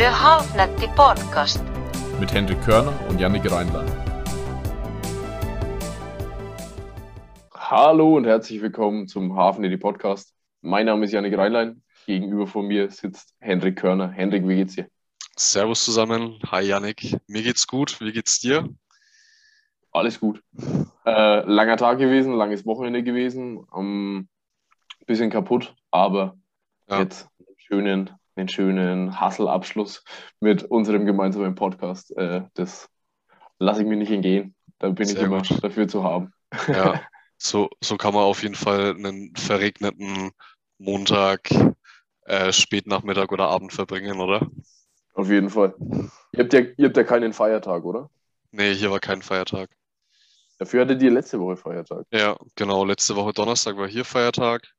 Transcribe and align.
Der 0.00 0.18
Halfnetti 0.20 0.88
Podcast. 0.96 1.62
mit 2.18 2.32
Hendrik 2.34 2.60
Körner 2.62 2.92
und 3.08 3.20
Yannick 3.20 3.48
Reinlein. 3.50 3.86
Hallo 7.54 8.16
und 8.16 8.24
herzlich 8.26 8.60
willkommen 8.60 9.06
zum 9.06 9.36
Hafennetty 9.36 9.76
Podcast. 9.76 10.34
Mein 10.62 10.86
Name 10.86 11.04
ist 11.04 11.12
Janik 11.12 11.36
Reinlein. 11.38 11.82
Gegenüber 12.06 12.46
von 12.46 12.66
mir 12.66 12.90
sitzt 12.90 13.34
Hendrik 13.38 13.76
Körner. 13.76 14.10
Hendrik, 14.10 14.46
wie 14.48 14.56
geht's 14.56 14.74
dir? 14.74 14.88
Servus 15.36 15.84
zusammen. 15.84 16.38
Hi 16.50 16.62
Yannick. 16.64 17.16
Mir 17.28 17.42
geht's 17.42 17.66
gut. 17.66 18.00
Wie 18.00 18.12
geht's 18.12 18.40
dir? 18.40 18.68
Alles 19.92 20.18
gut. 20.20 20.42
Äh, 21.04 21.40
langer 21.46 21.76
Tag 21.76 21.98
gewesen, 21.98 22.32
langes 22.34 22.66
Wochenende 22.66 23.02
gewesen. 23.02 23.66
Ähm, 23.76 24.28
bisschen 25.06 25.30
kaputt, 25.30 25.74
aber 25.90 26.36
Ja. 26.88 27.00
jetzt 27.00 27.28
einen 27.38 27.56
schönen, 27.58 28.10
einen 28.36 28.48
schönen 28.48 29.20
Hustle-Abschluss 29.20 30.04
mit 30.40 30.64
unserem 30.64 31.06
gemeinsamen 31.06 31.54
Podcast. 31.54 32.16
Äh, 32.16 32.42
das 32.54 32.88
lasse 33.58 33.82
ich 33.82 33.88
mir 33.88 33.96
nicht 33.96 34.10
entgehen. 34.10 34.54
Da 34.78 34.88
bin 34.90 35.06
ich 35.06 35.14
Sehr 35.14 35.24
immer 35.24 35.42
gut. 35.42 35.62
dafür 35.62 35.88
zu 35.88 36.02
haben. 36.04 36.32
Ja, 36.68 37.02
so, 37.36 37.68
so 37.80 37.96
kann 37.96 38.14
man 38.14 38.24
auf 38.24 38.42
jeden 38.42 38.54
Fall 38.54 38.94
einen 38.94 39.34
verregneten 39.36 40.30
Montag, 40.78 41.50
äh, 42.24 42.52
Spätnachmittag 42.52 43.30
oder 43.30 43.48
Abend 43.48 43.72
verbringen, 43.72 44.20
oder? 44.20 44.48
Auf 45.14 45.28
jeden 45.28 45.50
Fall. 45.50 45.74
Ihr 46.32 46.44
habt 46.44 46.52
ja, 46.52 46.60
ihr 46.60 46.86
habt 46.86 46.96
ja 46.96 47.04
keinen 47.04 47.32
Feiertag, 47.32 47.84
oder? 47.84 48.08
Nee, 48.52 48.74
hier 48.74 48.90
war 48.90 49.00
kein 49.00 49.22
Feiertag. 49.22 49.68
Dafür 50.58 50.82
hattet 50.82 51.02
ihr 51.02 51.10
letzte 51.10 51.40
Woche 51.40 51.56
Feiertag. 51.56 52.06
Ja, 52.12 52.36
genau. 52.54 52.84
Letzte 52.84 53.16
Woche 53.16 53.32
Donnerstag 53.32 53.76
war 53.76 53.88
hier 53.88 54.04
Feiertag. 54.04 54.74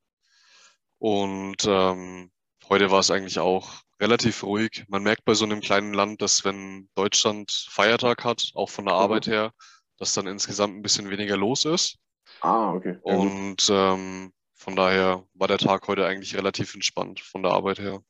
Und 0.99 1.65
ähm, 1.67 2.30
heute 2.71 2.89
war 2.89 2.99
es 3.01 3.11
eigentlich 3.11 3.37
auch 3.37 3.81
relativ 3.99 4.43
ruhig. 4.43 4.85
Man 4.87 5.03
merkt 5.03 5.25
bei 5.25 5.33
so 5.33 5.43
einem 5.43 5.59
kleinen 5.59 5.93
Land, 5.93 6.21
dass 6.21 6.45
wenn 6.45 6.89
Deutschland 6.95 7.51
Feiertag 7.69 8.23
hat, 8.23 8.51
auch 8.55 8.69
von 8.69 8.85
der 8.85 8.95
Mhm. 8.95 9.01
Arbeit 9.01 9.27
her, 9.27 9.53
dass 9.97 10.13
dann 10.13 10.25
insgesamt 10.25 10.75
ein 10.75 10.81
bisschen 10.81 11.09
weniger 11.09 11.35
los 11.35 11.65
ist. 11.65 11.99
Ah, 12.39 12.73
okay. 12.73 12.97
Ja. 13.05 13.13
Und 13.13 13.69
ähm, 13.69 14.31
von 14.55 14.75
daher 14.75 15.27
war 15.33 15.49
der 15.49 15.57
Tag 15.57 15.87
heute 15.89 16.07
eigentlich 16.07 16.35
relativ 16.35 16.73
entspannt 16.73 17.19
von 17.19 17.43
der 17.43 17.51
Arbeit 17.51 17.79
her. 17.79 18.01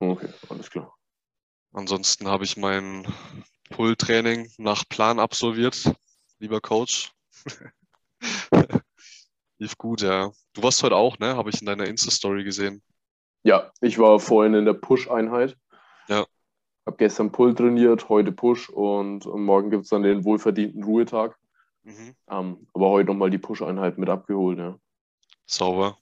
Okay, 0.00 0.28
alles 0.48 0.68
klar. 0.68 0.92
Ansonsten 1.72 2.26
habe 2.26 2.42
ich 2.42 2.56
mein 2.56 3.06
Pull-Training 3.70 4.50
nach 4.58 4.82
Plan 4.88 5.20
absolviert, 5.20 5.94
lieber 6.40 6.60
Coach. 6.60 7.12
Lief 9.58 9.78
gut, 9.78 10.00
ja. 10.00 10.32
Du 10.54 10.62
warst 10.64 10.82
heute 10.82 10.96
auch, 10.96 11.18
ne? 11.18 11.36
Habe 11.36 11.50
ich 11.50 11.60
in 11.60 11.66
deiner 11.66 11.86
Insta-Story 11.86 12.42
gesehen. 12.42 12.82
Ja, 13.42 13.70
ich 13.80 13.98
war 13.98 14.20
vorhin 14.20 14.54
in 14.54 14.64
der 14.64 14.74
Push-Einheit. 14.74 15.56
Ja. 16.08 16.26
Hab 16.86 16.98
gestern 16.98 17.32
Pull 17.32 17.54
trainiert, 17.54 18.08
heute 18.08 18.32
Push 18.32 18.68
und 18.68 19.24
morgen 19.26 19.70
gibt 19.70 19.84
es 19.84 19.90
dann 19.90 20.02
den 20.02 20.24
wohlverdienten 20.24 20.82
Ruhetag. 20.82 21.36
Mhm. 21.82 22.14
Ähm, 22.28 22.66
aber 22.74 22.90
heute 22.90 23.06
nochmal 23.08 23.30
die 23.30 23.38
Push-Einheit 23.38 23.98
mit 23.98 24.08
abgeholt. 24.08 24.58
Ja. 24.58 24.78
Sauber. 25.46 25.98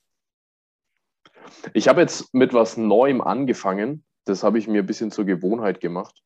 Ich 1.73 1.89
habe 1.89 2.01
jetzt 2.01 2.33
mit 2.35 2.53
was 2.53 2.77
Neuem 2.77 3.21
angefangen. 3.21 4.05
Das 4.25 4.43
habe 4.43 4.59
ich 4.59 4.69
mir 4.69 4.83
ein 4.83 4.87
bisschen 4.87 5.11
zur 5.11 5.25
Gewohnheit 5.25 5.81
gemacht. 5.81 6.23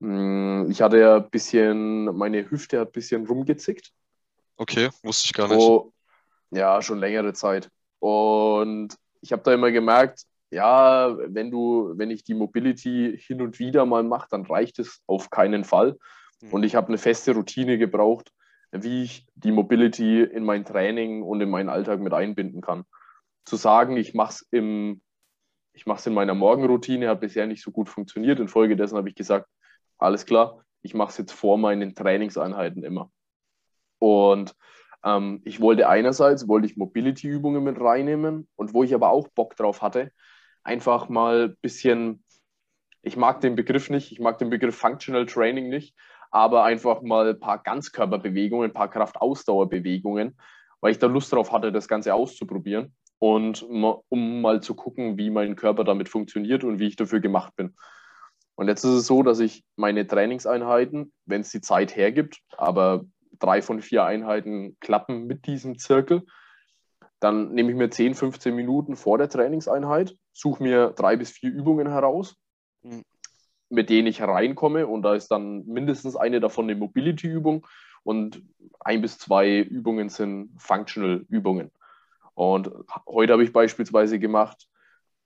Hm, 0.00 0.68
Ich 0.70 0.82
hatte 0.82 0.98
ja 0.98 1.16
ein 1.16 1.30
bisschen, 1.30 2.04
meine 2.16 2.50
Hüfte 2.50 2.80
hat 2.80 2.88
ein 2.88 2.92
bisschen 2.92 3.26
rumgezickt. 3.26 3.92
Okay, 4.56 4.90
wusste 5.02 5.26
ich 5.26 5.32
gar 5.32 5.48
nicht. 5.48 5.58
Oh, 5.58 5.92
ja, 6.50 6.82
schon 6.82 6.98
längere 6.98 7.32
Zeit. 7.32 7.70
Und 8.00 8.96
ich 9.20 9.32
habe 9.32 9.42
da 9.42 9.52
immer 9.52 9.70
gemerkt, 9.70 10.24
ja, 10.50 11.16
wenn 11.18 11.50
du, 11.50 11.92
wenn 11.96 12.10
ich 12.10 12.24
die 12.24 12.34
Mobility 12.34 13.18
hin 13.20 13.42
und 13.42 13.58
wieder 13.58 13.84
mal 13.84 14.02
mache, 14.02 14.28
dann 14.30 14.46
reicht 14.46 14.78
es 14.78 15.02
auf 15.06 15.30
keinen 15.30 15.64
Fall. 15.64 15.98
Hm. 16.40 16.52
Und 16.52 16.62
ich 16.62 16.74
habe 16.74 16.88
eine 16.88 16.98
feste 16.98 17.34
Routine 17.34 17.78
gebraucht, 17.78 18.32
wie 18.70 19.02
ich 19.02 19.26
die 19.34 19.52
Mobility 19.52 20.22
in 20.22 20.44
mein 20.44 20.64
Training 20.64 21.22
und 21.22 21.40
in 21.40 21.50
meinen 21.50 21.68
Alltag 21.68 22.00
mit 22.00 22.12
einbinden 22.12 22.60
kann. 22.60 22.84
Zu 23.44 23.56
sagen, 23.56 23.96
ich 23.96 24.14
mache 24.14 24.30
es 24.30 24.48
im, 24.50 25.00
ich 25.72 25.86
mache 25.86 25.98
es 25.98 26.06
in 26.06 26.14
meiner 26.14 26.34
Morgenroutine, 26.34 27.08
hat 27.08 27.20
bisher 27.20 27.46
nicht 27.46 27.62
so 27.62 27.70
gut 27.70 27.88
funktioniert. 27.88 28.40
Infolgedessen 28.40 28.96
habe 28.96 29.08
ich 29.08 29.14
gesagt, 29.14 29.48
alles 29.98 30.26
klar, 30.26 30.64
ich 30.82 30.94
mache 30.94 31.10
es 31.10 31.18
jetzt 31.18 31.32
vor 31.32 31.58
meinen 31.58 31.94
Trainingseinheiten 31.94 32.84
immer. 32.84 33.10
Und 33.98 34.54
ähm, 35.04 35.42
ich 35.44 35.60
wollte 35.60 35.88
einerseits, 35.88 36.48
wollte 36.48 36.66
ich 36.66 36.76
Mobility-Übungen 36.76 37.64
mit 37.64 37.80
reinnehmen 37.80 38.48
und 38.56 38.74
wo 38.74 38.82
ich 38.84 38.94
aber 38.94 39.10
auch 39.10 39.28
Bock 39.28 39.56
drauf 39.56 39.82
hatte, 39.82 40.12
einfach 40.62 41.08
mal 41.08 41.50
ein 41.50 41.56
bisschen, 41.62 42.24
ich 43.02 43.16
mag 43.16 43.40
den 43.40 43.54
Begriff 43.54 43.90
nicht, 43.90 44.12
ich 44.12 44.20
mag 44.20 44.38
den 44.38 44.50
Begriff 44.50 44.76
Functional 44.76 45.26
Training 45.26 45.68
nicht, 45.68 45.94
aber 46.30 46.64
einfach 46.64 47.02
mal 47.02 47.30
ein 47.30 47.40
paar 47.40 47.62
Ganzkörperbewegungen, 47.62 48.70
ein 48.70 48.74
paar 48.74 48.90
Kraftausdauerbewegungen, 48.90 50.38
weil 50.80 50.92
ich 50.92 50.98
da 50.98 51.06
Lust 51.06 51.32
drauf 51.32 51.52
hatte, 51.52 51.72
das 51.72 51.88
Ganze 51.88 52.14
auszuprobieren 52.14 52.94
und 53.18 53.62
um 53.62 54.40
mal 54.40 54.62
zu 54.62 54.74
gucken, 54.74 55.18
wie 55.18 55.30
mein 55.30 55.56
Körper 55.56 55.84
damit 55.84 56.08
funktioniert 56.08 56.64
und 56.64 56.78
wie 56.78 56.86
ich 56.86 56.96
dafür 56.96 57.20
gemacht 57.20 57.54
bin. 57.56 57.74
Und 58.54 58.68
jetzt 58.68 58.84
ist 58.84 58.90
es 58.90 59.06
so, 59.06 59.22
dass 59.22 59.38
ich 59.38 59.64
meine 59.76 60.06
Trainingseinheiten, 60.06 61.12
wenn 61.26 61.42
es 61.42 61.50
die 61.50 61.60
Zeit 61.60 61.94
hergibt, 61.94 62.40
aber 62.56 63.04
drei 63.38 63.62
von 63.62 63.80
vier 63.80 64.04
Einheiten 64.04 64.76
klappen 64.80 65.26
mit 65.26 65.46
diesem 65.46 65.78
Zirkel, 65.78 66.24
dann 67.20 67.52
nehme 67.52 67.70
ich 67.70 67.76
mir 67.76 67.90
10, 67.90 68.14
15 68.14 68.54
Minuten 68.54 68.96
vor 68.96 69.18
der 69.18 69.28
Trainingseinheit, 69.28 70.16
suche 70.32 70.62
mir 70.62 70.90
drei 70.90 71.16
bis 71.16 71.30
vier 71.30 71.50
Übungen 71.50 71.88
heraus, 71.88 72.36
Mhm. 72.82 73.02
mit 73.70 73.90
denen 73.90 74.06
ich 74.06 74.20
hereinkomme. 74.20 74.86
Und 74.86 75.02
da 75.02 75.14
ist 75.14 75.28
dann 75.28 75.64
mindestens 75.66 76.16
eine 76.16 76.40
davon 76.40 76.66
eine 76.66 76.76
Mobility-Übung 76.76 77.66
und 78.04 78.42
ein 78.80 79.02
bis 79.02 79.18
zwei 79.18 79.58
Übungen 79.60 80.08
sind 80.08 80.50
Functional-Übungen. 80.58 81.70
Und 82.34 82.70
heute 83.06 83.32
habe 83.32 83.42
ich 83.42 83.52
beispielsweise 83.52 84.20
gemacht 84.20 84.68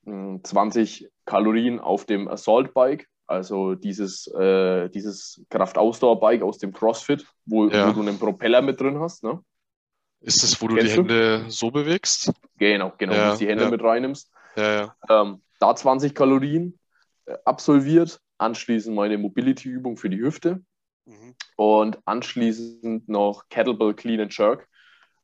mh, 0.04 0.40
20 0.44 1.10
Kalorien 1.26 1.78
auf 1.78 2.06
dem 2.06 2.26
Assault 2.26 2.72
Bike, 2.72 3.08
also 3.32 3.74
dieses, 3.74 4.26
äh, 4.28 4.88
dieses 4.90 5.42
Kraftausdauerbike 5.48 6.42
aus 6.42 6.58
dem 6.58 6.72
CrossFit, 6.72 7.26
wo, 7.46 7.68
Ja. 7.68 7.88
wo 7.88 7.92
du 7.92 8.00
einen 8.02 8.18
Propeller 8.18 8.62
mit 8.62 8.80
drin 8.80 9.00
hast. 9.00 9.24
Ne? 9.24 9.42
Ist 10.20 10.44
es, 10.44 10.60
wo 10.60 10.68
du 10.68 10.76
Kennst 10.76 10.92
die 10.92 10.96
du? 10.96 11.02
Hände 11.02 11.44
so 11.50 11.70
bewegst? 11.70 12.32
Genau, 12.58 12.92
genau, 12.98 13.12
Ja, 13.14 13.28
wo 13.28 13.32
du 13.32 13.38
die 13.38 13.48
Hände 13.48 13.64
ja. 13.64 13.70
mit 13.70 13.82
reinnimmst. 13.82 14.30
Ja. 14.56 14.94
Ähm, 15.08 15.42
da 15.58 15.74
20 15.74 16.14
Kalorien 16.14 16.78
äh, 17.26 17.34
absolviert, 17.44 18.20
anschließend 18.38 18.94
meine 18.94 19.16
Mobility-Übung 19.18 19.96
für 19.96 20.10
die 20.10 20.20
Hüfte 20.20 20.62
Mhm. 21.06 21.34
und 21.56 21.98
anschließend 22.04 23.08
noch 23.08 23.48
Kettlebell 23.48 23.94
Clean 23.94 24.20
and 24.20 24.36
Jerk 24.36 24.68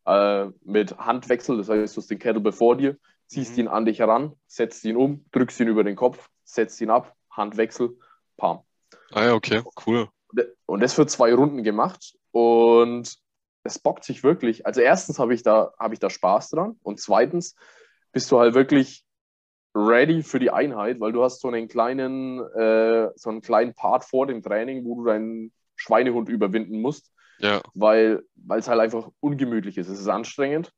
äh, 0.06 0.46
mit 0.64 0.96
Handwechsel. 0.98 1.56
Das 1.58 1.68
heißt, 1.68 1.96
du 1.96 2.00
hast 2.00 2.10
den 2.10 2.18
Kettlebell 2.18 2.52
vor 2.52 2.76
dir, 2.76 2.96
ziehst 3.26 3.52
Mhm. 3.52 3.60
ihn 3.60 3.68
an 3.68 3.84
dich 3.84 3.98
heran, 4.00 4.32
setzt 4.46 4.84
ihn 4.84 4.96
um, 4.96 5.24
drückst 5.32 5.60
ihn 5.60 5.68
über 5.68 5.84
den 5.84 5.94
Kopf, 5.96 6.28
setzt 6.44 6.80
ihn 6.80 6.90
ab, 6.90 7.14
Handwechsel, 7.38 7.96
pam. 8.36 8.60
Ah 9.12 9.24
ja, 9.24 9.34
okay, 9.34 9.62
cool. 9.86 10.08
Und 10.66 10.82
das 10.82 10.92
für 10.92 11.06
zwei 11.06 11.32
Runden 11.32 11.62
gemacht 11.62 12.14
und 12.32 13.16
es 13.64 13.78
bockt 13.78 14.04
sich 14.04 14.22
wirklich. 14.22 14.66
Also 14.66 14.80
erstens 14.82 15.18
habe 15.18 15.34
ich 15.34 15.42
da 15.42 15.72
habe 15.78 15.94
ich 15.94 16.00
da 16.00 16.10
Spaß 16.10 16.50
dran 16.50 16.76
und 16.82 17.00
zweitens 17.00 17.54
bist 18.12 18.30
du 18.30 18.38
halt 18.38 18.54
wirklich 18.54 19.04
ready 19.74 20.22
für 20.22 20.38
die 20.38 20.50
Einheit, 20.50 21.00
weil 21.00 21.12
du 21.12 21.22
hast 21.22 21.40
so 21.40 21.48
einen 21.48 21.68
kleinen 21.68 22.40
äh, 22.54 23.10
so 23.16 23.30
einen 23.30 23.40
kleinen 23.40 23.74
Part 23.74 24.04
vor 24.04 24.26
dem 24.26 24.42
Training, 24.42 24.84
wo 24.84 24.96
du 24.96 25.04
deinen 25.06 25.52
Schweinehund 25.76 26.28
überwinden 26.28 26.80
musst, 26.82 27.12
Ja, 27.38 27.62
weil 27.74 28.22
weil 28.36 28.60
es 28.60 28.68
halt 28.68 28.80
einfach 28.80 29.10
ungemütlich 29.20 29.78
ist. 29.78 29.88
Es 29.88 30.00
ist 30.00 30.08
anstrengend 30.08 30.72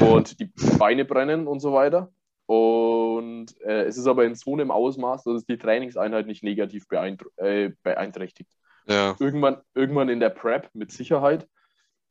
und 0.00 0.40
die 0.40 0.52
Beine 0.78 1.04
brennen 1.04 1.46
und 1.46 1.60
so 1.60 1.72
weiter. 1.72 2.12
Und 2.46 3.58
äh, 3.62 3.84
es 3.84 3.96
ist 3.96 4.06
aber 4.06 4.24
in 4.24 4.34
so 4.34 4.52
einem 4.52 4.70
Ausmaß, 4.70 5.24
dass 5.24 5.34
es 5.36 5.46
die 5.46 5.56
Trainingseinheit 5.56 6.26
nicht 6.26 6.42
negativ 6.42 6.84
äh, 7.36 7.70
beeinträchtigt 7.82 8.50
ja, 8.86 9.16
irgendwann, 9.18 9.62
irgendwann 9.74 10.08
in 10.10 10.20
der 10.20 10.30
Prep 10.30 10.68
mit 10.74 10.92
Sicherheit. 10.92 11.48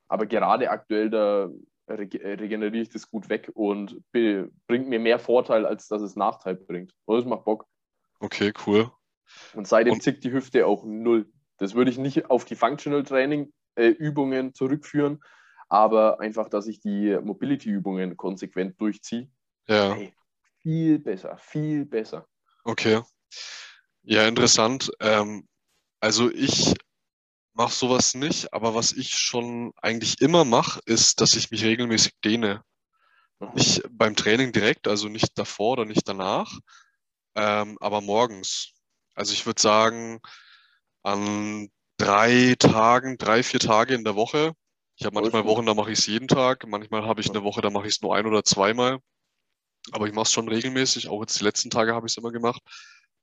Aber 0.08 0.26
gerade 0.26 0.70
aktuell, 0.70 1.10
da 1.10 1.50
äh, 1.88 1.94
regeneriere 1.94 2.82
ich 2.84 2.90
das 2.90 3.10
gut 3.10 3.30
weg 3.30 3.52
und 3.54 4.02
bringt 4.12 4.90
mir 4.90 5.00
mehr 5.00 5.20
Vorteil, 5.20 5.66
als 5.66 5.88
dass 5.88 6.02
es 6.02 6.16
Nachteil 6.16 6.56
bringt. 6.56 6.94
Und 7.06 7.18
das 7.18 7.26
macht 7.26 7.46
Bock. 7.46 7.66
okay, 8.20 8.54
cool. 8.66 8.92
Und 9.54 9.68
seitdem 9.68 9.94
Und- 9.94 10.04
zickt 10.04 10.24
die 10.24 10.32
Hüfte 10.32 10.66
auch 10.66 10.84
null. 10.84 11.32
Das 11.58 11.76
würde 11.76 11.92
ich 11.92 11.98
nicht 11.98 12.30
auf 12.30 12.46
die 12.46 12.56
Functional 12.56 13.04
Training 13.04 13.54
äh, 13.76 13.88
Übungen 13.88 14.54
zurückführen, 14.54 15.20
aber 15.70 16.20
einfach, 16.20 16.50
dass 16.50 16.68
ich 16.68 16.80
die 16.80 17.18
Mobility 17.22 17.70
Übungen 17.70 18.18
konsequent 18.18 18.80
durchziehe. 18.82 19.30
Ja. 19.68 19.94
Hey, 19.94 20.14
viel 20.64 21.00
besser, 21.00 21.38
viel 21.38 21.86
besser. 21.86 22.28
Okay. 22.64 23.02
Ja, 24.02 24.28
interessant. 24.28 24.92
Ähm, 25.00 25.48
also 26.00 26.32
ich 26.32 26.74
mache 27.54 27.74
sowas 27.74 28.16
nicht, 28.16 28.54
aber 28.54 28.74
was 28.74 28.92
ich 28.92 29.14
schon 29.14 29.74
eigentlich 29.82 30.22
immer 30.22 30.44
mache, 30.44 30.82
ist, 30.86 31.22
dass 31.22 31.36
ich 31.36 31.52
mich 31.52 31.64
regelmäßig 31.64 32.14
dehne. 32.24 32.64
Mhm. 33.40 33.50
Nicht 33.54 33.84
beim 33.92 34.16
Training 34.16 34.52
direkt, 34.52 34.88
also 34.88 35.08
nicht 35.08 35.38
davor 35.38 35.74
oder 35.74 35.86
nicht 35.86 36.08
danach, 36.08 36.60
ähm, 37.36 37.78
aber 37.80 38.02
morgens. 38.02 38.72
Also 39.16 39.34
ich 39.34 39.46
würde 39.46 39.62
sagen, 39.62 40.20
an 41.04 41.70
drei 41.98 42.56
Tagen, 42.58 43.18
drei, 43.18 43.44
vier 43.44 43.60
Tage 43.60 43.94
in 43.94 44.04
der 44.04 44.16
Woche. 44.16 44.54
Ich 44.96 45.06
habe 45.06 45.16
manchmal. 45.16 45.46
Wochen, 45.46 45.66
da 45.66 45.74
mache 45.74 45.92
ich 45.92 46.00
es 46.00 46.08
jeden 46.08 46.28
Tag. 46.28 46.68
Manchmal 46.68 47.06
habe 47.06 47.22
ich 47.22 47.30
eine 47.30 47.44
Woche, 47.44 47.62
da 47.62 47.70
mache 47.70 47.88
ich 47.88 47.96
es 47.96 48.02
nur 48.02 48.16
ein 48.16 48.26
oder 48.26 48.44
zweimal. 48.44 49.00
Aber 49.92 50.08
ich 50.08 50.14
mache 50.14 50.24
es 50.24 50.32
schon 50.32 50.48
regelmäßig. 50.48 51.10
Auch 51.10 51.22
jetzt 51.22 51.40
die 51.40 51.44
letzten 51.44 51.70
Tage 51.70 51.94
habe 51.94 52.08
ich 52.08 52.14
es 52.14 52.18
immer 52.18 52.32
gemacht. 52.32 52.62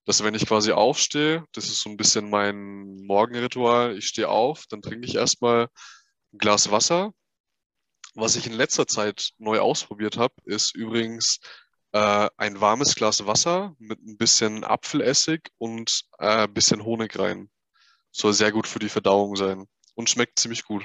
Dass 0.05 0.25
wenn 0.25 0.35
ich 0.35 0.47
quasi 0.47 0.73
aufstehe, 0.73 1.45
das 1.53 1.65
ist 1.65 1.81
so 1.81 1.91
ein 1.91 1.97
bisschen 1.97 2.31
mein 2.31 3.05
Morgenritual. 3.07 3.97
Ich 3.97 4.07
stehe 4.07 4.29
auf, 4.29 4.67
dann 4.69 4.83
trinke 4.83 5.07
ich 5.07 5.15
erstmal 5.15 5.69
ein 6.33 6.39
Glas 6.39 6.71
Wasser. 6.71 7.13
Was 8.15 8.37
ich 8.37 8.47
in 8.47 8.53
letzter 8.53 8.87
Zeit 8.87 9.31
neu 9.39 9.61
ausprobiert 9.61 10.17
habe, 10.17 10.35
ist 10.45 10.75
übrigens 10.75 11.39
äh, 11.93 12.29
ein 12.37 12.61
warmes 12.61 12.95
Glas 12.95 13.27
Wasser 13.27 13.75
mit 13.79 14.01
ein 14.01 14.17
bisschen 14.17 14.65
Apfelessig 14.65 15.51
und 15.59 16.03
äh, 16.19 16.45
ein 16.45 16.55
bisschen 16.55 16.85
Honig 16.85 17.19
rein. 17.19 17.51
Soll 18.13 18.33
sehr 18.33 18.53
gut 18.53 18.67
für 18.67 18.79
die 18.79 18.89
Verdauung 18.89 19.37
sein 19.37 19.67
und 19.95 20.11
schmeckt 20.11 20.39
ziemlich 20.39 20.65
gut. 20.65 20.85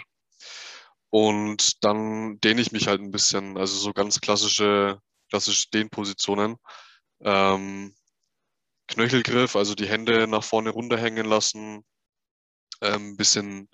Und 1.10 1.83
dann 1.83 2.39
dehne 2.42 2.62
ich 2.62 2.72
mich 2.72 2.88
halt 2.88 3.01
ein 3.01 3.12
bisschen, 3.12 3.57
also 3.57 3.77
so 3.77 3.94
ganz 3.94 4.19
klassische, 4.22 5.00
klassische 5.30 5.69
Dehnpositionen. 5.74 6.57
Ähm, 7.22 7.95
Knöchelgriff, 8.88 9.56
also 9.56 9.75
die 9.75 9.88
Hände 9.88 10.27
nach 10.27 10.44
vorne 10.44 10.69
runterhängen 10.69 11.25
lassen, 11.25 11.83
ähm, 12.81 13.18
bisschen, 13.18 13.69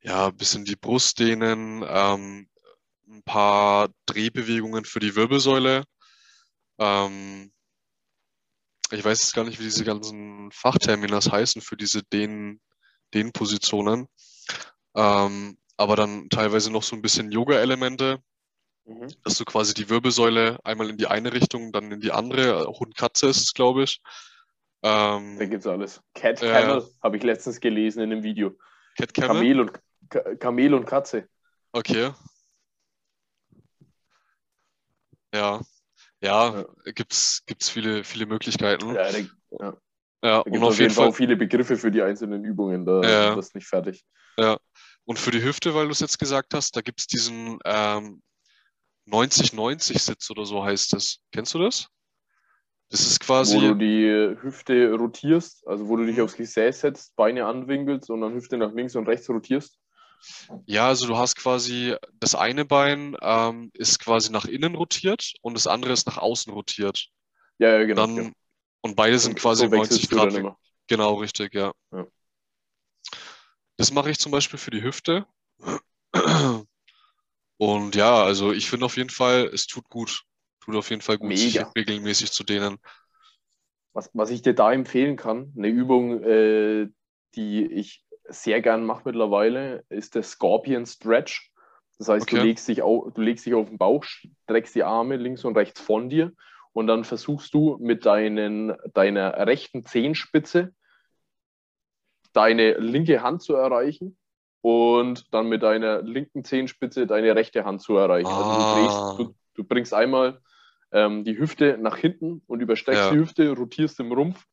ja, 0.00 0.30
bisschen 0.30 0.64
die 0.64 0.76
Brust 0.76 1.18
dehnen, 1.18 1.84
ähm, 1.86 2.48
ein 3.08 3.22
paar 3.24 3.88
Drehbewegungen 4.06 4.84
für 4.84 5.00
die 5.00 5.16
Wirbelsäule. 5.16 5.84
Ähm, 6.78 7.52
ich 8.90 9.04
weiß 9.04 9.20
jetzt 9.20 9.34
gar 9.34 9.44
nicht, 9.44 9.58
wie 9.58 9.64
diese 9.64 9.84
ganzen 9.84 10.50
Fachterminas 10.52 11.30
heißen 11.30 11.60
für 11.60 11.76
diese 11.76 12.02
Dehn, 12.04 12.60
Dehnpositionen. 13.14 14.08
Ähm, 14.94 15.58
aber 15.76 15.96
dann 15.96 16.28
teilweise 16.30 16.70
noch 16.72 16.82
so 16.82 16.96
ein 16.96 17.02
bisschen 17.02 17.30
Yoga-Elemente, 17.30 18.22
Mhm. 18.88 19.08
dass 19.22 19.36
du 19.36 19.44
quasi 19.44 19.74
die 19.74 19.90
Wirbelsäule 19.90 20.58
einmal 20.64 20.88
in 20.88 20.96
die 20.96 21.06
eine 21.06 21.30
Richtung, 21.32 21.72
dann 21.72 21.92
in 21.92 22.00
die 22.00 22.10
andere, 22.10 22.64
Hund 22.66 22.96
Katze 22.96 23.26
ist 23.28 23.42
es, 23.42 23.52
glaube 23.52 23.82
ich. 23.82 24.00
Ähm, 24.82 25.36
Da 25.38 25.44
gibt's 25.44 25.66
alles. 25.66 26.00
Cat 26.14 26.40
Ja. 26.40 26.52
Camel 26.60 26.88
habe 27.02 27.16
ich 27.18 27.22
letztens 27.22 27.60
gelesen 27.60 28.00
in 28.02 28.12
einem 28.12 28.22
Video. 28.22 28.56
Cat 28.96 29.12
Camel? 29.12 29.28
Kamel 29.36 29.60
und, 29.60 29.72
Ka- 30.08 30.34
Kamel 30.36 30.72
und 30.74 30.86
Katze. 30.86 31.28
Okay. 31.72 32.12
Ja. 35.34 35.60
Ja, 36.20 36.64
gibt's, 36.94 37.42
gibt's 37.46 37.68
viele, 37.68 38.02
viele 38.02 38.26
Möglichkeiten. 38.26 38.94
Ja, 38.94 39.12
da, 39.12 39.18
Ja, 39.18 39.76
da 40.22 40.38
und 40.40 40.52
gibt 40.52 40.64
auf 40.64 40.78
jeden 40.78 40.94
Fall, 40.94 41.12
viele 41.12 41.36
Begriffe 41.36 41.76
für 41.76 41.90
die 41.90 42.02
einzelnen 42.02 42.44
Übungen. 42.44 42.84
Da 42.86 43.02
Ja. 43.02 43.36
das 43.36 43.48
ist 43.48 43.54
nicht 43.54 43.66
fertig. 43.68 44.04
und 45.04 45.18
für 45.18 45.30
die 45.30 45.42
Hüfte, 45.42 45.74
weil 45.74 45.86
du 45.86 45.92
es 45.92 46.00
jetzt 46.00 46.18
gesagt 46.18 46.54
hast, 46.54 46.76
da 46.76 46.80
gibt's 46.80 47.06
diesen 47.06 47.58
ähm, 47.64 48.22
90-90-Sitz 49.10 50.30
oder 50.30 50.44
so 50.44 50.64
heißt 50.64 50.94
es. 50.94 51.20
Kennst 51.32 51.54
du 51.54 51.58
das? 51.58 51.88
Das 52.90 53.00
ist 53.00 53.20
Wo 53.20 53.24
du 53.24 53.26
quasi, 53.26 53.78
die 53.78 54.36
Hüfte 54.40 54.92
rotierst, 54.94 55.66
also 55.66 55.88
wo 55.88 55.96
du 55.96 56.06
dich 56.06 56.20
aufs 56.20 56.36
Gesäß 56.36 56.80
setzt, 56.80 57.14
Beine 57.16 57.44
anwinkelst 57.44 58.10
und 58.10 58.22
dann 58.22 58.32
Hüfte 58.32 58.56
nach 58.56 58.72
links 58.72 58.96
und 58.96 59.06
rechts 59.06 59.28
rotierst. 59.28 59.78
ja, 60.66 60.88
also 60.88 61.06
du 61.06 61.16
hast 61.18 61.36
quasi, 61.36 61.94
das 62.14 62.34
eine 62.34 62.64
Bein 62.64 63.16
ähm, 63.20 63.70
ist 63.74 63.98
quasi 63.98 64.32
nach 64.32 64.46
innen 64.46 64.74
rotiert 64.74 65.34
und 65.42 65.54
das 65.54 65.66
andere 65.66 65.92
ist 65.92 66.06
nach 66.06 66.16
außen 66.16 66.52
rotiert. 66.52 67.08
Ja, 67.58 67.78
ja, 67.78 67.84
genau. 67.84 68.06
Dann, 68.06 68.16
ja. 68.16 68.30
und 68.80 68.96
beide 68.96 69.18
sind 69.18 69.36
quasi 69.38 69.66
so 69.66 69.70
wechselst 69.70 70.02
90 70.04 70.08
du 70.08 70.16
dann 70.16 70.42
Grad. 70.44 70.56
Genau, 70.86 71.14
richtig, 71.16 71.54
ja. 71.54 71.72
Ja. 71.92 72.06
Das 73.76 73.92
mache 73.92 74.10
ich 74.10 74.18
zum 74.18 74.32
Beispiel 74.32 74.58
für 74.58 74.70
die 74.70 74.82
Hüfte. 74.82 75.26
Und 77.58 77.94
ja, 77.96 78.22
also 78.22 78.52
ich 78.52 78.68
finde 78.70 78.86
auf 78.86 78.96
jeden 78.96 79.10
Fall, 79.10 79.50
es 79.52 79.66
tut 79.66 79.88
gut. 79.88 80.24
Tut 80.60 80.76
auf 80.76 80.90
jeden 80.90 81.02
Fall 81.02 81.18
gut, 81.18 81.38
sich 81.38 81.56
Mega. 81.56 81.74
regelmäßig 81.76 82.32
zu 82.32 82.44
dehnen. 82.44 82.78
Was, 83.92 84.10
was 84.14 84.30
ich 84.30 84.42
dir 84.42 84.54
da 84.54 84.72
empfehlen 84.72 85.16
kann, 85.16 85.52
eine 85.56 85.68
Übung, 85.68 86.22
äh, 86.22 86.88
die 87.34 87.66
ich 87.66 88.04
sehr 88.28 88.60
gern 88.60 88.84
mache 88.84 89.02
mittlerweile, 89.06 89.84
ist 89.88 90.14
der 90.14 90.22
Scorpion 90.22 90.86
Stretch. 90.86 91.52
Das 91.98 92.08
heißt, 92.08 92.30
du, 92.30 92.36
Okay. 92.36 92.42
legst 92.48 92.68
dich 92.68 92.82
au, 92.82 93.10
du 93.10 93.20
legst 93.22 93.46
dich 93.46 93.54
auf 93.54 93.68
den 93.68 93.78
Bauch, 93.78 94.04
streckst 94.04 94.74
die 94.74 94.84
Arme 94.84 95.16
links 95.16 95.44
und 95.44 95.56
rechts 95.56 95.80
von 95.80 96.08
dir 96.10 96.32
und 96.72 96.86
dann 96.86 97.04
versuchst 97.04 97.52
du 97.54 97.76
mit 97.80 98.06
deinen, 98.06 98.74
deiner 98.94 99.46
rechten 99.46 99.84
Zehenspitze 99.84 100.72
deine 102.32 102.74
linke 102.78 103.22
Hand 103.22 103.42
zu 103.42 103.54
erreichen 103.54 104.17
und 104.60 105.32
dann 105.32 105.48
mit 105.48 105.62
deiner 105.62 106.02
linken 106.02 106.44
Zehenspitze 106.44 107.06
deine 107.06 107.34
rechte 107.34 107.64
Hand 107.64 107.80
zu 107.82 107.96
erreichen. 107.96 108.26
Also 108.28 108.42
du, 108.50 108.56
Ah. 108.56 108.74
drehst, 109.16 109.18
du, 109.30 109.34
du 109.54 109.64
bringst 109.64 109.94
einmal 109.94 110.40
ähm, 110.92 111.24
die 111.24 111.38
Hüfte 111.38 111.76
nach 111.78 111.96
hinten 111.96 112.42
und 112.46 112.60
übersteckst 112.60 113.00
Ja. 113.02 113.10
die 113.10 113.18
Hüfte, 113.18 113.50
rotierst 113.54 114.00
im 114.00 114.10
Rumpf. 114.12 114.44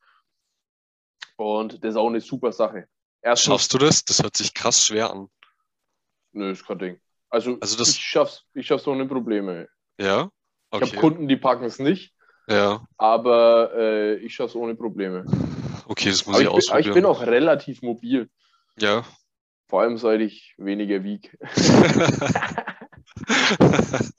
Und 1.38 1.84
das 1.84 1.92
ist 1.92 1.96
auch 1.98 2.08
eine 2.08 2.22
super 2.22 2.52
Sache. 2.52 2.88
Erstens, 3.22 3.46
Schaffst 3.54 3.74
du 3.74 3.78
das? 3.78 4.06
Das 4.06 4.22
hört 4.22 4.38
sich 4.38 4.54
krass 4.54 4.86
schwer 4.86 5.12
an. 5.12 5.28
Nö, 6.34 6.52
ist 6.52 6.66
kein 6.66 6.80
Ding. 6.80 7.00
Also, 7.30 7.58
Also 7.60 7.78
das- 7.78 7.90
ich 7.90 8.00
schaff's, 8.00 8.44
ich 8.54 8.68
schaff's 8.68 8.88
ohne 8.88 9.06
Probleme. 9.06 9.68
Ja? 10.00 10.30
Ich 10.72 10.82
Okay. 10.82 10.86
habe 10.88 10.98
Kunden, 10.98 11.28
die 11.28 11.38
packen 11.38 11.64
es 11.66 11.80
nicht, 11.80 12.14
Ja. 12.48 12.86
aber 12.98 13.72
äh, 13.76 14.16
ich 14.18 14.36
schaff's 14.36 14.56
ohne 14.56 14.76
Probleme. 14.76 15.26
Okay, 15.88 16.10
das 16.10 16.26
muss 16.26 16.36
Aber 16.36 16.42
ich 16.42 16.48
ich, 16.48 16.50
bin, 16.50 16.50
aber 16.50 16.58
ich 16.60 16.70
ausprobieren. 16.70 16.94
bin 16.94 17.06
auch 17.06 17.22
relativ 17.22 17.82
mobil, 17.82 18.30
Ja. 18.78 19.04
Vor 19.68 19.82
allem 19.82 19.98
seit 19.98 20.22
ich 20.22 20.54
weniger 20.58 21.04
wieg. 21.04 21.38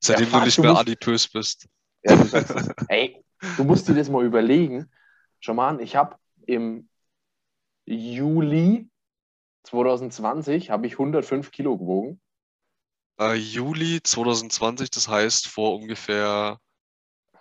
Seitdem 0.00 0.26
fuck, 0.26 0.40
du 0.40 0.46
nicht 0.46 0.58
mehr 0.58 0.76
adipös 0.76 1.28
bist. 1.28 1.68
Ja, 2.04 2.16
du 2.16 2.24
sagst. 2.24 2.54
Ey, 2.88 3.24
du 3.56 3.64
musst 3.64 3.88
dir 3.88 3.94
das 3.94 4.10
mal 4.10 4.24
überlegen. 4.24 4.90
Schau 5.40 5.54
mal 5.54 5.68
an, 5.68 5.80
ich 5.80 5.96
habe 5.96 6.16
im 6.46 6.88
Juli 7.86 8.88
2020 9.64 10.70
habe 10.70 10.86
ich 10.86 10.94
105 10.94 11.50
Kilo 11.52 11.78
gewogen. 11.78 12.20
Äh, 13.20 13.34
Juli 13.34 14.00
2020, 14.02 14.90
das 14.90 15.06
heißt 15.08 15.46
vor 15.46 15.76
ungefähr 15.76 16.58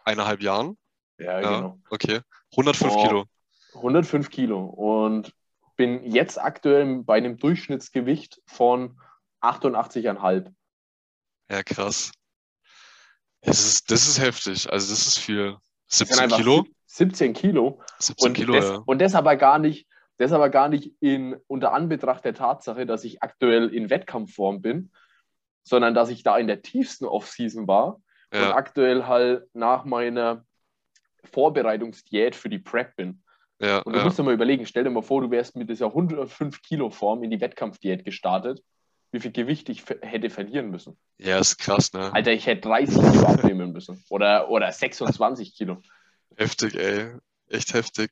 eineinhalb 0.03 0.41
Jahren. 0.41 0.77
Ja, 1.17 1.39
Ja, 1.41 1.57
genau. 1.57 1.79
okay. 1.89 2.21
105 2.51 2.93
Oh. 2.93 3.03
Kilo. 3.07 3.25
105 3.75 4.29
Kilo 4.29 4.65
und 4.65 5.33
bin 5.81 6.03
jetzt 6.03 6.39
aktuell 6.39 7.01
bei 7.01 7.17
einem 7.17 7.37
Durchschnittsgewicht 7.37 8.39
von 8.45 9.01
88,5. 9.41 10.53
Ja, 11.49 11.63
krass. 11.63 12.11
Das 13.41 13.65
ist, 13.65 13.89
das 13.89 14.07
ist 14.07 14.19
heftig. 14.19 14.71
Also 14.71 14.91
das 14.91 15.07
ist 15.07 15.17
viel. 15.17 15.57
Das 15.87 15.97
sind 15.97 16.09
17 16.09 16.23
einfach 16.23 16.37
Kilo? 16.37 16.65
17 16.85 17.33
Kilo. 17.33 17.81
17 17.97 18.27
Und, 18.27 18.33
Kilo, 18.35 18.53
das, 18.53 18.65
ja. 18.65 18.75
und 18.85 19.01
das 19.01 19.15
aber 19.15 19.35
gar 19.37 19.57
nicht, 19.57 19.87
das 20.17 20.31
aber 20.33 20.51
gar 20.51 20.69
nicht 20.69 20.93
in 20.99 21.35
unter 21.47 21.73
Anbetracht 21.73 22.23
der 22.25 22.35
Tatsache, 22.35 22.85
dass 22.85 23.03
ich 23.03 23.23
aktuell 23.23 23.73
in 23.73 23.89
Wettkampfform 23.89 24.61
bin, 24.61 24.91
sondern 25.63 25.95
dass 25.95 26.09
ich 26.09 26.21
da 26.21 26.37
in 26.37 26.45
der 26.45 26.61
tiefsten 26.61 27.05
Offseason 27.05 27.67
war 27.67 27.95
und 28.31 28.39
Ja, 28.39 28.53
aktuell 28.53 29.07
halt 29.07 29.47
nach 29.55 29.83
meiner 29.85 30.45
Vorbereitungsdiät 31.23 32.35
für 32.35 32.49
die 32.49 32.59
Prep 32.59 32.95
bin. 32.97 33.23
Ja, 33.61 33.79
Und 33.79 33.93
du 33.93 33.99
ja. 33.99 34.05
musst 34.05 34.19
dir 34.19 34.23
mal 34.23 34.33
überlegen, 34.33 34.65
stell 34.65 34.83
dir 34.83 34.89
mal 34.89 35.01
vor, 35.03 35.21
du 35.21 35.31
wärst 35.31 35.55
mit 35.55 35.69
dieser 35.69 35.87
105 35.87 36.61
Kilo 36.61 36.89
Form 36.89 37.23
in 37.23 37.31
die 37.31 37.39
Wettkampfdiät 37.41 38.03
gestartet, 38.03 38.63
wie 39.11 39.19
viel 39.19 39.31
Gewicht 39.31 39.69
ich 39.69 39.83
hätte 40.01 40.29
verlieren 40.29 40.69
müssen. 40.69 40.97
Ja, 41.17 41.39
ist 41.39 41.57
krass, 41.57 41.93
ne? 41.93 42.13
Alter, 42.13 42.31
ich 42.31 42.45
hätte 42.45 42.61
30 42.61 42.95
Kilo 42.95 43.25
abnehmen 43.27 43.71
müssen 43.71 44.03
oder, 44.09 44.49
oder 44.49 44.71
26 44.71 45.55
Kilo. 45.55 45.77
Heftig, 46.37 46.75
ey. 46.75 47.13
Echt 47.47 47.73
heftig. 47.73 48.11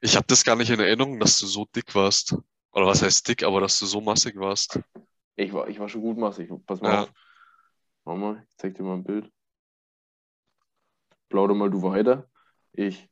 Ich 0.00 0.16
habe 0.16 0.26
das 0.28 0.44
gar 0.44 0.56
nicht 0.56 0.70
in 0.70 0.80
Erinnerung, 0.80 1.18
dass 1.18 1.38
du 1.38 1.46
so 1.46 1.66
dick 1.74 1.94
warst. 1.94 2.36
Oder 2.72 2.86
was 2.86 3.02
heißt 3.02 3.26
dick, 3.26 3.42
aber 3.42 3.60
dass 3.60 3.78
du 3.78 3.86
so 3.86 4.00
massig 4.00 4.36
warst. 4.36 4.78
Ich 5.36 5.52
war, 5.52 5.68
ich 5.68 5.78
war 5.78 5.88
schon 5.88 6.02
gut 6.02 6.18
massig. 6.18 6.50
Pass 6.66 6.80
mal 6.80 6.92
Ja. 6.92 7.02
auf. 7.02 7.12
Mal, 8.04 8.44
ich 8.48 8.56
zeig 8.58 8.74
dir 8.74 8.82
mal 8.82 8.94
ein 8.94 9.04
Bild. 9.04 9.30
Plauder 11.28 11.54
mal 11.54 11.70
du 11.70 11.82
weiter. 11.82 12.28
Ich, 12.72 13.08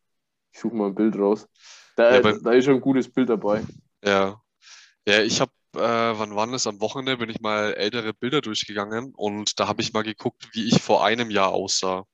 ich 0.52 0.58
suche 0.60 0.74
mal 0.76 0.88
ein 0.88 0.94
Bild 0.94 1.16
raus. 1.18 1.48
Da, 1.96 2.10
Ja, 2.10 2.20
beim- 2.20 2.40
da 2.42 2.52
ist 2.52 2.64
schon 2.66 2.74
ein 2.76 2.80
gutes 2.80 3.10
Bild 3.12 3.28
dabei. 3.28 3.64
Ja. 4.04 4.42
Ja, 5.08 5.22
ich 5.22 5.40
habe, 5.40 5.52
äh, 5.76 5.80
wann 5.80 6.36
war 6.36 6.46
das? 6.48 6.66
Am 6.66 6.80
Wochenende 6.80 7.18
bin 7.18 7.30
ich 7.30 7.40
mal 7.40 7.74
ältere 7.74 8.14
Bilder 8.14 8.40
durchgegangen 8.42 9.14
und 9.16 9.60
da 9.60 9.68
habe 9.68 9.82
ich 9.82 9.92
mal 9.92 10.02
geguckt, 10.04 10.48
wie 10.54 10.68
ich 10.68 10.82
vor 10.82 11.04
einem 11.04 11.30
Jahr 11.30 11.50
aussah. 11.52 12.04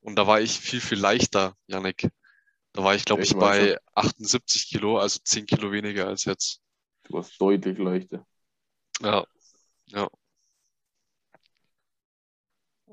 Und 0.00 0.16
da 0.16 0.26
war 0.26 0.40
ich 0.40 0.60
viel, 0.60 0.80
viel 0.80 0.98
leichter, 1.00 1.56
Yannick. 1.68 2.08
Da 2.74 2.84
war 2.84 2.94
ich, 2.94 3.04
glaube 3.06 3.24
Ich 3.24 3.38
ich, 3.38 3.38
bei 3.38 3.78
78 3.94 4.68
Kilo, 4.68 4.98
also 4.98 5.20
10 5.24 5.46
Kilo 5.46 5.72
weniger 5.72 6.08
als 6.08 6.24
jetzt. 6.26 6.60
Du 7.04 7.14
warst 7.14 7.40
deutlich 7.40 7.78
leichter. 7.78 8.26
Ja, 9.00 9.24
ja. 9.88 10.08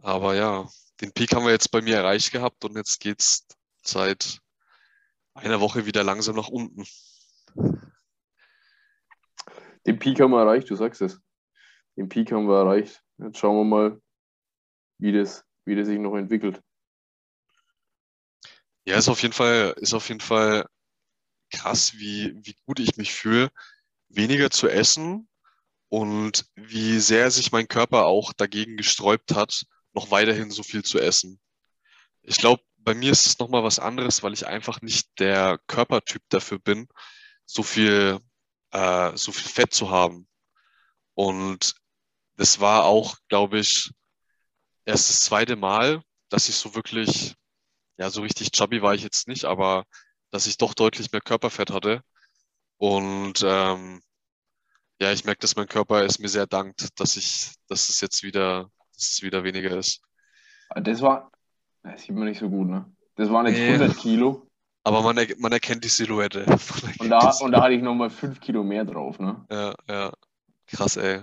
Aber 0.01 0.35
ja, 0.35 0.69
den 1.01 1.11
Peak 1.11 1.33
haben 1.33 1.45
wir 1.45 1.51
jetzt 1.51 1.71
bei 1.71 1.81
mir 1.81 1.97
erreicht 1.97 2.31
gehabt 2.31 2.63
und 2.65 2.75
jetzt 2.75 2.99
geht's 2.99 3.47
seit 3.83 4.39
einer 5.33 5.59
Woche 5.59 5.85
wieder 5.85 6.03
langsam 6.03 6.35
nach 6.35 6.47
unten. 6.47 6.85
Den 9.85 9.99
Peak 9.99 10.19
haben 10.19 10.31
wir 10.31 10.41
erreicht, 10.41 10.69
du 10.69 10.75
sagst 10.75 11.01
es. 11.01 11.19
Den 11.97 12.09
Peak 12.09 12.31
haben 12.31 12.47
wir 12.47 12.59
erreicht. 12.59 13.01
Jetzt 13.17 13.37
schauen 13.37 13.57
wir 13.57 13.63
mal, 13.63 14.01
wie 14.99 15.11
das, 15.11 15.43
wie 15.65 15.75
das 15.75 15.87
sich 15.87 15.99
noch 15.99 16.15
entwickelt. 16.15 16.61
Ja, 18.85 18.97
ist 18.97 19.09
auf 19.09 19.21
jeden 19.21 19.33
Fall, 19.33 19.75
ist 19.77 19.93
auf 19.93 20.07
jeden 20.09 20.21
Fall 20.21 20.65
krass, 21.51 21.93
wie, 21.97 22.33
wie 22.43 22.55
gut 22.65 22.79
ich 22.79 22.97
mich 22.97 23.13
fühle, 23.13 23.51
weniger 24.09 24.49
zu 24.49 24.67
essen 24.67 25.27
und 25.89 26.49
wie 26.55 26.99
sehr 26.99 27.29
sich 27.31 27.51
mein 27.51 27.67
Körper 27.67 28.05
auch 28.05 28.33
dagegen 28.33 28.77
gesträubt 28.77 29.35
hat, 29.35 29.65
noch 29.93 30.09
weiterhin 30.09 30.49
so 30.49 30.63
viel 30.63 30.83
zu 30.83 30.99
essen. 30.99 31.39
Ich 32.21 32.37
glaube, 32.37 32.63
bei 32.83 32.93
mir 32.93 33.11
ist 33.11 33.25
es 33.25 33.39
nochmal 33.39 33.63
was 33.63 33.79
anderes, 33.79 34.23
weil 34.23 34.33
ich 34.33 34.47
einfach 34.47 34.81
nicht 34.81 35.07
der 35.19 35.59
Körpertyp 35.67 36.23
dafür 36.29 36.59
bin, 36.59 36.87
so 37.45 37.63
viel, 37.63 38.19
äh, 38.71 39.15
so 39.15 39.31
viel 39.31 39.49
Fett 39.49 39.73
zu 39.73 39.89
haben. 39.91 40.27
Und 41.13 41.75
das 42.37 42.59
war 42.59 42.85
auch, 42.85 43.17
glaube 43.29 43.59
ich, 43.59 43.91
erst 44.85 45.09
das 45.09 45.21
zweite 45.21 45.55
Mal, 45.55 46.01
dass 46.29 46.49
ich 46.49 46.55
so 46.55 46.75
wirklich, 46.75 47.35
ja, 47.97 48.09
so 48.09 48.21
richtig 48.21 48.51
chubby 48.51 48.81
war 48.81 48.95
ich 48.95 49.03
jetzt 49.03 49.27
nicht, 49.27 49.45
aber 49.45 49.85
dass 50.31 50.47
ich 50.47 50.57
doch 50.57 50.73
deutlich 50.73 51.11
mehr 51.11 51.21
Körperfett 51.21 51.71
hatte. 51.71 52.01
Und 52.77 53.43
ähm, 53.45 54.01
ja, 54.99 55.11
ich 55.11 55.25
merke, 55.25 55.41
dass 55.41 55.55
mein 55.55 55.67
Körper 55.67 56.03
es 56.03 56.19
mir 56.19 56.29
sehr 56.29 56.47
dankt, 56.47 56.99
dass 56.99 57.17
ich, 57.17 57.53
dass 57.67 57.89
es 57.89 58.01
jetzt 58.01 58.23
wieder, 58.23 58.71
dass 58.93 59.11
es 59.13 59.21
wieder 59.21 59.43
weniger 59.43 59.77
ist. 59.77 60.01
Das 60.75 61.01
war, 61.01 61.31
das 61.83 62.03
sieht 62.03 62.15
man 62.15 62.25
nicht 62.25 62.39
so 62.39 62.49
gut, 62.49 62.67
ne? 62.67 62.85
Das 63.15 63.29
waren 63.29 63.45
jetzt 63.47 63.57
Nee. 63.57 63.73
100 63.73 63.97
Kilo 63.97 64.47
Aber 64.83 65.01
man, 65.01 65.17
er, 65.17 65.27
man 65.37 65.51
erkennt 65.51 65.83
die 65.83 65.89
Silhouette. 65.89 66.45
Man 66.47 66.57
und 66.99 67.11
erkennt 67.11 67.11
da, 67.11 67.31
die 67.31 67.43
und 67.43 67.51
da 67.51 67.61
hatte 67.63 67.73
ich 67.73 67.81
nochmal 67.81 68.09
5 68.09 68.39
Kilo 68.39 68.63
mehr 68.63 68.85
drauf, 68.85 69.19
ne? 69.19 69.45
Ja, 69.51 69.75
ja. 69.87 70.11
Krass, 70.67 70.97
ey. 70.97 71.21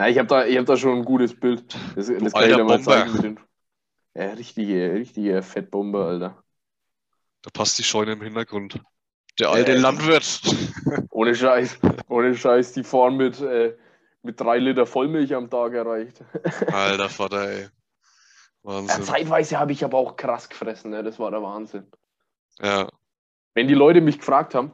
Ja, 0.00 0.08
ich 0.08 0.18
habe 0.18 0.26
da, 0.28 0.44
ich 0.44 0.56
hab 0.58 0.66
da 0.66 0.76
schon 0.76 0.98
ein 0.98 1.04
gutes 1.04 1.38
Bild. 1.38 1.74
Das, 1.94 2.06
das 2.06 2.32
kann 2.32 2.50
ich 2.50 2.56
dir 2.56 2.64
mal 2.64 2.80
zeigen. 2.82 3.12
Mit 3.12 3.22
den, 3.22 3.40
ja, 4.14 4.32
richtige, 4.32 4.94
richtige 4.94 5.42
Fettbombe, 5.42 6.04
Alter. 6.04 6.42
Da 7.42 7.50
passt 7.52 7.78
die 7.78 7.84
Scheune 7.84 8.12
im 8.12 8.22
Hintergrund. 8.22 8.80
Der 9.38 9.50
alte 9.50 9.72
Äh, 9.72 9.78
Landwirt. 9.78 10.40
Ohne 11.10 11.34
Scheiß, 11.34 11.78
ohne 12.08 12.36
Scheiß, 12.36 12.72
die 12.72 12.84
fahren 12.84 13.16
mit, 13.16 13.40
äh, 13.40 13.76
mit 14.22 14.40
drei 14.40 14.58
Liter 14.58 14.86
Vollmilch 14.86 15.34
am 15.34 15.50
Tag 15.50 15.74
erreicht. 15.74 16.22
Alter 16.72 17.08
Vater, 17.08 17.50
ey. 17.50 17.68
Ja, 18.64 18.70
Wahnsinn. 18.70 19.04
zeitweise 19.04 19.58
habe 19.58 19.72
ich 19.72 19.84
aber 19.84 19.98
auch 19.98 20.16
krass 20.16 20.48
gefressen, 20.48 20.90
ne? 20.90 21.02
das 21.02 21.18
war 21.18 21.30
der 21.30 21.42
Wahnsinn. 21.42 21.86
Ja, 22.58 22.88
Wenn 23.54 23.68
die 23.68 23.74
Leute 23.74 24.00
mich 24.00 24.18
gefragt 24.18 24.54
haben, 24.54 24.72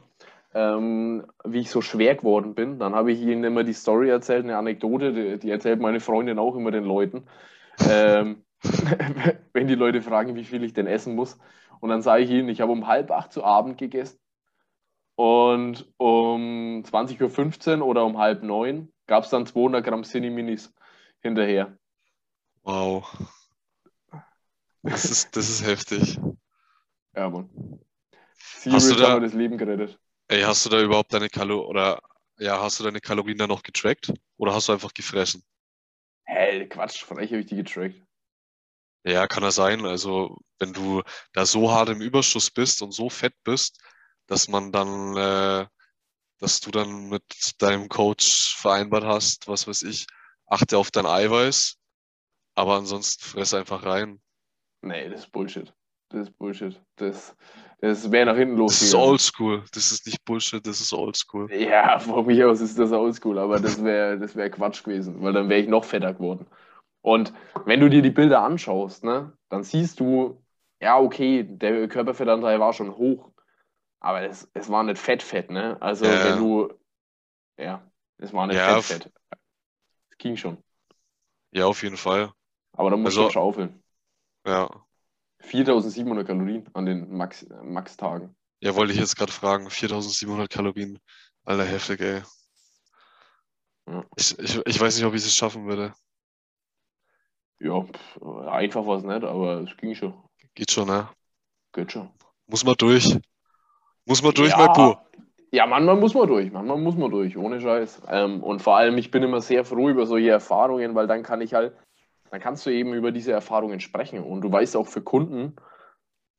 ähm, 0.55 1.27
wie 1.45 1.61
ich 1.61 1.71
so 1.71 1.81
schwer 1.81 2.15
geworden 2.15 2.55
bin, 2.55 2.79
dann 2.79 2.95
habe 2.95 3.13
ich 3.13 3.21
ihnen 3.21 3.45
immer 3.45 3.65
die 3.65 3.73
Story 3.73 4.09
erzählt, 4.09 4.45
eine 4.45 4.57
Anekdote, 4.57 5.13
die, 5.13 5.39
die 5.39 5.51
erzählt 5.51 5.81
meine 5.81 6.01
Freundin 6.01 6.39
auch 6.39 6.55
immer 6.57 6.71
den 6.71 6.85
Leuten. 6.85 7.27
Ähm, 7.89 8.45
wenn 9.53 9.67
die 9.67 9.75
Leute 9.75 10.03
fragen, 10.03 10.35
wie 10.35 10.45
viel 10.45 10.63
ich 10.65 10.73
denn 10.73 10.87
essen 10.87 11.15
muss. 11.15 11.39
Und 11.81 11.89
dann 11.89 12.03
sage 12.03 12.23
ich 12.23 12.31
ihnen, 12.31 12.49
ich 12.49 12.61
habe 12.61 12.73
um 12.73 12.87
halb 12.87 13.11
acht 13.11 13.33
zu 13.33 13.43
Abend 13.43 13.79
gegessen 13.79 14.19
und 15.17 15.87
um 15.97 16.83
20.15 16.85 17.79
Uhr 17.81 17.87
oder 17.87 18.05
um 18.05 18.19
halb 18.19 18.43
neun 18.43 18.93
gab 19.07 19.25
es 19.25 19.31
dann 19.31 19.47
200 19.47 19.85
Gramm 19.85 20.03
Cinni-Minis 20.03 20.73
hinterher. 21.21 21.77
wow. 22.63 23.05
Das 24.83 25.07
ist, 25.07 25.35
das 25.37 25.49
ist 25.49 25.65
heftig. 25.65 26.19
Ja, 27.15 27.29
Mann. 27.31 27.49
Hast 28.69 28.91
du 28.91 28.95
Serious 28.95 28.97
da- 28.97 29.21
das 29.21 29.35
Leben 29.35 29.59
gerettet. 29.59 29.99
Ey, 30.29 30.41
hast 30.43 30.65
du 30.65 30.71
da 30.71 30.81
überhaupt 30.81 31.13
deine 31.13 31.29
Kalo 31.29 31.67
oder 31.67 32.01
ja, 32.39 32.59
hast 32.63 32.81
du 32.81 32.85
deine 32.85 33.01
Kalorien 33.03 33.37
da 33.39 33.47
noch 33.47 33.63
getrackt? 33.63 34.11
Oder 34.39 34.55
hast 34.55 34.69
du 34.69 34.73
einfach 34.73 34.95
gefressen? 34.95 35.43
Hä, 36.35 36.67
Quatsch, 36.69 37.03
frech 37.05 37.31
habe 37.31 37.41
ich 37.43 37.47
die 37.47 37.57
getrackt. 37.57 38.01
Ja, 39.05 39.27
kann 39.27 39.43
er 39.43 39.53
sein. 39.53 39.87
Also, 39.87 40.39
wenn 40.59 40.73
du 40.73 41.03
da 41.33 41.47
so 41.47 41.71
hart 41.73 41.89
im 41.89 42.01
Überschuss 42.01 42.51
bist 42.51 42.83
und 42.83 42.93
so 42.93 43.09
fett 43.11 43.35
bist, 43.45 43.79
dass 44.27 44.49
man 44.49 44.73
dann, 44.73 45.17
äh, 45.17 45.67
dass 46.39 46.61
du 46.61 46.71
dann 46.71 47.09
mit 47.11 47.25
deinem 47.63 47.89
Coach 47.89 48.57
vereinbart 48.57 49.05
hast, 49.05 49.49
was 49.49 49.67
weiß 49.69 49.83
ich, 49.85 50.07
achte 50.47 50.79
auf 50.79 50.91
dein 50.91 51.07
Eiweiß, 51.07 51.77
aber 52.57 52.77
ansonsten 52.77 53.25
fress 53.25 53.55
einfach 53.55 53.85
rein. 53.85 54.23
Nee, 54.83 55.09
das 55.09 55.21
ist 55.21 55.33
Bullshit. 55.33 55.73
Das 56.09 56.23
ist 56.29 56.39
Bullshit. 56.39 56.81
Das, 56.97 57.37
das 57.81 58.11
wäre 58.11 58.27
nach 58.27 58.37
hinten 58.37 58.57
Das 58.67 58.83
ist 58.83 58.95
oldschool. 58.95 59.63
Das 59.73 59.93
ist 59.93 60.07
nicht 60.07 60.25
Bullshit, 60.25 60.67
das 60.67 60.81
ist 60.81 60.93
oldschool. 60.93 61.53
Ja, 61.53 61.99
von 61.99 62.27
mir 62.27 62.51
aus 62.51 62.61
ist 62.61 62.79
das 62.79 62.91
oldschool, 62.93 63.39
aber 63.39 63.61
das 63.61 63.83
wäre 63.85 64.19
das 64.19 64.35
wär 64.35 64.51
Quatsch 64.51 64.83
gewesen, 64.83 65.23
weil 65.23 65.33
dann 65.33 65.49
wäre 65.49 65.61
ich 65.61 65.69
noch 65.69 65.85
fetter 65.85 66.13
geworden. 66.15 66.47
Und 67.03 67.33
wenn 67.65 67.81
du 67.81 67.89
dir 67.89 68.03
die 68.03 68.11
Bilder 68.11 68.43
anschaust, 68.43 69.05
ne, 69.05 69.33
dann 69.49 69.63
siehst 69.63 70.01
du, 70.01 70.43
ja, 70.83 70.99
okay, 70.99 71.45
der 71.45 71.89
Körperfettanteil 71.89 72.59
war 72.59 72.73
schon 72.73 72.97
hoch, 72.97 73.31
aber 74.01 74.23
es, 74.23 74.51
es 74.55 74.69
war 74.69 74.83
nicht 74.83 74.99
Fett-Fett, 74.99 75.51
ne? 75.51 75.77
Also, 75.81 76.07
Ja. 76.07 76.25
wenn 76.25 76.39
du, 76.39 76.73
ja, 77.59 77.83
es 78.19 78.33
war 78.33 78.47
nicht 78.47 78.57
Ja, 78.57 78.81
Fett-Fett. 78.81 79.13
Es 80.11 80.19
ging 80.19 80.37
schon. 80.37 80.59
Ja, 81.53 81.67
auf 81.67 81.83
jeden 81.83 81.97
Fall. 81.97 82.33
Aber 82.73 82.91
da 82.91 82.97
musst 82.97 83.17
Also- 83.17 83.29
du 83.29 83.33
schaufeln. 83.33 83.83
Ja. 84.47 84.69
4700 85.41 86.27
Kalorien 86.27 86.69
an 86.75 86.87
den 86.87 87.17
Max- 87.17 87.47
Max-Tagen. 87.63 88.35
Ja, 88.61 88.75
wollte 88.75 88.93
ich 88.93 88.99
jetzt 88.99 89.17
gerade 89.17 89.33
fragen. 89.33 89.71
4700 89.71 90.51
Kalorien. 90.51 90.99
Alter, 91.45 91.65
heftig, 91.65 92.01
ey. 92.01 92.23
Ja. 93.87 94.05
Ich, 94.17 94.39
ich, 94.39 94.61
ich 94.67 94.81
weiß 94.81 94.97
nicht, 94.97 95.07
ob 95.07 95.15
ich 95.15 95.25
es 95.25 95.35
schaffen 95.35 95.67
würde. 95.67 95.95
Ja, 97.59 97.83
pff, 97.83 98.23
einfach 98.49 98.87
war 98.87 98.99
es 98.99 99.05
nicht, 99.05 99.25
aber 99.25 99.63
es 99.63 99.77
ging 99.77 99.95
schon. 99.95 100.15
Geht 100.55 100.71
schon, 100.71 100.89
ne? 100.89 101.09
Geht 101.73 101.93
schon. 101.93 102.11
Muss 102.47 102.65
man 102.65 102.75
durch. 102.77 103.19
Muss 104.07 104.23
man 104.23 104.33
durch, 104.35 104.51
ja, 104.51 104.59
mein 104.59 104.73
Bu. 104.73 104.95
Ja, 105.53 105.67
manchmal 105.67 105.97
muss 105.97 106.15
man 106.15 106.29
durch, 106.29 106.51
manchmal 106.51 106.79
muss 106.79 106.97
man 106.97 107.11
durch, 107.11 107.37
ohne 107.37 107.61
Scheiß. 107.61 108.03
Ähm, 108.09 108.43
und 108.43 108.61
vor 108.63 108.77
allem, 108.77 108.97
ich 108.99 109.11
bin 109.11 109.23
immer 109.23 109.41
sehr 109.41 109.65
froh 109.65 109.89
über 109.89 110.07
solche 110.07 110.31
Erfahrungen, 110.31 110.95
weil 110.95 111.07
dann 111.07 111.23
kann 111.23 111.41
ich 111.41 111.55
halt, 111.55 111.77
dann 112.31 112.41
kannst 112.41 112.65
du 112.65 112.71
eben 112.71 112.95
über 112.95 113.13
diese 113.13 113.33
Erfahrungen 113.33 113.81
sprechen. 113.81 114.23
Und 114.23 114.43
du 114.43 114.53
weißt 114.53 114.77
auch 114.77 114.87
für 114.87 115.03
Kunden, 115.03 115.57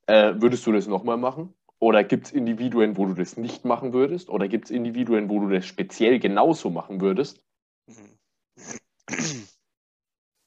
äh, 0.08 0.34
würdest 0.38 0.66
du 0.66 0.72
das 0.72 0.88
nochmal 0.88 1.18
machen? 1.18 1.54
Oder 1.80 2.04
gibt 2.04 2.28
es 2.28 2.32
Individuen, 2.32 2.96
wo 2.96 3.06
du 3.06 3.14
das 3.14 3.38
nicht 3.38 3.66
machen 3.66 3.92
würdest? 3.92 4.30
Oder 4.30 4.48
gibt 4.48 4.66
es 4.66 4.72
Individuen, 4.72 5.30
wo 5.30 5.40
du 5.40 5.50
das 5.50 5.66
speziell 5.66 6.20
genauso 6.20 6.70
machen 6.70 7.02
würdest? 7.02 7.44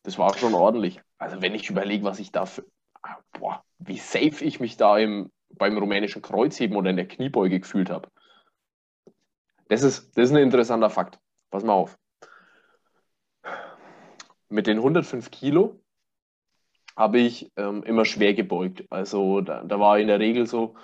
Das 0.04 0.18
war 0.18 0.36
schon 0.36 0.54
ordentlich. 0.54 1.00
Also 1.18 1.42
wenn 1.42 1.54
ich 1.54 1.68
überlege, 1.68 2.04
was 2.04 2.20
ich 2.20 2.30
da 2.30 2.46
für, 2.46 2.64
ah, 3.02 3.16
boah, 3.32 3.64
wie 3.78 3.98
safe 3.98 4.44
ich 4.44 4.60
mich 4.60 4.76
da 4.76 4.98
im, 4.98 5.30
beim 5.50 5.76
rumänischen 5.76 6.22
Kreuzheben 6.22 6.76
oder 6.76 6.90
in 6.90 6.96
der 6.96 7.08
Kniebeuge 7.08 7.60
gefühlt 7.60 7.90
habe. 7.90 8.08
Das 9.68 9.82
ist, 9.82 10.16
das 10.16 10.26
ist 10.26 10.36
ein 10.36 10.42
interessanter 10.42 10.90
Fakt. 10.90 11.18
Pass 11.50 11.64
mal 11.64 11.72
auf. 11.72 11.98
Mit 14.48 14.66
den 14.66 14.78
105 14.78 15.30
Kilo 15.30 15.80
habe 16.96 17.18
ich 17.18 17.50
ähm, 17.56 17.82
immer 17.82 18.04
schwer 18.04 18.34
gebeugt. 18.34 18.84
Also 18.90 19.40
da, 19.40 19.64
da 19.64 19.80
war 19.80 19.98
in 19.98 20.06
der 20.06 20.20
Regel 20.20 20.46
so, 20.46 20.74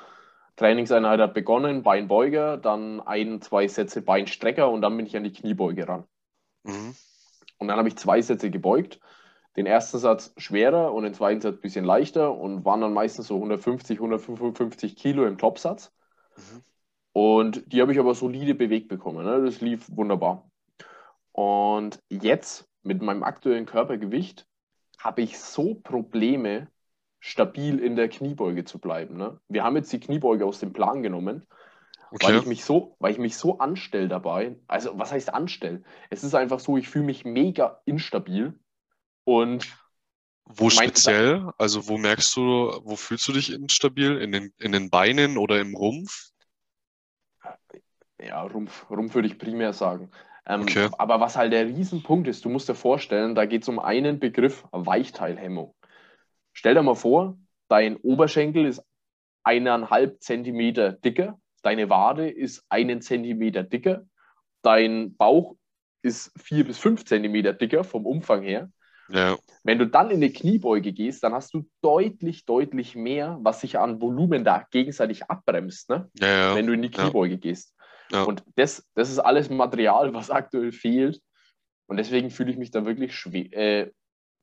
Trainingseinheit 0.56 1.20
hat 1.20 1.34
begonnen, 1.34 1.82
Beinbeuger, 1.82 2.56
dann 2.56 3.00
ein, 3.00 3.40
zwei 3.40 3.68
Sätze 3.68 4.02
Beinstrecker 4.02 4.70
und 4.70 4.82
dann 4.82 4.96
bin 4.96 5.06
ich 5.06 5.16
an 5.16 5.24
die 5.24 5.32
Kniebeuge 5.32 5.88
ran. 5.88 6.04
Mhm. 6.64 6.94
Und 7.58 7.68
dann 7.68 7.78
habe 7.78 7.88
ich 7.88 7.96
zwei 7.96 8.20
Sätze 8.20 8.50
gebeugt. 8.50 9.00
Den 9.56 9.66
ersten 9.66 9.98
Satz 9.98 10.32
schwerer 10.36 10.92
und 10.92 11.04
den 11.04 11.14
zweiten 11.14 11.40
Satz 11.40 11.56
ein 11.56 11.60
bisschen 11.60 11.84
leichter 11.84 12.36
und 12.36 12.64
waren 12.64 12.80
dann 12.80 12.92
meistens 12.92 13.28
so 13.28 13.36
150, 13.36 13.98
155 13.98 14.96
Kilo 14.96 15.26
im 15.26 15.38
Topsatz. 15.38 15.92
Mhm. 16.36 16.62
Und 17.12 17.72
die 17.72 17.80
habe 17.80 17.92
ich 17.92 17.98
aber 17.98 18.14
solide 18.14 18.54
bewegt 18.54 18.88
bekommen. 18.88 19.24
Ne? 19.24 19.42
Das 19.44 19.60
lief 19.60 19.86
wunderbar. 19.90 20.48
Und 21.32 22.00
jetzt 22.08 22.69
mit 22.82 23.02
meinem 23.02 23.22
aktuellen 23.22 23.66
Körpergewicht 23.66 24.46
habe 24.98 25.22
ich 25.22 25.38
so 25.38 25.74
Probleme, 25.74 26.68
stabil 27.20 27.78
in 27.78 27.96
der 27.96 28.08
Kniebeuge 28.08 28.64
zu 28.64 28.78
bleiben. 28.78 29.16
Ne? 29.16 29.40
Wir 29.48 29.64
haben 29.64 29.76
jetzt 29.76 29.92
die 29.92 30.00
Kniebeuge 30.00 30.46
aus 30.46 30.60
dem 30.60 30.72
Plan 30.72 31.02
genommen, 31.02 31.46
weil 32.10 32.36
ich 32.36 32.46
Okay. 32.46 32.46
mich 32.46 32.64
so, 32.64 32.96
weil 32.98 33.12
ich 33.12 33.18
mich 33.18 33.36
so 33.36 33.58
anstelle 33.58 34.08
dabei. 34.08 34.56
Also, 34.68 34.98
was 34.98 35.12
heißt 35.12 35.32
anstellen? 35.34 35.84
Es 36.10 36.24
ist 36.24 36.34
einfach 36.34 36.60
so, 36.60 36.76
ich 36.78 36.88
fühle 36.88 37.04
mich 37.06 37.24
mega 37.24 37.82
instabil 37.86 38.58
und 39.24 39.68
Wo 40.44 40.68
speziell? 40.68 41.50
Also 41.56 41.88
wo 41.88 41.96
merkst 41.96 42.36
du, 42.36 42.42
wo 42.84 42.96
fühlst 42.96 43.26
du 43.28 43.32
dich 43.32 43.52
instabil? 43.52 44.18
In 44.18 44.32
den, 44.32 44.52
in 44.58 44.72
den 44.72 44.90
Beinen 44.90 45.38
oder 45.38 45.60
im 45.60 45.74
Rumpf? 45.74 46.30
ja, 48.18 48.42
Rumpf, 48.42 48.88
Rumpf 48.90 49.14
würde 49.14 49.28
ich 49.28 49.38
primär 49.38 49.72
sagen. 49.72 50.10
Ähm, 50.46 50.62
Okay. 50.62 50.88
Aber 50.98 51.20
was 51.20 51.36
halt 51.36 51.52
der 51.52 51.66
Riesenpunkt 51.66 52.28
ist, 52.28 52.44
du 52.44 52.48
musst 52.48 52.68
dir 52.68 52.74
vorstellen, 52.74 53.34
da 53.34 53.46
geht 53.46 53.62
es 53.62 53.68
um 53.68 53.78
einen 53.78 54.18
Begriff 54.18 54.64
Weichteilhemmung. 54.72 55.74
Stell 56.52 56.74
dir 56.74 56.82
mal 56.82 56.94
vor, 56.94 57.38
dein 57.68 57.96
Oberschenkel 57.96 58.66
ist 58.66 58.82
eineinhalb 59.44 60.22
Zentimeter 60.22 60.92
dicker, 60.92 61.38
deine 61.62 61.88
Wade 61.88 62.28
ist 62.28 62.64
einen 62.68 63.00
Zentimeter 63.00 63.62
dicker, 63.62 64.04
dein 64.62 65.16
Bauch 65.16 65.56
ist 66.02 66.32
vier 66.38 66.64
bis 66.64 66.78
fünf 66.78 67.04
Zentimeter 67.04 67.52
dicker 67.52 67.84
vom 67.84 68.06
Umfang 68.06 68.42
her. 68.42 68.70
Ja, 69.12 69.36
Wenn 69.64 69.78
du 69.78 69.86
dann 69.86 70.10
in 70.10 70.18
eine 70.18 70.30
Kniebeuge 70.30 70.92
gehst, 70.92 71.24
dann 71.24 71.32
hast 71.32 71.52
du 71.52 71.66
deutlich, 71.82 72.44
deutlich 72.44 72.94
mehr, 72.94 73.38
was 73.42 73.60
sich 73.60 73.76
an 73.78 74.00
Volumen 74.00 74.44
da 74.44 74.64
gegenseitig 74.70 75.24
abbremst, 75.24 75.90
ne? 75.90 76.08
ja, 76.20 76.28
ja. 76.28 76.54
wenn 76.54 76.66
du 76.66 76.72
in 76.74 76.82
die. 76.82 76.90
Kniebeuge 76.90 77.38
gehst. 77.38 77.74
Ja. 78.12 78.24
Und 78.24 78.42
das, 78.56 78.88
das 78.94 79.10
ist 79.10 79.18
alles 79.18 79.50
Material, 79.50 80.12
was 80.14 80.30
aktuell 80.30 80.72
fehlt. 80.72 81.20
Und 81.86 81.96
deswegen 81.96 82.30
fühle 82.30 82.50
ich 82.50 82.56
mich 82.56 82.70
da 82.70 82.84
wirklich 82.84 83.12
schwe- 83.12 83.52
äh, 83.52 83.90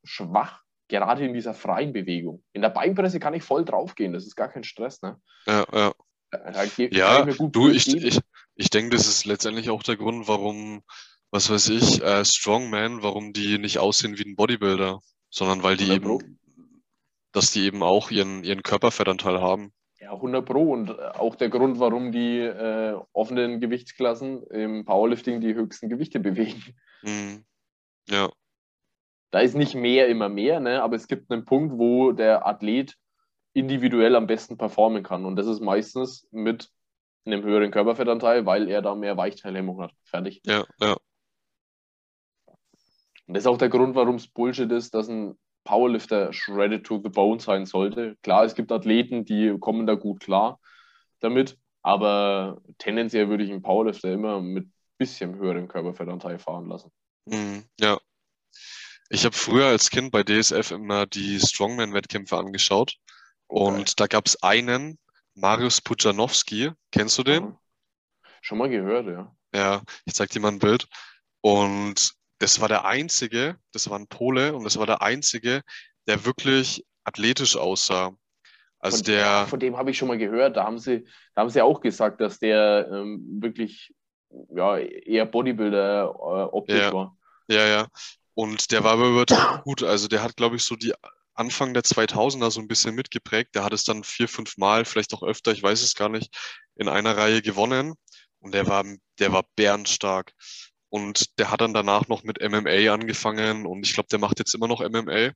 schwach, 0.04 0.62
gerade 0.90 1.26
in 1.26 1.34
dieser 1.34 1.54
freien 1.54 1.94
Bewegung. 1.94 2.44
In 2.54 2.62
der 2.62 2.70
Beinpresse 2.70 3.20
kann 3.20 3.34
ich 3.34 3.44
voll 3.44 3.66
draufgehen, 3.66 4.14
das 4.14 4.26
ist 4.26 4.36
gar 4.36 4.50
kein 4.50 4.64
Stress. 4.64 5.02
Ne? 5.02 5.20
ja, 5.46 5.66
ja. 5.74 5.94
Da, 6.30 6.64
Ja, 6.92 7.26
ich 7.26 7.38
du, 7.38 7.46
ich, 7.70 7.86
durchgehen. 7.86 8.06
ich, 8.06 8.20
ich 8.56 8.70
denke, 8.70 8.96
das 8.96 9.08
ist 9.08 9.26
letztendlich 9.26 9.70
auch 9.70 9.82
der 9.82 9.96
Grund, 9.96 10.28
warum, 10.28 10.84
was 11.32 11.50
weiß 11.50 11.70
ich, 11.70 12.02
äh, 12.04 12.26
Strongman, 12.26 13.02
warum 13.02 13.32
die 13.32 13.58
nicht 13.58 13.80
aussehen 13.80 14.18
wie 14.18 14.24
ein 14.30 14.36
Bodybuilder, 14.36 15.00
sondern 15.30 15.64
weil 15.64 15.78
die 15.78 15.86
100 15.92 16.04
Pro. 16.04 16.20
eben, 16.20 16.40
dass 17.32 17.52
die 17.52 17.64
eben 17.66 17.82
auch 17.82 18.12
ihren, 18.12 18.44
ihren 18.44 18.62
Körperfettanteil 18.62 19.40
haben. 19.42 19.72
Ja, 20.08 20.14
100 20.14 20.46
Pro. 20.46 20.72
Und 20.72 20.90
äh, 20.90 20.94
auch 20.94 21.36
der 21.36 21.50
Grund, 21.50 21.80
warum 21.80 22.14
die 22.14 22.40
äh, 22.40 22.98
offenen 23.12 23.60
Gewichtsklassen 23.60 24.42
im 24.44 24.86
Powerlifting 24.86 25.42
die 25.42 25.54
höchsten 25.54 25.90
Gewichte 25.90 26.22
bewegen. 26.22 26.64
Mhm. 27.02 27.44
Ja, 28.08 28.30
Da 29.32 29.42
ist 29.42 29.56
nicht 29.56 29.76
mehr 29.76 30.08
immer 30.08 30.30
mehr, 30.30 30.62
ne? 30.62 30.82
aber 30.82 30.96
es 30.96 31.08
gibt 31.08 31.30
einen 31.30 31.44
Punkt, 31.44 31.78
wo 31.78 32.14
der 32.14 32.48
Athlet 32.48 32.96
individuell 33.52 34.16
am 34.16 34.28
besten 34.28 34.58
performen 34.58 35.04
kann. 35.04 35.26
Und 35.26 35.36
das 35.36 35.48
ist 35.48 35.60
meistens 35.60 36.26
mit 36.32 36.72
einem 37.26 37.44
höheren 37.44 37.72
Körperfettanteil, 37.72 38.46
weil 38.46 38.70
er 38.70 38.82
da 38.82 38.96
mehr 38.96 39.18
Weichteilhemmung 39.18 39.82
hat. 39.82 39.92
Fertig. 40.06 40.42
ja, 40.46 40.64
ja, 40.80 40.96
Und 43.26 43.34
das 43.34 43.44
ist 43.44 43.48
auch 43.48 43.58
der 43.58 43.68
Grund, 43.68 43.96
warum 43.96 44.16
es 44.16 44.30
Bullshit 44.30 44.72
ist, 44.72 44.94
dass 44.94 45.10
ein 45.10 45.38
Powerlifter 45.68 46.32
shredded 46.32 46.86
to 46.86 47.02
the 47.04 47.10
bone 47.10 47.42
sein 47.42 47.66
sollte. 47.66 48.16
Klar, 48.24 48.46
es 48.46 48.56
gibt 48.56 48.72
Athleten, 48.72 49.26
die 49.26 49.58
kommen 49.60 49.86
da 49.86 49.96
gut 49.96 50.22
klar 50.22 50.60
damit, 51.20 51.58
aber 51.82 52.62
tendenziell 52.78 53.28
würde 53.28 53.44
ich 53.44 53.52
einen 53.52 53.62
Powerlifter 53.62 54.12
immer 54.14 54.40
mit 54.40 54.70
bisschen 54.98 55.36
höherem 55.36 55.68
Körperfettanteil 55.68 56.40
fahren 56.40 56.68
lassen. 56.68 56.92
mhm. 57.26 57.66
ja. 57.80 58.00
Ich 59.10 59.24
habe 59.24 59.36
früher 59.36 59.68
als 59.68 59.90
Kind 59.90 60.12
bei 60.12 60.24
DSF 60.24 60.72
immer 60.72 61.06
die 61.06 61.40
Strongman-Wettkämpfe 61.40 62.38
angeschaut 62.38 62.98
und 63.48 64.00
da 64.00 64.08
gab 64.08 64.26
es 64.26 64.42
einen, 64.44 64.98
Marius 65.34 65.82
Pujanowski, 65.82 66.72
kennst 66.92 67.18
du 67.18 67.24
den? 67.24 67.56
Schon 68.42 68.58
mal 68.58 68.70
gehört, 68.70 69.08
ja. 69.08 69.34
Ja, 69.54 69.82
ich 70.06 70.14
zeig 70.14 70.30
dir 70.32 70.42
mal 70.42 70.52
ein 70.52 70.60
Bild. 70.60 70.88
Und 71.42 72.17
das 72.40 72.60
war 72.60 72.68
der 72.68 72.86
einzige, 72.86 73.58
das 73.72 73.90
war 73.90 73.98
ein 73.98 74.08
Pole 74.08 74.54
und 74.56 74.64
das 74.64 74.78
war 74.78 74.86
der 74.86 75.02
einzige, 75.02 75.64
der 76.08 76.26
wirklich 76.26 76.86
athletisch 77.04 77.56
aussah. 77.56 78.16
Also 78.80 78.98
von, 78.98 79.06
der, 79.06 79.48
von 79.48 79.60
dem 79.60 79.78
habe 79.78 79.92
ich 79.92 79.98
schon 79.98 80.08
mal 80.08 80.18
gehört. 80.18 80.56
Da 80.56 80.64
haben 80.64 80.78
sie, 80.78 81.06
da 81.34 81.42
haben 81.42 81.50
sie 81.50 81.62
auch 81.62 81.82
gesagt, 81.82 82.22
dass 82.22 82.40
der 82.40 82.88
ähm, 82.92 83.42
wirklich 83.42 83.94
ja, 84.56 84.78
eher 84.78 85.26
Bodybuilder-Optik 85.26 86.76
Ja. 86.76 86.94
war. 86.94 87.18
ja, 87.48 87.66
ja. 87.66 87.88
Und 88.36 88.72
der 88.72 88.84
war 88.84 88.94
aber 88.94 89.08
übertrieben 89.08 89.62
gut. 89.64 89.82
Also 89.82 90.08
der 90.08 90.22
hat, 90.22 90.36
glaube 90.36 90.58
ich, 90.58 90.64
so 90.64 90.76
die 90.76 90.94
Anfang 91.34 91.74
der 91.74 91.84
2000er 91.84 92.52
so 92.52 92.60
ein 92.62 92.68
bisschen 92.68 92.94
mitgeprägt. 92.94 93.56
Der 93.56 93.64
hat 93.64 93.74
es 93.74 93.84
dann 93.84 94.04
vier, 94.04 94.28
fünf 94.28 94.58
Mal, 94.58 94.86
vielleicht 94.86 95.14
auch 95.14 95.24
öfter, 95.24 95.52
ich 95.52 95.64
weiß 95.64 95.82
es 95.82 95.96
gar 95.96 96.10
nicht, 96.10 96.36
in 96.76 96.88
einer 96.88 97.18
Reihe 97.18 97.42
gewonnen. 97.42 97.96
Und 98.40 98.54
der 98.54 98.68
war, 98.68 98.86
der 99.20 99.34
war 99.34 99.44
bärenstark. 99.56 100.34
Und 100.98 101.38
der 101.38 101.52
hat 101.52 101.62
dann 101.62 101.74
danach 101.74 102.08
noch 102.08 102.24
mit 102.24 102.42
MMA 102.42 102.92
angefangen 102.92 103.66
und 103.68 103.86
ich 103.86 103.94
glaube, 103.94 104.10
der 104.10 104.20
macht 104.20 104.40
jetzt 104.40 104.56
immer 104.56 104.68
noch 104.68 104.82
MMA. 104.82 105.32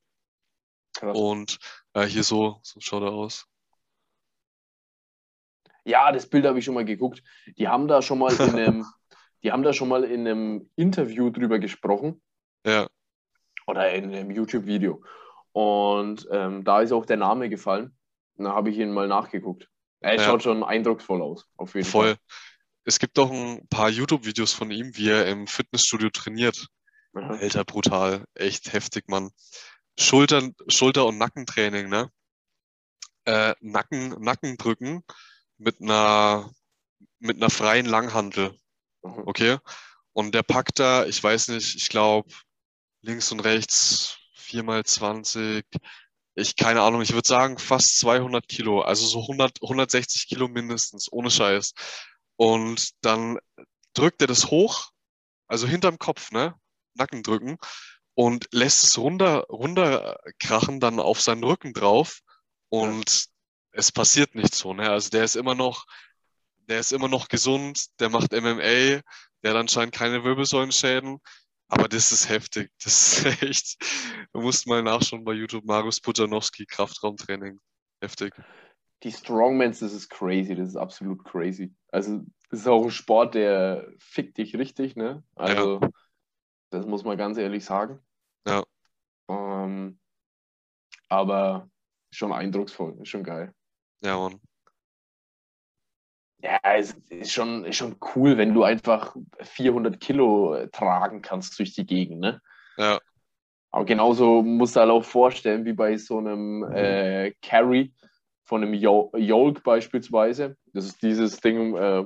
Krass. 0.93 1.15
Und 1.17 1.57
äh, 1.93 2.05
hier 2.05 2.23
so, 2.23 2.59
so 2.63 2.79
schaut 2.79 3.03
er 3.03 3.11
aus. 3.11 3.45
Ja, 5.85 6.11
das 6.11 6.27
Bild 6.27 6.45
habe 6.45 6.59
ich 6.59 6.65
schon 6.65 6.73
mal 6.75 6.85
geguckt. 6.85 7.23
Die 7.57 7.67
haben 7.67 7.87
da 7.87 8.01
schon 8.01 8.19
mal 8.19 8.33
in 8.35 8.41
einem, 8.57 8.85
die 9.43 9.51
haben 9.51 9.63
da 9.63 9.73
schon 9.73 9.87
mal 9.87 10.03
in 10.03 10.27
einem 10.27 10.69
Interview 10.75 11.29
drüber 11.29 11.59
gesprochen 11.59 12.21
Ja, 12.65 12.87
oder 13.67 13.91
in 13.93 14.13
einem 14.13 14.31
YouTube-Video. 14.31 15.03
Und 15.53 16.27
ähm, 16.31 16.63
da 16.63 16.81
ist 16.81 16.91
auch 16.91 17.05
der 17.05 17.17
Name 17.17 17.49
gefallen. 17.49 17.95
Und 18.35 18.45
da 18.45 18.53
habe 18.53 18.69
ich 18.69 18.77
ihn 18.77 18.91
mal 18.91 19.07
nachgeguckt. 19.07 19.69
Er 19.99 20.15
Ja. 20.15 20.23
schaut 20.23 20.43
schon 20.43 20.63
eindrucksvoll 20.63 21.21
aus, 21.21 21.47
auf 21.57 21.75
jeden 21.75 21.87
voll. 21.87 22.15
Es 22.83 22.99
gibt 22.99 23.17
auch 23.19 23.31
ein 23.31 23.67
paar 23.67 23.89
YouTube-Videos 23.89 24.53
von 24.53 24.71
ihm, 24.71 24.95
wie 24.95 25.09
er 25.09 25.27
im 25.27 25.47
Fitnessstudio 25.47 26.09
trainiert. 26.09 26.67
Aha. 27.13 27.35
Alter, 27.35 27.63
brutal. 27.63 28.25
Echt 28.33 28.73
heftig, 28.73 29.07
Mann. 29.07 29.31
Schultern, 29.99 30.55
Schulter- 30.67 31.05
und 31.05 31.17
Nackentraining, 31.17 31.89
ne? 31.89 32.11
Äh, 33.25 33.53
Nacken, 33.59 34.09
Nackendrücken 34.21 35.03
mit 35.57 35.81
einer, 35.81 36.51
mit 37.19 37.37
einer 37.37 37.49
freien 37.49 37.85
Langhantel. 37.85 38.57
Mhm. 39.03 39.23
Okay? 39.25 39.57
Und 40.13 40.33
der 40.33 40.43
packt 40.43 40.79
da, 40.79 41.05
ich 41.05 41.23
weiß 41.23 41.49
nicht, 41.49 41.75
ich 41.75 41.89
glaube, 41.89 42.31
links 43.01 43.31
und 43.31 43.41
rechts 43.41 44.17
4 44.33 44.63
mal 44.63 44.83
20, 44.83 45.65
ich 46.35 46.55
keine 46.55 46.81
Ahnung, 46.81 47.01
ich 47.01 47.13
würde 47.13 47.27
sagen 47.27 47.57
fast 47.57 47.99
200 47.99 48.47
Kilo, 48.47 48.81
also 48.81 49.05
so 49.05 49.21
100, 49.21 49.61
160 49.61 50.27
Kilo 50.27 50.47
mindestens, 50.47 51.11
ohne 51.11 51.29
Scheiß. 51.29 51.73
Und 52.41 52.93
dann 53.01 53.37
drückt 53.93 54.19
er 54.21 54.25
das 54.25 54.49
hoch, 54.49 54.89
also 55.47 55.67
hinterm 55.67 55.99
Kopf, 55.99 56.31
ne? 56.31 56.55
Nacken 56.95 57.21
drücken 57.21 57.59
und 58.15 58.47
lässt 58.51 58.83
es 58.83 58.97
runter, 58.97 59.45
runterkrachen 59.47 60.79
dann 60.79 60.99
auf 60.99 61.21
seinen 61.21 61.43
Rücken 61.43 61.71
drauf 61.73 62.21
und 62.69 63.27
es 63.73 63.91
passiert 63.91 64.33
nicht 64.33 64.55
so, 64.55 64.73
ne? 64.73 64.89
Also 64.89 65.11
der 65.11 65.23
ist 65.23 65.35
immer 65.35 65.53
noch, 65.53 65.85
der 66.61 66.79
ist 66.79 66.91
immer 66.93 67.09
noch 67.09 67.27
gesund, 67.27 67.85
der 67.99 68.09
macht 68.09 68.33
MMA, 68.33 69.03
der 69.43 69.51
hat 69.51 69.55
anscheinend 69.57 69.93
keine 69.93 70.23
Wirbelsäulenschäden, 70.23 71.19
aber 71.67 71.87
das 71.87 72.11
ist 72.11 72.27
heftig. 72.27 72.71
Das 72.83 73.19
ist 73.19 73.43
echt, 73.43 73.75
du 74.33 74.41
musst 74.41 74.65
mal 74.65 74.81
nachschauen 74.81 75.23
bei 75.23 75.33
YouTube, 75.33 75.65
Marius 75.65 76.01
Pujanowski, 76.01 76.65
Kraftraumtraining. 76.65 77.59
Heftig. 78.01 78.33
Die 79.03 79.11
Strongmans, 79.11 79.79
das 79.79 79.93
ist 79.93 80.09
crazy, 80.09 80.55
das 80.55 80.69
ist 80.69 80.75
absolut 80.75 81.23
crazy. 81.25 81.73
Also, 81.91 82.19
das 82.49 82.61
ist 82.61 82.67
auch 82.67 82.83
ein 82.83 82.91
Sport, 82.91 83.35
der 83.35 83.91
fickt 83.99 84.37
dich 84.37 84.55
richtig, 84.55 84.95
ne? 84.95 85.23
Also, 85.35 85.79
das 86.69 86.85
muss 86.85 87.03
man 87.03 87.17
ganz 87.17 87.37
ehrlich 87.37 87.65
sagen. 87.65 87.99
Ja. 88.47 88.63
Ähm, 89.29 89.99
aber 91.09 91.69
schon 92.11 92.31
eindrucksvoll, 92.33 92.97
ist 93.01 93.09
schon 93.09 93.23
geil. 93.23 93.53
Ja, 94.01 94.17
Mann. 94.17 94.39
Ja, 96.43 96.59
es 96.63 96.93
ist 97.09 97.31
schon, 97.31 97.65
ist 97.65 97.77
schon 97.77 97.97
cool, 98.15 98.37
wenn 98.37 98.53
du 98.53 98.63
einfach 98.63 99.15
400 99.41 99.99
Kilo 99.99 100.67
tragen 100.71 101.21
kannst 101.21 101.57
durch 101.59 101.73
die 101.73 101.85
Gegend, 101.85 102.19
ne? 102.19 102.41
Ja, 102.77 102.99
Aber 103.71 103.85
genauso 103.85 104.41
musst 104.43 104.75
du 104.75 104.81
halt 104.81 104.89
auch 104.91 105.03
vorstellen, 105.03 105.65
wie 105.65 105.73
bei 105.73 105.97
so 105.97 106.17
einem 106.17 106.63
äh, 106.71 107.33
Carry 107.41 107.93
von 108.43 108.63
einem 108.63 108.73
Yo- 108.73 109.11
Yolk 109.15 109.63
beispielsweise. 109.63 110.57
Das 110.73 110.85
ist 110.85 111.01
dieses 111.01 111.39
Ding, 111.39 111.75
äh, 111.75 112.05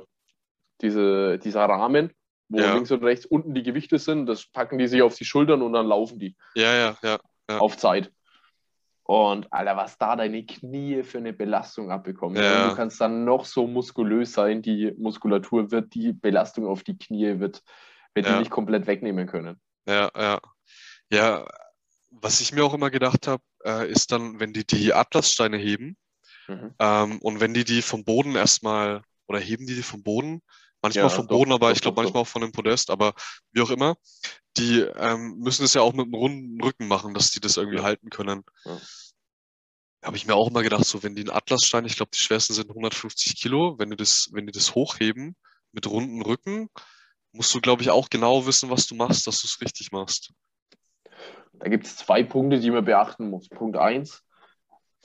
diese, 0.82 1.40
dieser 1.40 1.66
Rahmen, 1.66 2.12
wo 2.50 2.60
Ja. 2.60 2.74
links 2.74 2.92
und 2.92 3.04
rechts 3.04 3.26
unten 3.26 3.54
die 3.54 3.64
Gewichte 3.64 3.98
sind. 3.98 4.26
Das 4.28 4.46
packen 4.46 4.78
die 4.78 4.88
sich 4.88 5.02
auf 5.02 5.16
die 5.16 5.26
Schultern 5.26 5.62
und 5.62 5.74
dann 5.74 5.88
laufen 5.88 6.20
die 6.20 6.36
ja, 6.56 6.74
ja, 6.76 6.98
ja. 7.04 7.20
Ja. 7.50 7.58
auf 7.60 7.78
Zeit. 7.78 8.12
Und 9.04 9.54
Alter, 9.54 9.78
was 9.78 9.98
da 10.00 10.16
deine 10.16 10.44
Knie 10.46 11.04
für 11.04 11.20
eine 11.20 11.32
Belastung 11.32 11.92
abbekommen. 11.92 12.38
Ja. 12.42 12.70
Du 12.70 12.76
kannst 12.76 13.00
dann 13.00 13.24
noch 13.24 13.46
so 13.46 13.68
muskulös 13.68 14.34
sein, 14.34 14.64
die 14.64 14.94
Muskulatur 14.98 15.70
wird 15.72 15.94
die 15.94 16.12
Belastung 16.12 16.66
auf 16.66 16.82
die 16.84 16.98
Knie 16.98 17.40
wird, 17.40 17.62
wird 18.16 18.26
die 18.26 18.32
Ja. 18.32 18.40
nicht 18.40 18.50
komplett 18.50 18.88
wegnehmen 18.88 19.28
können. 19.28 19.62
Ja, 19.88 20.10
ja. 20.18 20.40
Ja, 21.12 21.46
was 22.10 22.42
ich 22.42 22.52
mir 22.52 22.66
auch 22.66 22.74
immer 22.74 22.90
gedacht 22.90 23.28
habe, 23.28 23.44
äh, 23.64 23.88
ist 23.92 24.12
dann, 24.12 24.40
wenn 24.40 24.54
die 24.54 24.66
die 24.66 24.92
Atlassteine 24.94 25.58
heben 25.58 25.98
Mhm. 26.48 26.76
ähm, 26.80 27.20
und 27.22 27.40
wenn 27.40 27.54
die 27.54 27.64
die 27.66 27.82
vom 27.82 28.04
Boden 28.06 28.36
erstmal, 28.36 29.02
oder 29.28 29.40
heben 29.40 29.66
die 29.68 29.76
die 29.76 29.84
vom 29.84 30.04
Boden? 30.04 30.42
Manchmal 30.82 31.10
Ja, 31.10 31.10
vom 31.10 31.28
doch, 31.28 31.30
Boden, 31.30 31.52
aber 31.52 31.72
doch, 31.72 31.74
ich 31.74 31.82
glaube 31.82 32.02
manchmal 32.02 32.24
auch 32.24 32.28
von 32.28 32.42
dem 32.42 32.52
Podest, 32.52 32.92
aber 32.92 33.14
wie 33.54 33.62
auch 33.62 33.72
immer, 33.72 33.96
die 34.58 34.82
ähm, 34.82 35.38
müssen 35.40 35.66
es 35.66 35.74
ja 35.76 35.82
auch 35.82 35.94
mit 35.94 36.06
einem 36.06 36.16
runden 36.16 36.62
Rücken 36.62 36.88
machen, 36.88 37.14
dass 37.14 37.32
die 37.32 37.40
das 37.42 37.58
irgendwie 37.58 37.80
Ja. 37.80 37.84
halten 37.84 38.10
können. 38.12 38.44
Ja. 38.66 38.82
Habe 40.04 40.16
ich 40.18 40.26
mir 40.26 40.36
auch 40.36 40.48
immer 40.50 40.64
gedacht, 40.64 40.86
so 40.86 41.04
wenn 41.04 41.16
die 41.16 41.22
einen 41.24 41.32
Atlasstein, 41.32 41.84
ich 41.86 41.96
glaube 41.98 42.12
die 42.14 42.20
schwersten 42.20 42.54
sind 42.54 42.70
150 42.74 43.36
Kilo, 43.36 43.78
wenn 43.80 43.90
die 43.90 43.98
das, 43.98 44.30
wenn 44.32 44.46
die 44.46 44.54
das 44.54 44.74
hochheben 44.76 45.36
mit 45.74 45.88
runden 45.88 46.22
Rücken, 46.22 46.70
musst 47.34 47.54
du, 47.56 47.60
glaube 47.62 47.82
ich, 47.82 47.90
auch 47.90 48.10
genau 48.10 48.46
wissen, 48.46 48.70
was 48.70 48.88
du 48.88 48.96
machst, 48.96 49.28
dass 49.28 49.42
du 49.42 49.48
es 49.48 49.60
richtig 49.62 49.92
machst. 49.92 50.32
Da 51.60 51.70
gibt 51.70 51.86
es 51.86 51.98
zwei 51.98 52.24
Punkte, 52.24 52.60
die 52.60 52.72
man 52.72 52.86
beachten 52.86 53.30
muss. 53.30 53.50
Punkt 53.50 53.78
eins, 53.78 54.24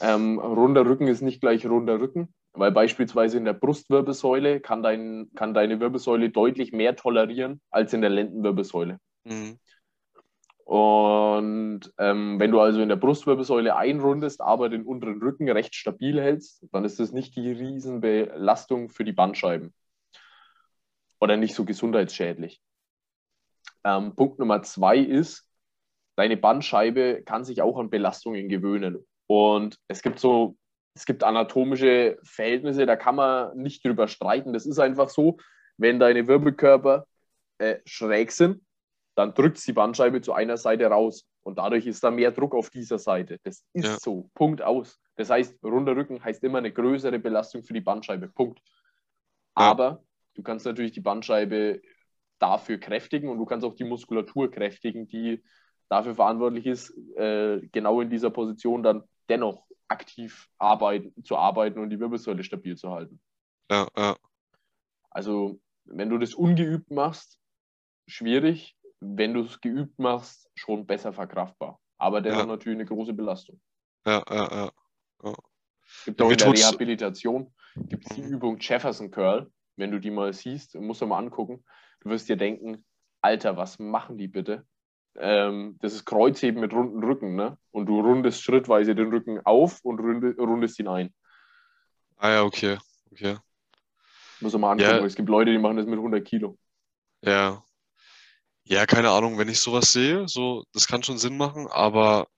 ähm, 0.01 0.39
runder 0.39 0.85
Rücken 0.87 1.09
ist 1.09 1.21
nicht 1.21 1.41
gleich 1.41 1.67
runder 1.67 2.01
Rücken. 2.01 2.35
Weil 2.53 2.73
beispielsweise 2.73 3.39
in 3.39 3.45
der 3.45 3.53
Brustwirbelsäule 3.53 4.61
kann, 4.61 4.83
dein, 4.83 5.31
kann 5.37 5.55
deine 5.55 5.79
Wirbelsäule 5.79 6.31
deutlich 6.31 6.73
mehr 6.73 6.97
tolerieren 6.97 7.61
als 7.71 7.93
in 7.93 8.01
der 8.01 8.11
Lendenwirbelsäule. 8.11 8.99
Mhm. 9.25 9.59
Und 10.65 11.93
ähm, 11.99 12.39
wenn 12.39 12.51
du 12.51 12.61
also 12.61 12.81
in 12.81 12.89
der 12.89 12.97
Brustwirbelsäule 12.97 13.77
einrundest, 13.77 14.41
aber 14.41 14.69
den 14.69 14.85
unteren 14.85 15.21
Rücken 15.21 15.49
recht 15.49 15.75
stabil 15.75 16.21
hältst, 16.21 16.65
dann 16.73 16.85
ist 16.85 17.01
das 17.01 17.13
nicht 17.13 17.37
die 17.37 17.51
Riesenbelastung 17.51 18.89
für 18.89 19.05
die 19.05 19.13
Bandscheiben. 19.13 19.75
Oder 21.21 21.37
nicht 21.37 21.55
so 21.55 21.65
gesundheitsschädlich. 21.65 22.61
Ähm, 23.85 24.15
Punkt 24.15 24.39
Nummer 24.39 24.63
zwei 24.63 24.99
ist, 24.99 25.47
deine 26.17 26.37
Bandscheibe 26.37 27.23
kann 27.25 27.45
sich 27.45 27.63
auch 27.63 27.79
an 27.79 27.91
Belastungen 27.91 28.49
gewöhnen. 28.49 29.05
Und 29.31 29.79
es 29.87 30.03
gibt 30.03 30.19
so, 30.19 30.57
es 30.93 31.07
gibt 31.07 31.23
anatomische 31.23 32.19
Verhältnisse, 32.25 32.85
da 32.85 32.97
kann 32.97 33.15
man 33.15 33.57
nicht 33.57 33.87
drüber 33.87 34.09
streiten. 34.09 34.53
Das 34.53 34.67
ist 34.67 34.81
einfach 34.81 35.09
so, 35.09 35.37
wenn 35.77 36.01
deine 36.01 36.27
Wirbelkörper 36.27 37.07
äh, 37.59 37.77
schräg 37.87 38.33
sind, 38.33 38.61
dann 39.15 39.33
drückt 39.33 39.65
die 39.65 39.73
Bandscheibe 39.73 40.21
zu 40.21 40.33
einer 40.33 40.57
Seite 40.57 40.87
raus 40.87 41.29
und 41.45 41.59
dadurch 41.59 41.87
ist 41.87 42.03
da 42.03 42.11
mehr 42.11 42.33
Druck 42.33 42.57
auf 42.57 42.71
dieser 42.71 42.99
Seite. 42.99 43.39
Das 43.45 43.65
ist 43.73 43.85
Ja. 43.85 43.99
so. 44.01 44.29
Punkt 44.35 44.63
aus. 44.63 44.99
Das 45.15 45.31
heißt, 45.31 45.63
runder 45.63 45.95
Rücken 45.95 46.25
heißt 46.25 46.43
immer 46.43 46.59
eine 46.59 46.73
größere 46.73 47.21
Belastung 47.21 47.63
für 47.63 47.73
die 47.73 47.81
Bandscheibe. 47.83 48.27
Punkt. 48.27 48.61
Aber 49.55 50.03
du 50.35 50.43
kannst 50.43 50.67
natürlich 50.67 50.91
die 50.91 51.03
Bandscheibe 51.03 51.83
dafür 52.41 52.79
kräftigen 52.79 53.29
und 53.29 53.39
du 53.39 53.45
kannst 53.45 53.65
auch 53.65 53.77
die 53.77 53.85
Muskulatur 53.85 54.51
kräftigen, 54.51 55.07
die 55.07 55.41
dafür 55.89 56.17
verantwortlich 56.17 56.67
ist, 56.67 56.91
äh, 57.17 57.61
genau 57.71 58.01
in 58.01 58.11
dieser 58.11 58.31
Position 58.31 58.83
dann 58.83 59.05
dennoch 59.31 59.67
aktiv 59.89 60.49
arbeiten, 60.59 61.25
zu 61.25 61.37
arbeiten 61.37 61.79
und 61.79 61.91
die 61.91 61.99
Wirbelsäule 61.99 62.45
stabil 62.45 62.77
zu 62.77 62.91
halten. 62.91 63.21
Ja, 63.71 63.89
ja, 63.97 64.17
Also, 65.11 65.61
wenn 65.85 66.11
du 66.11 66.19
das 66.19 66.35
ungeübt 66.35 66.91
machst, 66.91 67.39
schwierig. 68.07 68.77
Wenn 69.01 69.33
du 69.33 69.41
es 69.45 69.61
geübt 69.61 69.99
machst, 69.99 70.51
schon 70.55 70.87
besser 70.87 71.13
verkraftbar. 71.13 71.81
Aber 71.99 72.21
der 72.21 72.35
Ja. 72.35 72.41
hat 72.41 72.49
natürlich 72.49 72.77
eine 72.79 72.87
große 72.87 73.15
Belastung. 73.15 73.61
ja, 74.07 74.23
ja, 74.29 74.55
ja. 74.55 74.73
Es 75.83 76.05
gibt 76.05 76.23
auch 76.23 76.31
in 76.31 76.39
der 76.39 76.53
Rehabilitation 76.53 77.53
gibt's 77.77 78.15
die 78.15 78.23
Mhm. 78.23 78.29
Übung 78.29 78.59
Jefferson 78.59 79.11
Curl. 79.11 79.51
Wenn 79.77 79.91
du 79.91 79.99
die 79.99 80.11
mal 80.11 80.33
siehst, 80.33 80.75
musst 80.75 81.01
du 81.01 81.07
mal 81.07 81.19
angucken. 81.19 81.65
Du 82.01 82.11
wirst 82.11 82.29
dir 82.29 82.37
denken, 82.37 82.85
Alter, 83.23 83.57
was 83.57 83.79
machen 83.79 84.17
die 84.19 84.29
bitte? 84.29 84.67
Ähm, 85.17 85.77
das 85.81 85.93
ist 85.95 86.05
Kreuzheben 86.05 86.61
mit 86.61 86.73
runden 86.73 87.03
Rücken, 87.03 87.35
ne? 87.35 87.59
Und 87.73 87.87
du 87.87 88.01
rundest 88.01 88.43
schrittweise 88.43 88.95
den 88.95 89.09
Rücken 89.09 89.41
auf 89.45 89.81
und 89.85 89.99
runde, 89.99 90.35
rundest 90.39 90.79
ihn 90.79 90.89
ein. 90.89 91.15
Ah 92.17 92.31
ja, 92.31 92.43
okay. 92.45 92.79
Okay. 93.13 93.37
Muss 94.41 94.53
man 94.53 94.61
mal 94.63 94.73
angucken. 94.73 94.91
Ja. 94.91 95.05
Es 95.05 95.15
gibt 95.17 95.29
Leute, 95.29 95.51
die 95.51 95.59
machen 95.59 95.77
das 95.77 95.87
mit 95.87 95.99
100 95.99 96.25
Kilo. 96.25 96.57
Ja. 97.23 97.63
Ja, 98.65 98.87
keine 98.87 99.11
Ahnung, 99.11 99.37
wenn 99.39 99.49
ich 99.49 99.61
sowas 99.61 99.93
sehe, 99.93 100.29
so, 100.29 100.65
das 100.73 100.87
kann 100.87 101.03
schon 101.03 101.19
Sinn 101.19 101.37
machen, 101.37 101.67
aber 101.67 102.29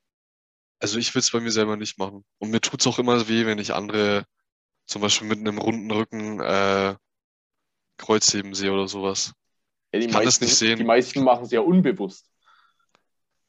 also 0.80 0.98
ich 0.98 1.14
will 1.14 1.20
es 1.20 1.30
bei 1.30 1.40
mir 1.40 1.50
selber 1.52 1.76
nicht 1.76 1.98
machen. 1.98 2.24
Und 2.38 2.50
mir 2.50 2.60
tut's 2.60 2.86
auch 2.86 2.98
immer 2.98 3.28
weh, 3.28 3.46
wenn 3.46 3.58
ich 3.58 3.74
andere 3.74 4.24
zum 4.86 5.02
Beispiel 5.02 5.28
mit 5.28 5.38
einem 5.38 5.58
runden 5.58 5.90
Rücken 5.90 6.40
äh, 6.40 6.96
Kreuzheben 7.98 8.54
sehe 8.54 8.72
oder 8.72 8.88
sowas. 8.88 9.32
Ja, 9.92 10.00
Ich 10.00 10.08
kann 10.08 10.24
das 10.24 10.40
meisten, 10.40 10.44
nicht 10.44 10.56
sehen. 10.56 10.78
die 10.78 10.84
meisten 10.84 11.22
machen 11.22 11.44
es 11.44 11.50
ja 11.52 11.60
unbewusst. 11.60 12.31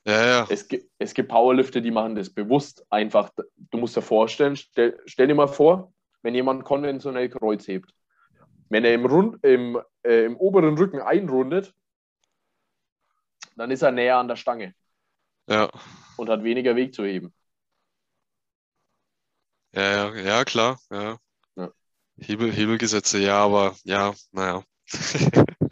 Ja, 0.06 0.26
ja. 0.26 0.48
Es 0.48 0.68
gibt, 0.68 0.90
es 1.00 1.14
gibt 1.14 1.30
Powerlifter, 1.30 1.82
die 1.82 1.92
machen 1.92 2.16
das 2.16 2.30
bewusst 2.30 2.86
einfach. 2.90 3.32
Du 3.58 3.78
musst 3.78 3.96
dir 3.96 4.02
vorstellen, 4.02 4.56
stell, 4.56 5.00
stell 5.06 5.28
dir 5.28 5.36
mal 5.36 5.48
vor, 5.48 5.94
wenn 6.22 6.36
jemand 6.36 6.64
konventionell 6.66 7.30
Kreuz 7.30 7.68
hebt. 7.68 7.94
Wenn 8.70 8.86
er 8.86 8.94
im, 8.96 9.06
Rund, 9.06 9.44
im, 9.46 9.80
äh, 10.04 10.26
im 10.26 10.38
oberen 10.38 10.78
Rücken 10.78 11.02
einrundet, 11.02 11.74
dann 13.56 13.72
ist 13.72 13.82
er 13.82 13.92
näher 13.92 14.18
an 14.18 14.28
der 14.28 14.36
Stange 14.36 14.76
Ja, 15.48 15.70
und 16.16 16.30
hat 16.30 16.44
weniger 16.44 16.76
Weg 16.76 16.94
zu 16.94 17.04
heben. 17.06 17.34
ja, 19.72 19.82
ja, 19.82 20.16
ja, 20.16 20.46
klar, 20.46 20.80
ja. 20.92 21.18
Ja. 21.56 21.74
Hebel, 22.18 22.52
Hebelgesetze, 22.52 23.20
ja, 23.20 23.38
aber 23.44 23.76
ja, 23.84 24.14
naja. 24.32 24.64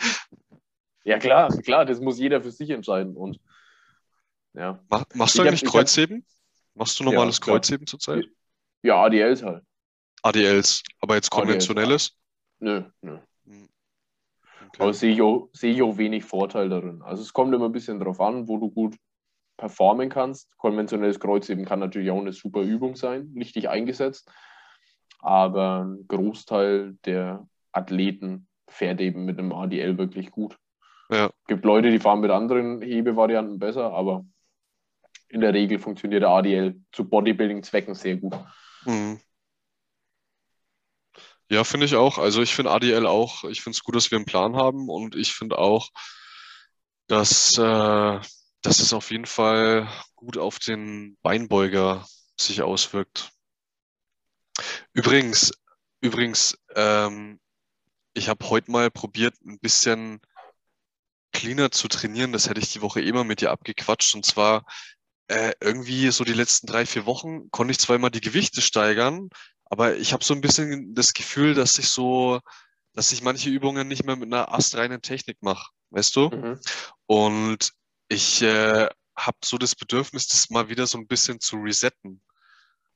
Ja, 1.03 1.17
klar, 1.19 1.49
klar, 1.63 1.85
das 1.85 1.99
muss 1.99 2.19
jeder 2.19 2.41
für 2.41 2.51
sich 2.51 2.69
entscheiden. 2.69 3.15
Und 3.17 3.39
ja, 4.53 4.79
Mach, 4.89 5.05
machst 5.13 5.35
Ich 5.35 5.37
du 5.37 5.41
hab- 5.43 5.47
eigentlich 5.47 5.61
ich 5.63 5.67
hab- 5.67 5.73
Kreuzheben? 5.73 6.25
Machst 6.75 6.99
du 6.99 7.03
normales 7.03 7.39
klar. 7.41 7.57
Kreuzheben 7.57 7.85
zurzeit? 7.87 8.25
ja 8.83 8.95
ADLs 9.03 9.43
halt. 9.43 9.63
ADLs, 10.23 10.83
aber 10.99 11.15
jetzt 11.15 11.31
ADLs, 11.31 11.41
konventionelles? 11.47 12.17
Nö, 12.59 12.83
nö. 13.01 13.17
Hm. 13.45 13.67
Aber 14.75 14.85
Okay. 14.87 14.93
sehe 14.93 15.13
ich, 15.13 15.21
auch, 15.21 15.49
sehe 15.53 15.73
ich 15.73 15.81
auch 15.81 15.97
wenig 15.97 16.23
Vorteil 16.23 16.69
darin. 16.69 17.01
Also 17.01 17.21
es 17.23 17.33
kommt 17.33 17.53
immer 17.53 17.65
ein 17.65 17.71
bisschen 17.71 17.99
drauf 17.99 18.19
an, 18.21 18.47
wo 18.47 18.57
du 18.57 18.69
gut 18.69 18.95
performen 19.57 20.09
kannst. 20.09 20.55
Konventionelles 20.57 21.19
Kreuzheben 21.19 21.65
kann 21.65 21.79
natürlich 21.79 22.09
auch 22.11 22.19
eine 22.19 22.33
super 22.33 22.61
Übung 22.61 22.95
sein, 22.95 23.33
richtig 23.35 23.69
eingesetzt. 23.69 24.31
Aber 25.19 25.83
ein 25.85 26.07
Großteil 26.07 26.97
der 27.05 27.47
Athleten 27.71 28.47
fährt 28.67 29.01
eben 29.01 29.25
mit 29.25 29.37
einem 29.39 29.51
ADL 29.51 29.97
wirklich 29.97 30.31
gut. 30.31 30.57
Ja. 31.11 31.29
gibt 31.47 31.65
Leute, 31.65 31.91
die 31.91 31.99
fahren 31.99 32.21
mit 32.21 32.31
anderen 32.31 32.81
Hebevarianten 32.81 33.59
besser, 33.59 33.91
aber 33.91 34.25
in 35.31 35.41
der 35.41 35.53
Regel 35.53 35.79
funktioniert 35.79 36.23
der 36.23 36.29
ADL 36.29 36.79
zu 36.91 37.07
Bodybuilding-Zwecken 37.07 37.95
sehr 37.95 38.17
gut. 38.17 38.35
Mhm. 38.85 39.19
Ja, 41.49 41.63
finde 41.63 41.85
ich 41.85 41.95
auch. 41.95 42.17
Also 42.17 42.41
ich 42.41 42.53
finde 42.53 42.71
ADL 42.71 43.05
auch, 43.05 43.43
ich 43.45 43.61
finde 43.61 43.75
es 43.75 43.83
gut, 43.83 43.95
dass 43.95 44.11
wir 44.11 44.17
einen 44.17 44.25
Plan 44.25 44.55
haben 44.55 44.89
und 44.89 45.15
ich 45.15 45.33
finde 45.33 45.57
auch, 45.57 45.89
dass, 47.07 47.57
äh, 47.57 48.19
dass 48.61 48.79
es 48.79 48.93
auf 48.93 49.11
jeden 49.11 49.25
Fall 49.25 49.89
gut 50.15 50.37
auf 50.37 50.59
den 50.59 51.17
Beinbeuger 51.21 52.05
sich 52.39 52.61
auswirkt. 52.61 53.31
Übrigens, 54.93 55.51
übrigens, 55.99 56.57
ähm, 56.75 57.39
ich 58.13 58.29
habe 58.29 58.49
heute 58.49 58.71
mal 58.71 58.91
probiert, 58.91 59.35
ein 59.45 59.59
bisschen 59.59 60.21
cleaner 61.31 61.71
zu 61.71 61.87
trainieren. 61.87 62.31
Das 62.31 62.49
hätte 62.49 62.61
ich 62.61 62.71
die 62.71 62.81
Woche 62.81 63.01
eh 63.01 63.11
mal 63.11 63.23
mit 63.23 63.41
dir 63.41 63.51
abgequatscht. 63.51 64.15
Und 64.15 64.25
zwar 64.25 64.65
äh, 65.31 65.53
irgendwie 65.61 66.11
so 66.11 66.23
die 66.25 66.33
letzten 66.33 66.67
drei, 66.67 66.85
vier 66.85 67.05
Wochen 67.05 67.49
konnte 67.51 67.71
ich 67.71 67.79
zwar 67.79 67.95
immer 67.95 68.09
die 68.09 68.21
Gewichte 68.21 68.61
steigern, 68.61 69.29
aber 69.65 69.95
ich 69.95 70.11
habe 70.11 70.23
so 70.23 70.33
ein 70.33 70.41
bisschen 70.41 70.93
das 70.93 71.13
Gefühl, 71.13 71.53
dass 71.53 71.79
ich 71.79 71.87
so, 71.87 72.41
dass 72.93 73.13
ich 73.13 73.21
manche 73.21 73.49
Übungen 73.49 73.87
nicht 73.87 74.03
mehr 74.05 74.17
mit 74.17 74.27
einer 74.27 74.53
astreinen 74.53 75.01
Technik 75.01 75.37
mache, 75.41 75.71
weißt 75.91 76.15
du? 76.17 76.29
Mhm. 76.29 76.59
Und 77.05 77.71
ich 78.09 78.41
äh, 78.41 78.89
habe 79.15 79.37
so 79.43 79.57
das 79.57 79.75
Bedürfnis, 79.75 80.27
das 80.27 80.49
mal 80.49 80.67
wieder 80.67 80.85
so 80.85 80.97
ein 80.97 81.07
bisschen 81.07 81.39
zu 81.39 81.55
resetten. 81.57 82.21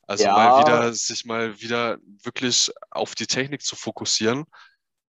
Also 0.06 0.26
Ja. 0.26 0.34
mal 0.34 0.58
wieder, 0.60 0.93
sich 0.93 1.24
mal 1.24 1.62
wieder 1.62 1.98
wirklich 2.24 2.71
auf 2.91 3.15
die 3.15 3.28
Technik 3.28 3.62
zu 3.62 3.78
fokussieren 3.78 4.43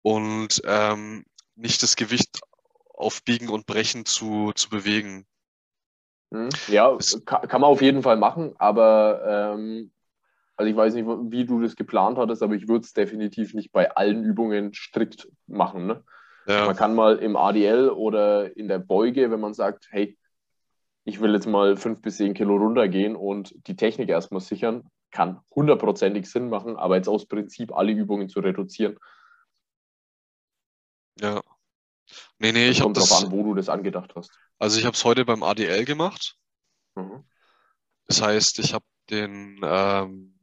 und 0.02 0.62
ähm, 0.66 1.26
nicht 1.56 1.84
das 1.84 1.98
Gewicht 1.98 2.40
auf 2.94 3.24
Biegen 3.24 3.50
und 3.50 3.66
Brechen 3.66 4.06
zu, 4.06 4.54
zu 4.54 4.70
bewegen. 4.70 5.28
Mhm. 6.32 6.50
Ja, 6.68 6.98
kann 7.26 7.62
man 7.62 7.70
auf 7.70 7.82
jeden 7.82 8.04
Fall 8.04 8.18
machen, 8.18 8.54
aber 8.58 9.56
ähm, 9.56 9.92
also 10.56 10.70
ich 10.70 10.76
weiß 10.76 10.94
nicht, 10.94 11.08
wie 11.08 11.46
du 11.46 11.62
das 11.62 11.76
geplant 11.76 12.18
hattest, 12.18 12.44
aber 12.44 12.54
ich 12.54 12.68
würde 12.68 12.84
es 12.84 12.94
definitiv 12.94 13.54
nicht 13.54 13.72
bei 13.72 13.96
allen 13.96 14.24
Übungen 14.24 14.74
strikt 14.74 15.30
machen. 15.48 15.88
Ne? 15.88 16.04
Ja, 16.48 16.66
Man 16.66 16.76
kann 16.76 16.94
mal 16.96 17.18
im 17.18 17.36
ADL 17.36 17.90
oder 17.90 18.56
in 18.58 18.68
der 18.68 18.80
Beuge, 18.80 19.32
wenn 19.32 19.40
man 19.40 19.54
sagt, 19.54 19.88
hey, 19.92 20.18
ich 21.06 21.22
will 21.22 21.34
jetzt 21.34 21.48
mal 21.48 21.78
fünf 21.78 22.02
bis 22.02 22.18
zehn 22.18 22.34
Kilo 22.34 22.58
runtergehen 22.58 23.16
und 23.16 23.56
die 23.68 23.76
Technik 23.76 24.10
erstmal 24.10 24.42
sichern, 24.42 24.84
kann 25.12 25.40
hundertprozentig 25.56 26.30
Sinn 26.30 26.50
machen, 26.50 26.76
aber 26.76 26.98
jetzt 26.98 27.08
aus 27.08 27.26
Prinzip 27.26 27.74
alle 27.74 27.94
Übungen 27.94 28.30
zu 28.30 28.42
reduzieren, 28.42 28.98
ja. 31.22 31.42
Nee, 32.40 32.52
nee, 32.52 32.70
das 32.70 32.78
ich 32.78 32.82
habe 32.82 32.92
kommt 32.92 32.98
drauf 32.98 33.12
das, 33.12 33.12
an, 33.12 33.32
wo 33.32 33.44
du 33.44 33.54
das 33.54 33.68
angedacht 33.70 34.14
hast. 34.16 34.40
also 34.58 34.80
ich 34.80 34.86
habe 34.86 34.96
es 34.96 35.04
heute 35.04 35.26
beim 35.26 35.44
ADL 35.44 35.84
gemacht. 35.84 36.38
Mhm. 36.96 37.24
Das 38.08 38.22
heißt, 38.22 38.60
ich 38.60 38.74
habe 38.74 38.86
den, 39.10 39.60
ähm, 39.64 40.36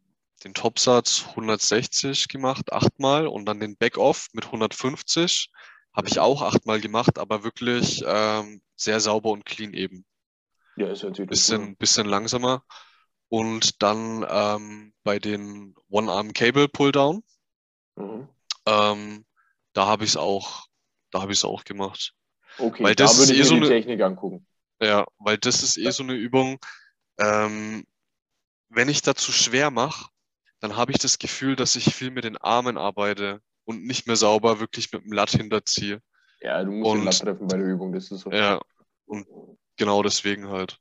den 0.45 0.55
Topsatz 0.55 1.25
160 1.37 2.29
gemacht, 2.29 2.73
achtmal 2.73 3.27
und 3.27 3.45
dann 3.47 3.61
den 3.61 3.77
Backoff 3.77 4.29
mit 4.33 4.51
150 4.51 5.51
habe 5.95 6.09
ich 6.09 6.19
auch 6.21 6.43
achtmal 6.43 6.81
gemacht, 6.81 7.19
aber 7.19 7.43
wirklich 7.45 8.03
ähm, 8.07 8.61
sehr 8.77 9.01
sauber 9.01 9.31
und 9.31 9.45
clean 9.47 9.73
eben. 9.75 10.05
Ja, 10.77 10.89
ist 10.91 11.03
natürlich 11.03 11.31
Bisschen, 11.31 11.77
bisschen 11.77 12.07
langsamer. 12.07 12.65
Und 13.29 13.83
dann 13.83 14.25
ähm, 14.29 14.95
bei 15.05 15.19
den 15.19 15.75
One-Arm-Cable 15.91 16.69
Pull-Down, 16.69 17.23
Mhm. 17.97 18.29
ähm, 18.67 19.25
da 19.73 19.87
habe 19.87 20.05
ich 20.05 20.11
es 20.11 20.17
auch, 20.17 20.67
da 21.17 21.23
habe 21.23 21.33
ich 21.33 21.39
es 21.39 21.45
auch 21.45 21.65
gemacht. 21.65 22.13
Okay, 22.59 22.85
Weil 22.85 22.95
da 22.95 23.05
das 23.05 23.19
würde 23.19 23.33
ist 23.33 23.39
ich 23.39 23.39
eh 23.39 23.41
mir 23.41 23.45
so 23.49 23.55
die 23.55 23.61
eine- 23.61 23.69
Technik 23.69 24.01
angucken. 24.03 24.47
Ja, 24.81 25.07
weil 25.19 25.39
das 25.39 25.63
ist 25.63 25.79
eh 25.79 25.91
so 25.91 26.03
eine 26.03 26.15
Übung. 26.15 26.59
Ähm, 27.19 27.85
wenn 28.69 28.89
ich 28.89 29.01
dazu 29.03 29.33
schwer 29.33 29.71
mache, 29.71 30.11
dann 30.61 30.77
habe 30.77 30.93
ich 30.93 30.99
das 30.99 31.19
Gefühl, 31.19 31.57
dass 31.57 31.77
ich 31.77 31.95
viel 31.95 32.11
mit 32.11 32.25
den 32.25 32.37
Armen 32.37 32.77
arbeite 32.77 33.41
und 33.65 33.85
nicht 33.85 34.07
mehr 34.07 34.17
sauber 34.17 34.61
wirklich 34.61 34.93
mit 34.93 35.05
dem 35.05 35.13
Latt 35.13 35.31
hinterziehe. 35.31 36.01
Ja, 36.41 36.63
du 36.63 36.71
musst 36.73 36.91
Und- 36.91 36.99
den 36.99 37.05
Latt 37.07 37.19
treffen 37.21 37.47
bei 37.49 37.57
der 37.57 37.67
Übung, 37.67 37.93
das 37.93 38.11
ist 38.11 38.21
so. 38.21 38.31
Ja, 38.31 38.61
und 39.07 39.27
genau 39.77 40.03
deswegen 40.03 40.49
halt. 40.49 40.79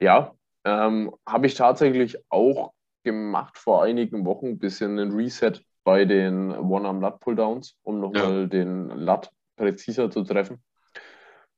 Ja, 0.00 0.34
ähm, 0.64 1.14
habe 1.26 1.46
ich 1.46 1.54
tatsächlich 1.54 2.18
auch 2.28 2.72
gemacht 3.04 3.56
vor 3.58 3.82
einigen 3.84 4.24
Wochen, 4.26 4.46
ein 4.46 4.58
bisschen 4.58 4.98
einen 4.98 5.12
Reset 5.12 5.52
bei 5.88 6.04
den 6.04 6.50
One-Arm-Lat-Pull-Downs, 6.50 7.78
um 7.82 7.98
nochmal 7.98 8.46
den 8.46 8.90
Lat 8.90 9.32
präziser 9.56 10.10
zu 10.10 10.22
treffen. 10.22 10.62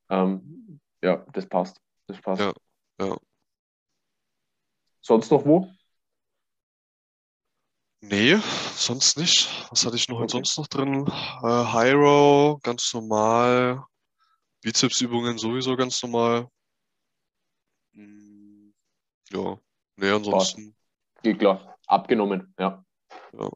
Ähm, 0.09 0.79
ja, 1.03 1.25
das 1.33 1.49
passt. 1.49 1.81
Das 2.07 2.21
passt. 2.21 2.39
Ja, 2.39 2.53
ja. 3.01 3.17
Sonst 5.01 5.31
noch 5.31 5.45
wo? 5.45 5.67
Nee, 7.99 8.37
sonst 8.73 9.17
nicht. 9.17 9.49
Was 9.69 9.85
hatte 9.85 9.97
ich 9.97 10.07
noch 10.07 10.21
Okay. 10.21 10.29
sonst 10.29 10.57
noch 10.57 10.67
drin? 10.67 11.05
Äh, 11.07 11.65
High 11.73 11.95
Row, 11.95 12.61
ganz 12.61 12.93
normal. 12.93 13.83
Bizepsübungen 14.61 15.37
sowieso 15.39 15.75
ganz 15.75 16.01
normal. 16.03 16.47
Hm, 17.95 18.73
Ja, 19.29 19.57
nee, 19.97 20.09
ansonsten. 20.09 20.73
Geht 21.21 21.39
klar. 21.39 21.77
Abgenommen, 21.87 22.53
ja. 22.57 22.81
Ja. 23.33 23.49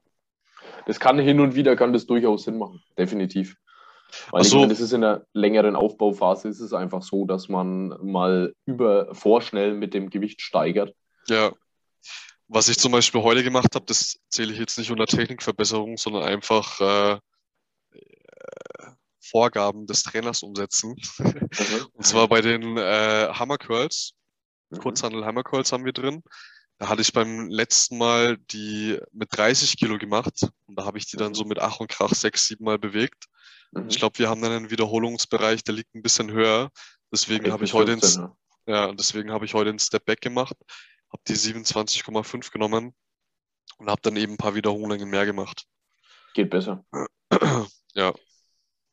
Das 0.86 1.00
kann 1.00 1.20
hin 1.20 1.40
und 1.40 1.56
wieder, 1.56 1.76
kann 1.76 1.94
das 1.94 2.06
durchaus 2.06 2.44
Sinn 2.44 2.58
machen. 2.58 2.84
Definitiv. 2.98 3.56
Weil 4.32 4.44
ich 4.44 4.50
so. 4.50 4.58
meine, 4.58 4.70
das 4.70 4.80
ist 4.80 4.94
in 4.94 5.04
einer 5.04 5.26
längeren 5.34 5.76
Aufbauphase, 5.76 6.48
ist 6.48 6.60
es 6.60 6.74
einfach 6.74 7.02
so, 7.02 7.26
dass 7.26 7.50
man 7.50 7.90
mal 8.02 8.54
über 8.66 9.14
vorschnell 9.14 9.74
mit 9.74 9.94
dem 9.94 10.10
Gewicht 10.10 10.42
steigert. 10.42 10.96
Ja. 11.28 11.52
Was 12.48 12.70
ich 12.70 12.78
zum 12.78 12.92
Beispiel 12.92 13.24
heute 13.24 13.44
gemacht 13.44 13.74
habe, 13.74 13.86
das 13.86 14.18
zähle 14.30 14.54
ich 14.54 14.60
jetzt 14.60 14.78
nicht 14.78 14.92
unter 14.92 15.08
Technikverbesserung, 15.08 15.98
sondern 15.98 16.24
einfach 16.24 16.80
äh, 16.80 17.20
äh, 17.94 18.00
Vorgaben 19.20 19.88
des 19.88 20.04
Trainers 20.04 20.44
umsetzen. 20.44 20.96
Und 21.94 22.06
zwar 22.06 22.28
bei 22.28 22.42
den 22.42 22.78
äh, 22.78 23.30
Hammer 23.32 23.58
Curls. 23.58 24.14
Mhm. 24.70 24.78
Kurzhandel 24.78 25.26
Hammer 25.26 25.44
Curls 25.44 25.72
haben 25.72 25.86
wir 25.86 25.94
drin. 25.94 26.22
Da 26.78 26.90
hatte 26.90 27.02
ich 27.02 27.14
beim 27.14 27.50
letzten 27.50 27.98
Mal 27.98 28.38
die 28.52 29.00
mit 29.12 29.30
30 29.36 29.78
Kilo 29.78 29.98
gemacht 29.98 30.42
und 30.66 30.78
da 30.78 30.86
habe 30.86 30.98
ich 30.98 31.06
die 31.08 31.16
dann 31.18 31.30
Mhm. 31.30 31.36
so 31.36 31.46
mit 31.46 31.60
Ach 31.60 31.80
und 31.80 31.88
Krach 31.90 32.14
sechs, 32.14 32.48
sieben 32.48 32.66
Mal 32.66 32.78
bewegt. 32.78 33.26
Mhm. 33.72 33.88
Ich 33.88 33.98
glaube, 33.98 34.20
wir 34.20 34.30
haben 34.30 34.42
dann 34.42 34.52
einen 34.52 34.72
Wiederholungsbereich, 34.72 35.64
der 35.64 35.76
liegt 35.76 35.96
ein 35.96 36.02
bisschen 36.02 36.32
höher. 36.32 36.70
Deswegen 37.12 37.52
habe 37.52 37.64
ich 37.64 37.74
heute 37.74 37.94
ins, 37.94 38.16
15, 38.16 38.30
ja, 38.68 38.92
deswegen 38.94 39.32
habe 39.32 39.46
ich 39.46 39.54
heute 39.54 39.70
einen 39.70 39.80
Step 39.80 40.06
Back 40.06 40.20
gemacht, 40.22 40.56
habe 41.12 41.24
die 41.28 41.36
27,5 41.36 42.52
genommen 42.52 42.94
und 43.78 43.90
habe 43.90 44.02
dann 44.02 44.18
eben 44.18 44.34
ein 44.34 44.38
paar 44.38 44.56
Wiederholungen 44.56 45.10
mehr 45.10 45.26
gemacht. 45.26 45.66
Geht 46.34 46.50
besser. 46.50 46.84
Ja, 47.98 48.14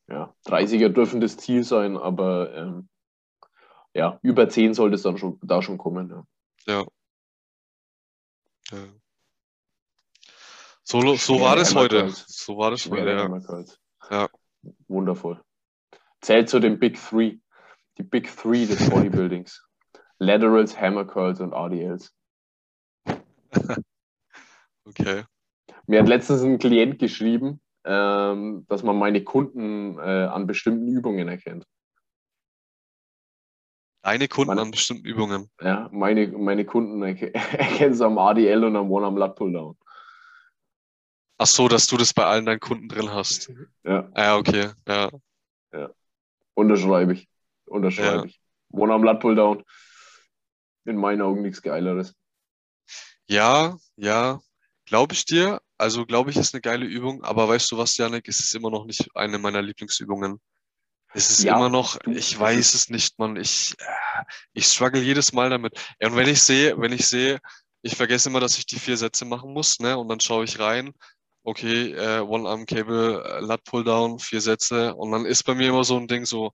Ja, 0.08 0.32
30er 0.46 0.88
dürfen 0.88 1.20
das 1.20 1.36
Ziel 1.36 1.64
sein, 1.64 1.96
aber 1.96 2.54
ähm, 2.54 2.88
ja, 3.94 4.20
über 4.22 4.48
10 4.48 4.74
sollte 4.74 4.94
es 4.94 5.02
dann 5.02 5.18
schon 5.18 5.40
da 5.42 5.60
schon 5.60 5.76
kommen. 5.76 6.08
Ja. 6.66 6.78
ja. 6.80 6.86
Ja. 8.72 8.78
So, 10.84 11.14
so 11.14 11.40
war 11.40 11.56
das 11.56 11.74
heute. 11.74 12.00
Curls. 12.00 12.24
So 12.28 12.56
war 12.56 12.70
das 12.70 12.90
heute, 12.90 13.10
ja. 13.10 13.78
Ja. 14.10 14.28
Wundervoll. 14.88 15.40
Zählt 16.20 16.48
zu 16.48 16.58
den 16.58 16.78
Big 16.78 16.98
Three. 17.00 17.38
Die 17.98 18.02
Big 18.02 18.34
Three 18.36 18.66
des 18.66 18.90
Bodybuildings. 18.90 19.64
Laterals, 20.18 20.78
Hammer 20.78 21.04
Curls 21.04 21.40
und 21.40 21.52
RDLs. 21.52 22.12
Okay. 24.84 25.22
Mir 25.86 26.00
hat 26.00 26.08
letztens 26.08 26.42
ein 26.42 26.58
Klient 26.58 26.98
geschrieben, 26.98 27.60
ähm, 27.84 28.66
dass 28.68 28.82
man 28.82 28.98
meine 28.98 29.22
Kunden 29.22 29.96
äh, 29.98 30.00
an 30.00 30.48
bestimmten 30.48 30.88
Übungen 30.88 31.28
erkennt. 31.28 31.66
Deine 34.02 34.26
Kunden 34.28 34.48
Meine- 34.48 34.62
an 34.62 34.70
bestimmten 34.72 35.04
Übungen. 35.06 35.48
Ja, 35.60 35.88
meine, 35.92 36.26
meine 36.28 36.64
Kunden 36.64 37.02
erke 37.02 37.32
erkennen 37.34 37.92
es 37.94 38.00
am 38.00 38.18
ADL 38.18 38.64
und 38.64 38.76
am 38.76 38.90
One 38.90 39.06
am 39.06 39.16
Lat 39.16 39.36
Pulldown. 39.36 39.76
Ach 41.38 41.46
so, 41.46 41.68
dass 41.68 41.86
du 41.86 41.96
das 41.96 42.12
bei 42.12 42.24
allen 42.24 42.46
deinen 42.46 42.60
Kunden 42.60 42.88
drin 42.88 43.10
hast. 43.10 43.50
Ja, 43.84 44.08
Ah, 44.14 44.22
Ja, 44.22 44.36
okay. 44.36 44.70
Ja. 44.86 45.10
unterschreibe 46.54 47.14
ich. 47.14 47.28
Unterschreibe 47.64 48.16
Ja. 48.18 48.24
ich. 48.24 48.40
One 48.70 48.92
am 48.92 49.02
Lat 49.04 49.20
Pulldown. 49.20 49.62
In 50.84 50.96
meinen 50.96 51.22
Augen 51.22 51.42
nichts 51.42 51.62
Geileres. 51.62 52.14
Ja, 53.28 53.76
ja, 53.96 54.40
glaube 54.84 55.14
ich 55.14 55.24
dir. 55.24 55.60
Also 55.78 56.06
glaube 56.06 56.30
ich, 56.30 56.36
ist 56.36 56.54
eine 56.54 56.60
geile 56.60 56.86
Übung, 56.86 57.22
aber 57.24 57.48
weißt 57.48 57.70
du 57.72 57.78
was, 57.78 57.96
Janik, 57.96 58.28
es 58.28 58.40
ist 58.40 58.54
immer 58.54 58.70
noch 58.70 58.84
nicht 58.84 59.08
eine 59.16 59.38
meiner 59.38 59.62
Lieblingsübungen. 59.62 60.40
Es 61.14 61.30
ist 61.30 61.44
Ja, 61.44 61.56
immer 61.56 61.68
noch, 61.68 61.98
ich 62.06 62.38
weiß 62.38 62.74
es 62.74 62.88
nicht, 62.88 63.18
Mann. 63.18 63.36
Ich, 63.36 63.74
äh, 63.78 64.24
ich 64.54 64.66
struggle 64.66 65.02
jedes 65.02 65.32
Mal 65.32 65.50
damit. 65.50 65.78
Ja, 66.00 66.08
und 66.08 66.16
wenn 66.16 66.28
ich 66.28 66.42
sehe, 66.42 66.78
wenn 66.80 66.92
ich 66.92 67.06
sehe, 67.06 67.38
ich 67.82 67.96
vergesse 67.96 68.28
immer, 68.28 68.40
dass 68.40 68.58
ich 68.58 68.66
die 68.66 68.78
vier 68.78 68.96
Sätze 68.96 69.24
machen 69.24 69.52
muss, 69.52 69.78
ne? 69.80 69.98
Und 69.98 70.08
dann 70.08 70.20
schaue 70.20 70.44
ich 70.44 70.58
rein, 70.58 70.92
okay, 71.42 71.92
äh, 71.92 72.20
One-Arm-Cable, 72.20 73.24
äh, 73.24 73.40
Lat 73.40 73.64
Pull-Down, 73.64 74.18
vier 74.20 74.40
Sätze. 74.40 74.94
Und 74.94 75.12
dann 75.12 75.26
ist 75.26 75.44
bei 75.44 75.54
mir 75.54 75.68
immer 75.68 75.84
so 75.84 75.96
ein 75.98 76.08
Ding 76.08 76.24
so, 76.24 76.52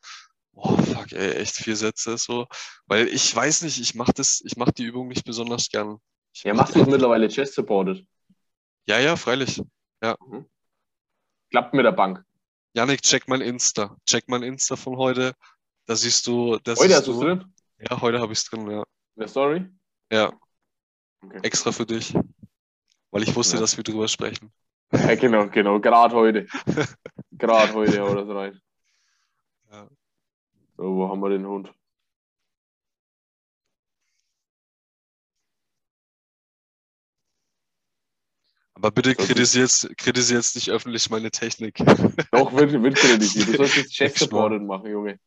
oh 0.55 0.77
fuck, 0.77 1.13
ey, 1.13 1.33
echt 1.35 1.57
vier 1.57 1.77
Sätze 1.77 2.19
so. 2.19 2.47
Weil 2.87 3.09
ich 3.09 3.35
weiß 3.35 3.63
nicht, 3.63 3.79
ich 3.81 3.95
mache 3.95 4.13
das, 4.15 4.41
ich 4.45 4.57
mache 4.57 4.73
die 4.73 4.85
Übung 4.85 5.09
nicht 5.09 5.25
besonders 5.25 5.69
gern. 5.69 5.99
Ich 6.35 6.45
Ja, 6.45 6.55
mach 6.55 6.63
machst 6.63 6.75
du 6.77 6.81
es 6.81 6.89
mittlerweile 6.89 7.29
Chest 7.29 7.55
Supported? 7.55 8.05
ja, 8.87 8.99
ja, 8.99 9.17
freilich. 9.17 9.63
Klappt 11.51 11.75
mit 11.75 11.85
der 11.85 11.93
Bank. 11.93 12.25
Janik, 12.75 13.03
check 13.03 13.29
mein 13.29 13.41
Insta. 13.41 13.97
Check 14.07 14.29
mein 14.29 14.43
Insta 14.43 14.77
von 14.77 14.97
heute. 14.97 15.33
Da 15.87 15.97
siehst 15.97 16.27
du, 16.27 16.59
das 16.59 16.79
Heute 16.79 16.95
hast 16.97 17.07
du 17.07 17.13
es 17.13 17.19
drin? 17.21 17.55
Ja, 17.79 18.01
heute 18.01 18.21
habe 18.21 18.33
ich 18.33 18.39
es 18.41 18.45
drin, 18.45 18.71
ja. 18.71 18.81
In 19.17 19.21
der 19.21 19.29
Story? 19.29 19.67
Ja, 20.13 20.33
Okay. 21.21 21.41
extra 21.43 21.73
für 21.73 21.85
dich. 21.87 22.15
Weil 23.11 23.23
ich 23.25 23.35
wusste, 23.35 23.57
Ja. 23.57 23.61
dass 23.63 23.77
wir 23.77 23.83
drüber 23.83 24.07
sprechen. 24.07 24.53
Ja, 24.93 25.15
genau, 25.17 25.49
genau. 25.49 25.81
Gerade 25.81 26.15
heute. 26.15 26.47
Gerade 27.33 27.73
heute 27.75 28.01
haut 28.01 28.17
das 28.19 28.29
rein. 28.29 28.61
Ja. 29.73 29.89
So, 30.77 30.85
wo 30.97 31.09
haben 31.09 31.21
wir 31.21 31.31
den 31.31 31.47
Hund? 31.47 31.73
Aber 38.79 38.91
bitte 38.93 39.13
Das 39.15 39.25
ist- 39.25 39.29
kritisierst, 39.29 39.97
kritisierst 39.99 40.55
nicht 40.55 40.71
öffentlich 40.71 41.11
meine 41.11 41.31
Technik. 41.31 41.77
Doch, 42.33 42.53
wird, 42.55 42.73
wird 42.81 42.95
kritisiert. 42.97 43.49
Du 43.49 43.57
sollst 43.57 43.77
jetzt 43.77 43.93
Chest 43.95 44.15
Ich 44.15 44.19
schwör. 44.19 44.29
Supported 44.29 44.63
machen, 44.63 44.91
Junge. 44.91 45.19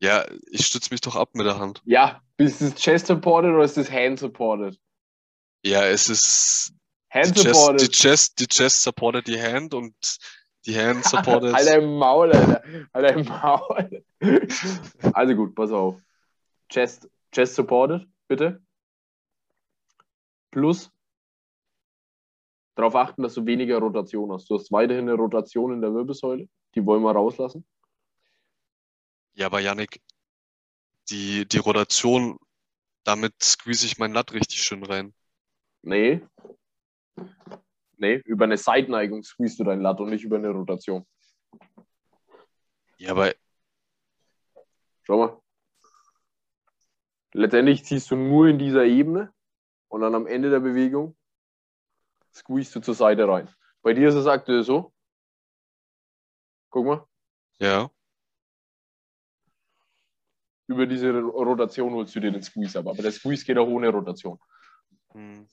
Ja, 0.00 0.24
ich 0.50 0.66
stütze 0.66 0.92
mich 0.92 1.00
doch 1.00 1.14
ab 1.14 1.30
mit 1.34 1.46
der 1.46 1.58
Hand. 1.58 1.80
Ja, 1.84 2.20
ist 2.36 2.60
es 2.60 2.74
Chest 2.74 3.06
Supported 3.06 3.52
oder 3.52 3.64
ist 3.64 3.78
es 3.78 3.90
Hand 3.90 4.18
Supported? 4.18 4.76
Ja, 5.64 5.84
es 5.86 6.08
ist 6.08 6.72
die 7.14 7.18
Hand 7.18 7.34
Chest, 7.34 7.44
die 7.44 7.48
Supported. 7.52 7.92
Chest, 7.92 8.40
die 8.40 8.46
Chest 8.48 8.92
die 9.28 9.40
Hand 9.40 9.74
und 9.74 9.94
die 10.66 10.76
Hand 10.76 11.04
supportet. 11.08 11.54
Alter 11.54 11.76
im 11.78 11.94
Maul, 11.98 12.32
Alter. 12.32 12.62
Alter 12.92 13.14
im 13.14 13.26
Maul. 13.26 14.04
Also 15.12 15.34
gut, 15.34 15.54
pass 15.54 15.70
auf. 15.70 16.00
Chest, 16.68 17.08
Chest 17.32 17.54
Supported, 17.54 18.06
bitte. 18.28 18.60
Plus 20.50 20.90
darauf 22.74 22.94
achten, 22.94 23.22
dass 23.22 23.34
du 23.34 23.44
weniger 23.46 23.78
Rotation 23.78 24.32
hast. 24.32 24.48
Du 24.48 24.54
hast 24.54 24.72
weiterhin 24.72 25.08
eine 25.08 25.14
Rotation 25.14 25.72
in 25.72 25.80
der 25.80 25.92
Wirbelsäule. 25.92 26.48
Die 26.74 26.84
wollen 26.84 27.02
wir 27.02 27.12
rauslassen. 27.12 27.66
Ja, 29.34 29.46
aber 29.46 29.60
Janik, 29.60 30.00
die, 31.10 31.46
die 31.46 31.58
Rotation, 31.58 32.38
damit 33.04 33.34
squeeze 33.42 33.86
ich 33.86 33.98
mein 33.98 34.12
Latt 34.12 34.32
richtig 34.32 34.62
schön 34.62 34.84
rein. 34.84 35.14
Nee. 35.82 36.22
Nee, 37.96 38.22
über 38.24 38.44
eine 38.44 38.56
Seitneigung 38.56 39.22
squeezest 39.22 39.60
du 39.60 39.64
dein 39.64 39.80
Latt 39.80 40.00
und 40.00 40.10
nicht 40.10 40.24
über 40.24 40.36
eine 40.36 40.50
Rotation. 40.50 41.06
Ja, 42.98 43.12
aber 43.12 43.32
Schau 45.02 45.18
mal. 45.18 45.40
Letztendlich 47.32 47.84
ziehst 47.84 48.10
du 48.10 48.16
nur 48.16 48.46
in 48.46 48.58
dieser 48.58 48.84
Ebene 48.84 49.32
und 49.88 50.02
dann 50.02 50.14
am 50.14 50.26
Ende 50.26 50.50
der 50.50 50.60
Bewegung 50.60 51.16
squeezest 52.34 52.76
du 52.76 52.80
zur 52.80 52.94
Seite 52.94 53.28
rein. 53.28 53.48
Bei 53.82 53.92
dir 53.94 54.08
ist 54.08 54.14
es 54.14 54.26
aktuell 54.26 54.62
so. 54.62 54.92
Guck 56.70 56.86
mal. 56.86 57.06
ja, 57.58 57.90
Über 60.68 60.86
diese 60.86 61.12
Ro- 61.12 61.42
Rotation 61.42 61.92
holst 61.92 62.14
du 62.14 62.20
dir 62.20 62.30
den 62.30 62.42
Squeeze 62.42 62.78
ab. 62.78 62.86
Aber 62.86 63.02
der 63.02 63.12
Squeeze 63.12 63.44
geht 63.44 63.58
auch 63.58 63.66
ohne 63.66 63.88
Rotation. 63.90 64.38
hm. 65.12 65.46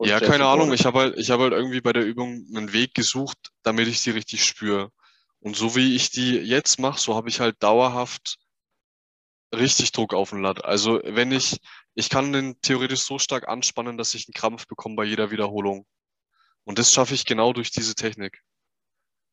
Ja, 0.00 0.20
keine 0.20 0.46
Ahnung. 0.46 0.72
Ich 0.72 0.84
habe 0.84 0.98
halt, 0.98 1.18
ich 1.18 1.30
habe 1.30 1.44
halt 1.44 1.52
irgendwie 1.52 1.80
bei 1.80 1.92
der 1.92 2.04
Übung 2.04 2.46
einen 2.54 2.72
Weg 2.72 2.94
gesucht, 2.94 3.38
damit 3.62 3.88
ich 3.88 4.02
die 4.02 4.10
richtig 4.10 4.44
spüre. 4.44 4.90
Und 5.40 5.56
so 5.56 5.74
wie 5.74 5.94
ich 5.96 6.10
die 6.10 6.36
jetzt 6.36 6.78
mache, 6.78 7.00
so 7.00 7.14
habe 7.14 7.28
ich 7.28 7.40
halt 7.40 7.62
dauerhaft 7.62 8.38
richtig 9.54 9.92
Druck 9.92 10.12
auf 10.12 10.30
den 10.30 10.42
Latt. 10.42 10.64
Also 10.64 11.00
wenn 11.04 11.32
ich, 11.32 11.58
ich 11.96 12.10
kann 12.10 12.32
den 12.32 12.60
theoretisch 12.60 13.00
so 13.00 13.18
stark 13.18 13.48
anspannen, 13.48 13.96
dass 13.96 14.14
ich 14.14 14.28
einen 14.28 14.34
Krampf 14.34 14.66
bekomme 14.68 14.94
bei 14.96 15.04
jeder 15.04 15.30
Wiederholung. 15.30 15.86
Und 16.64 16.78
das 16.78 16.92
schaffe 16.92 17.14
ich 17.14 17.24
genau 17.24 17.52
durch 17.52 17.70
diese 17.70 17.94
Technik. 17.94 18.42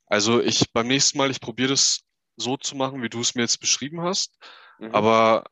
Also 0.07 0.41
ich 0.41 0.71
beim 0.71 0.87
nächsten 0.87 1.17
Mal, 1.17 1.29
ich 1.29 1.41
probiere 1.41 1.69
das 1.69 2.01
so 2.37 2.55
zu 2.57 2.75
machen, 2.75 3.01
wie 3.03 3.09
du 3.09 3.19
es 3.19 3.35
mir 3.35 3.41
jetzt 3.41 3.59
beschrieben 3.59 4.01
hast, 4.01 4.37
Mhm. 4.79 4.95
aber 4.95 5.45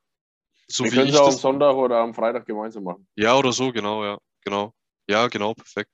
so 0.67 0.85
Wir 0.85 0.91
wie 0.91 0.95
können 0.95 1.09
ich 1.09 1.15
es 1.15 1.19
auch 1.19 1.27
am 1.27 1.37
Sonntag 1.37 1.75
oder 1.75 1.99
am 1.99 2.13
Freitag 2.13 2.45
gemeinsam 2.45 2.83
machen. 2.83 3.07
ja 3.15 3.35
oder 3.37 3.51
so, 3.51 3.71
genau, 3.71 4.03
ja, 4.05 4.17
genau, 4.43 4.73
ja, 5.07 5.27
genau, 5.27 5.53
perfekt. 5.53 5.91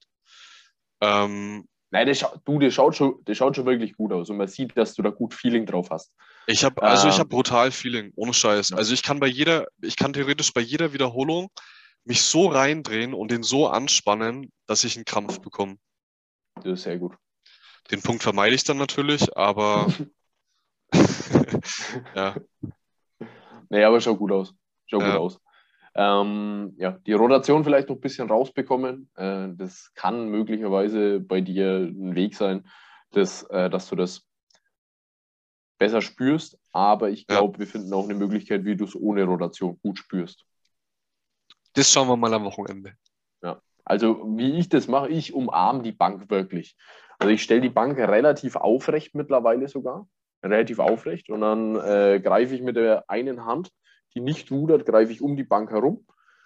Ähm, 1.01 1.67
Nein, 1.91 2.07
das, 2.07 2.25
du, 2.45 2.59
das 2.59 2.73
schaut, 2.73 2.95
schon, 2.95 3.21
das 3.25 3.37
schaut 3.37 3.55
schon 3.55 3.65
wirklich 3.65 3.95
gut 3.95 4.11
aus 4.11 4.29
und 4.29 4.37
man 4.37 4.47
sieht, 4.47 4.75
dass 4.75 4.93
du 4.93 5.01
da 5.01 5.09
gut 5.09 5.33
Feeling 5.33 5.65
drauf 5.65 5.89
hast. 5.89 6.11
Ich 6.47 6.63
habe 6.63 6.81
also 6.81 7.07
ich 7.07 7.15
Ähm, 7.15 7.19
habe 7.19 7.29
brutal 7.29 7.71
Feeling, 7.71 8.11
ohne 8.15 8.33
Scheiß. 8.33 8.69
Ja. 8.69 8.77
Also 8.77 8.93
ich 8.93 9.03
kann 9.03 9.19
bei 9.19 9.27
jeder, 9.27 9.67
ich 9.81 9.95
kann 9.95 10.13
theoretisch 10.13 10.53
bei 10.53 10.61
jeder 10.61 10.93
Wiederholung 10.93 11.49
mich 12.03 12.21
so 12.23 12.47
reindrehen 12.47 13.13
und 13.13 13.31
den 13.31 13.43
so 13.43 13.67
anspannen, 13.67 14.51
dass 14.65 14.83
ich 14.83 14.95
einen 14.95 15.05
Krampf 15.05 15.39
bekomme. 15.39 15.77
Das 16.55 16.65
ist 16.65 16.83
sehr 16.83 16.97
gut. 16.97 17.15
Den 17.91 18.01
Punkt 18.01 18.23
vermeide 18.23 18.55
ich 18.55 18.63
dann 18.63 18.77
natürlich, 18.77 19.35
aber 19.37 19.87
ja, 22.15 22.35
Nee, 23.69 23.83
aber 23.83 23.99
schaut 23.99 24.17
gut 24.17 24.31
aus. 24.31 24.53
Schaut 24.85 25.01
Ja. 25.01 25.11
gut 25.11 25.19
aus. 25.19 25.39
Ähm, 25.97 26.73
ja, 26.77 26.91
die 26.91 27.13
Rotation 27.13 27.63
vielleicht 27.63 27.89
noch 27.89 27.95
ein 27.97 28.01
bisschen 28.01 28.29
rausbekommen. 28.29 29.09
Äh, 29.15 29.49
das 29.55 29.91
kann 29.95 30.29
möglicherweise 30.29 31.19
bei 31.19 31.41
dir 31.41 31.77
ein 31.77 32.15
Weg 32.15 32.35
sein, 32.35 32.67
dass, 33.11 33.43
äh, 33.43 33.69
dass 33.69 33.89
du 33.89 33.95
das 33.95 34.23
besser 35.79 36.01
spürst. 36.01 36.59
Aber 36.71 37.09
ich 37.09 37.21
Ja. 37.29 37.39
glaube, 37.39 37.59
wir 37.59 37.67
finden 37.67 37.93
auch 37.93 38.03
eine 38.03 38.13
Möglichkeit, 38.13 38.63
wie 38.63 38.75
du 38.75 38.85
es 38.85 38.95
ohne 38.95 39.23
Rotation 39.23 39.79
gut 39.81 39.97
spürst. 39.99 40.45
das 41.73 41.91
schauen 41.91 42.07
wir 42.07 42.17
mal 42.17 42.33
am 42.33 42.45
Wochenende. 42.45 42.93
Also 43.89 44.21
wie 44.37 44.59
ich 44.59 44.67
das 44.67 44.89
mache, 44.89 45.07
ich 45.07 45.33
umarme 45.33 45.81
die 45.81 45.93
Bank 45.93 46.29
wirklich. 46.29 46.75
Also 47.19 47.31
ich 47.31 47.41
stelle 47.41 47.61
die 47.61 47.69
Bank 47.69 47.97
relativ 47.97 48.57
aufrecht 48.57 49.15
mittlerweile 49.15 49.69
sogar. 49.69 50.09
Relativ 50.43 50.79
aufrecht. 50.79 51.29
Und 51.29 51.39
dann 51.39 51.77
äh, 51.77 52.19
greife 52.21 52.53
ich 52.53 52.61
mit 52.61 52.75
der 52.75 53.09
einen 53.09 53.45
Hand, 53.45 53.71
die 54.17 54.21
nicht 54.23 54.51
rudert, 54.51 54.85
greife 54.85 55.11
ich 55.11 55.21
um 55.21 55.35
die 55.35 55.43
Bank 55.43 55.69
herum 55.69 56.05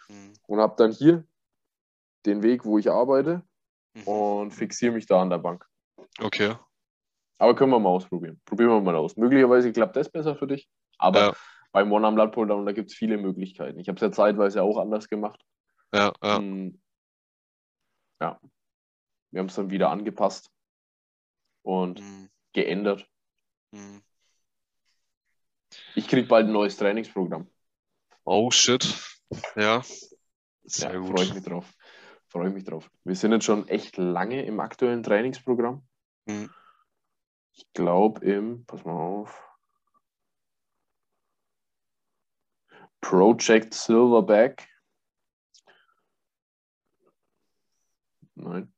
Mhm. 0.09 0.33
und 0.47 0.59
habe 0.59 0.75
dann 0.77 0.91
hier 0.91 1.25
den 2.25 2.43
Weg, 2.43 2.65
wo 2.65 2.77
ich 2.77 2.89
arbeite 2.91 3.43
Mhm. 3.93 4.03
und 4.03 4.51
fixiere 4.51 4.93
mich 4.93 5.05
da 5.05 5.21
an 5.21 5.29
der 5.29 5.37
Bank. 5.39 5.65
Okay. 6.19 6.55
Aber 7.37 7.55
können 7.55 7.71
wir 7.71 7.79
mal 7.79 7.89
ausprobieren. 7.89 8.39
Probieren 8.45 8.69
wir 8.69 8.81
mal 8.81 8.95
aus. 8.95 9.15
Möglicherweise 9.17 9.71
klappt 9.71 9.95
das 9.95 10.09
besser 10.09 10.35
für 10.35 10.47
dich. 10.47 10.69
Aber 10.97 11.19
Ja. 11.19 11.33
beim 11.71 11.91
One 11.91 12.05
Arm 12.05 12.17
Lat 12.17 12.33
Pull 12.33 12.47
Down, 12.47 12.65
da 12.65 12.71
gibt 12.73 12.91
es 12.91 12.95
viele 12.97 13.17
Möglichkeiten. 13.17 13.79
Ich 13.79 13.87
habe 13.87 13.95
es 13.95 14.01
ja 14.01 14.11
zeitweise 14.11 14.61
auch 14.61 14.77
anders 14.77 15.07
gemacht. 15.07 15.43
Ja, 15.93 16.13
ja. 16.21 16.39
Mm, 16.39 16.79
ja. 18.21 18.39
Wir 19.31 19.39
haben 19.39 19.47
es 19.47 19.55
dann 19.55 19.71
wieder 19.71 19.89
angepasst 19.89 20.51
und 21.63 21.99
Mhm. 22.01 22.29
geändert. 22.53 23.07
Mhm. 23.71 24.01
Ich 25.95 26.07
kriege 26.07 26.27
bald 26.27 26.47
ein 26.47 26.53
neues 26.53 26.77
Trainingsprogramm. 26.77 27.49
Oh 28.23 28.51
shit. 28.51 28.87
Ja. 29.55 29.81
Sehr 30.63 30.93
ja, 30.93 31.01
freue 31.01 31.23
ich 31.23 31.29
gut. 31.29 31.35
mich 31.35 31.43
drauf. 31.43 31.73
Freue 32.27 32.47
ich 32.49 32.53
mich 32.53 32.63
drauf. 32.63 32.89
Wir 33.03 33.15
sind 33.15 33.31
jetzt 33.31 33.45
schon 33.45 33.67
echt 33.67 33.97
lange 33.97 34.45
im 34.45 34.59
aktuellen 34.59 35.03
Trainingsprogramm. 35.03 35.85
Mhm. 36.25 36.49
Ich 37.53 37.65
glaube 37.73 38.25
im, 38.25 38.65
pass 38.65 38.85
mal 38.85 38.93
auf, 38.93 39.41
Project 43.01 43.73
Silverback. 43.73 44.67
Nein. 48.35 48.73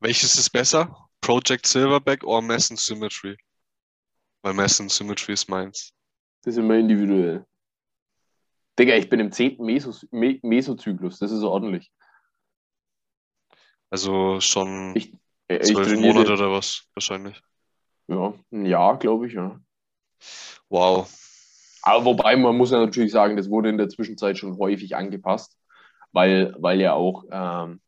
Welches 0.00 0.36
ist 0.36 0.50
besser? 0.50 1.08
Project 1.20 1.66
Silverback 1.66 2.22
oder 2.24 2.42
Messen 2.42 2.76
Symmetry? 2.76 3.36
Weil 4.46 4.54
Messen 4.54 4.88
Symmetry 4.88 5.32
ist 5.32 5.48
meins. 5.48 5.92
Das 6.44 6.54
ist 6.54 6.58
immer 6.58 6.76
individuell. 6.76 7.44
Digga, 8.78 8.94
ich 8.94 9.08
bin 9.08 9.18
im 9.18 9.32
10. 9.32 9.56
Mesos 9.58 10.06
Me 10.12 10.38
Mesozyklus. 10.40 11.18
Das 11.18 11.32
ist 11.32 11.42
ordentlich. 11.42 11.90
Also 13.90 14.40
schon 14.40 14.94
Ich, 14.94 15.12
äh, 15.48 15.56
ich 15.56 15.74
zwölf 15.74 15.88
trainiere 15.88 16.14
Monate 16.14 16.32
oder 16.34 16.52
was? 16.52 16.84
Wahrscheinlich. 16.94 17.42
ja, 18.06 18.34
ein 18.52 18.66
Jahr, 18.66 19.00
glaube 19.00 19.26
ich, 19.26 19.32
ja. 19.32 19.60
Wow. 20.68 21.12
Aber 21.82 22.04
wobei, 22.04 22.36
man 22.36 22.56
muss 22.56 22.70
ja 22.70 22.78
natürlich 22.78 23.10
sagen, 23.10 23.36
das 23.36 23.50
wurde 23.50 23.70
in 23.70 23.78
der 23.78 23.88
Zwischenzeit 23.88 24.38
schon 24.38 24.58
häufig 24.58 24.94
angepasst, 24.94 25.58
weil, 26.12 26.54
weil 26.60 26.80
ja 26.80 26.92
auch, 26.92 27.24
ähm, 27.32 27.80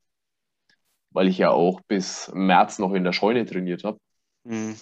weil 1.10 1.28
ich 1.28 1.38
ja 1.38 1.50
auch 1.50 1.80
bis 1.82 2.32
März 2.34 2.80
noch 2.80 2.94
in 2.94 3.04
der 3.04 3.12
Scheune 3.12 3.46
trainiert 3.46 3.84
habe. 3.84 4.00
Mhm. 4.42 4.74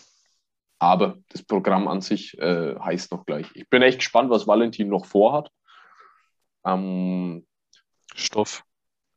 Aber 0.78 1.18
das 1.30 1.42
Programm 1.42 1.88
an 1.88 2.00
sich 2.02 2.36
äh, 2.38 2.74
heißt 2.78 3.12
noch 3.12 3.24
gleich. 3.26 3.46
Ich 3.54 3.68
bin 3.70 3.82
echt 3.82 3.98
gespannt, 3.98 4.30
was 4.30 4.46
Valentin 4.46 4.88
noch 4.88 5.06
vorhat. 5.06 5.50
Ähm, 6.64 7.46
Stoff. 8.14 8.64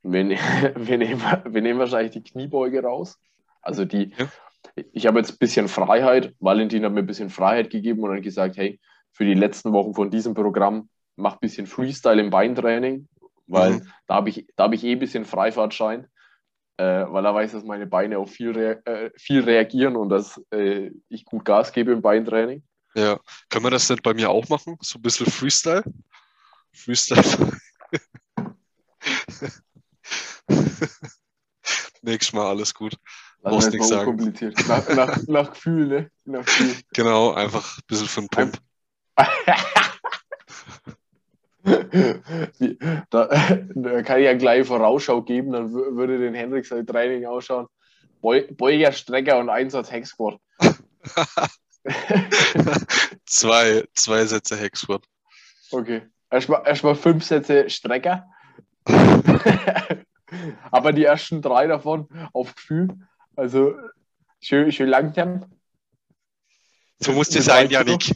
wir, 0.03 0.23
ne 0.23 0.37
wir, 0.75 0.97
nehmen, 0.97 1.21
wir 1.21 1.61
nehmen 1.61 1.79
wahrscheinlich 1.79 2.11
die 2.13 2.23
Kniebeuge 2.23 2.83
raus. 2.83 3.19
Also 3.61 3.85
die, 3.85 4.13
Ja. 4.17 4.27
ich 4.93 5.05
habe 5.07 5.19
jetzt 5.19 5.31
ein 5.31 5.37
bisschen 5.37 5.67
Freiheit. 5.67 6.33
Valentin 6.39 6.85
hat 6.85 6.93
mir 6.93 6.99
ein 6.99 7.07
bisschen 7.07 7.29
Freiheit 7.29 7.69
gegeben 7.69 8.03
und 8.03 8.11
dann 8.11 8.21
gesagt, 8.21 8.57
hey, 8.57 8.79
für 9.11 9.25
die 9.25 9.33
letzten 9.33 9.73
Wochen 9.73 9.93
von 9.93 10.09
diesem 10.11 10.33
Programm 10.33 10.89
mach 11.17 11.33
ein 11.33 11.39
bisschen 11.41 11.67
Freestyle 11.67 12.21
im 12.21 12.29
Beintraining, 12.29 13.09
weil 13.47 13.71
Mhm. 13.73 13.87
da 14.07 14.15
habe 14.15 14.29
ich, 14.29 14.47
da 14.55 14.65
hab 14.65 14.73
ich 14.73 14.83
eh 14.85 14.93
ein 14.93 14.99
bisschen 14.99 15.25
Freifahrtschein, 15.25 16.07
äh, 16.79 17.05
weil 17.11 17.25
er 17.25 17.35
weiß, 17.35 17.51
dass 17.51 17.65
meine 17.65 17.85
Beine 17.87 18.17
auf 18.17 18.31
viel, 18.31 18.51
rea 18.51 18.77
äh, 18.85 19.11
viel 19.17 19.43
reagieren 19.43 19.97
und 19.97 20.07
dass 20.07 20.41
äh, 20.51 20.91
ich 21.09 21.25
gut 21.25 21.43
Gas 21.43 21.73
gebe 21.73 21.91
im 21.91 22.01
Beintraining. 22.01 22.63
Ja. 22.95 23.19
Können 23.49 23.65
wir 23.65 23.71
das 23.71 23.87
denn 23.87 23.99
bei 24.01 24.13
mir 24.13 24.29
auch 24.29 24.47
machen? 24.47 24.77
So 24.79 24.97
ein 24.97 25.01
bisschen 25.01 25.25
Freestyle? 25.25 25.83
Freestyle. 26.73 27.51
Nächstes 32.01 32.33
Mal 32.33 32.47
alles 32.47 32.73
gut. 32.73 32.95
Lass 33.41 33.53
Brauchst 33.53 33.71
nichts 33.71 33.89
sagen. 33.89 34.33
Nach, 34.67 34.87
nach, 34.95 35.17
nach 35.27 35.51
Gefühl, 35.51 35.85
ne? 35.87 36.09
Nach 36.23 36.45
Gefühl. 36.45 36.75
Genau, 36.93 37.33
einfach 37.33 37.77
ein 37.77 37.83
bisschen 37.87 38.07
für 38.07 38.21
den 38.21 38.29
Pump. 38.29 38.57
Da, 43.09 43.25
da 43.75 44.03
kann 44.03 44.19
ich 44.19 44.25
ja 44.25 44.33
gleich 44.35 44.67
Vorausschau 44.67 45.21
geben, 45.21 45.51
dann 45.51 45.67
wür- 45.73 45.95
würde 45.95 46.19
den 46.19 46.33
Hendrik 46.33 46.65
sein 46.65 46.85
Training 46.85 47.25
ausschauen. 47.25 47.67
Beu 48.21 48.43
Beuger, 48.51 48.91
Strecker 48.91 49.39
und 49.39 49.49
Einsatz 49.49 49.91
Hexquad. 49.91 50.39
zwei, 53.25 53.83
zwei 53.93 54.25
Sätze 54.25 54.57
Hexwort. 54.57 55.05
Okay. 55.71 56.01
Erstmal 56.29 56.63
erst 56.65 56.85
fünf 57.01 57.23
Sätze 57.23 57.69
Strecker. 57.69 58.27
Aber 60.71 60.93
die 60.93 61.05
ersten 61.05 61.41
drei 61.41 61.67
davon 61.67 62.07
auf 62.33 62.55
Gefühl. 62.55 62.89
Also 63.35 63.75
schön, 64.41 64.71
schön 64.71 64.89
langsam. 64.89 65.45
So 66.99 67.13
muss 67.13 67.29
Mit 67.29 67.37
dir 67.37 67.41
sein. 67.43 67.69
Janik. 67.69 68.15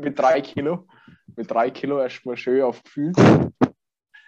Mit 0.00 0.18
drei 0.18 0.40
Kilo. 0.42 0.86
Mit 1.34 1.50
drei 1.50 1.70
Kilo 1.70 2.00
erstmal 2.00 2.36
schön 2.36 2.62
auf 2.62 2.82
Gefühl. 2.82 3.12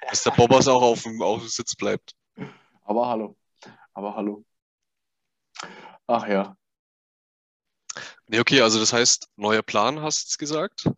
Dass 0.08 0.22
der 0.24 0.30
Bobbers 0.32 0.68
auch 0.68 0.82
auf 0.82 1.02
dem, 1.02 1.20
auf 1.22 1.40
dem 1.40 1.48
Sitz 1.48 1.74
bleibt. 1.74 2.14
Aber 2.82 3.08
hallo. 3.08 3.36
Aber 3.92 4.14
hallo. 4.16 4.44
Ach 6.06 6.26
ja. 6.26 6.56
Nee, 8.28 8.40
okay, 8.40 8.60
also 8.60 8.78
das 8.78 8.92
heißt, 8.92 9.28
neuer 9.36 9.62
Plan, 9.62 10.02
hast 10.02 10.34
du 10.34 10.38
gesagt? 10.38 10.90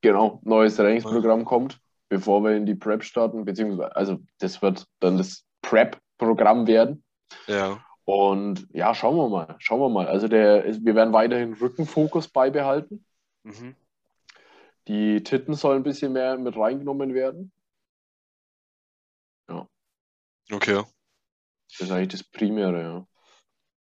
Genau, 0.00 0.40
neues 0.44 0.76
Trainingsprogramm 0.76 1.44
kommt, 1.44 1.80
bevor 2.08 2.42
wir 2.42 2.56
in 2.56 2.66
die 2.66 2.74
Prep 2.74 3.04
starten, 3.04 3.44
beziehungsweise, 3.44 3.94
also 3.94 4.18
das 4.38 4.60
wird 4.62 4.86
dann 4.98 5.16
das 5.16 5.44
Prep-Programm 5.62 6.66
werden. 6.66 7.04
Ja. 7.46 7.84
Und 8.04 8.66
ja, 8.72 8.94
schauen 8.94 9.16
wir 9.16 9.28
mal, 9.28 9.54
schauen 9.58 9.80
wir 9.80 9.88
mal. 9.88 10.08
Also 10.08 10.26
der, 10.26 10.64
wir 10.64 10.94
werden 10.94 11.12
weiterhin 11.12 11.54
Rückenfokus 11.54 12.28
beibehalten. 12.28 13.04
Mhm. 13.44 13.76
Die 14.88 15.22
Titten 15.22 15.54
sollen 15.54 15.80
ein 15.80 15.84
bisschen 15.84 16.12
mehr 16.12 16.36
mit 16.38 16.56
reingenommen 16.56 17.14
werden. 17.14 17.52
Okay. 20.52 20.82
Das 21.70 21.80
ist 21.80 21.90
eigentlich 21.90 22.08
das 22.08 22.24
Primäre, 22.24 22.82
ja. 22.82 23.06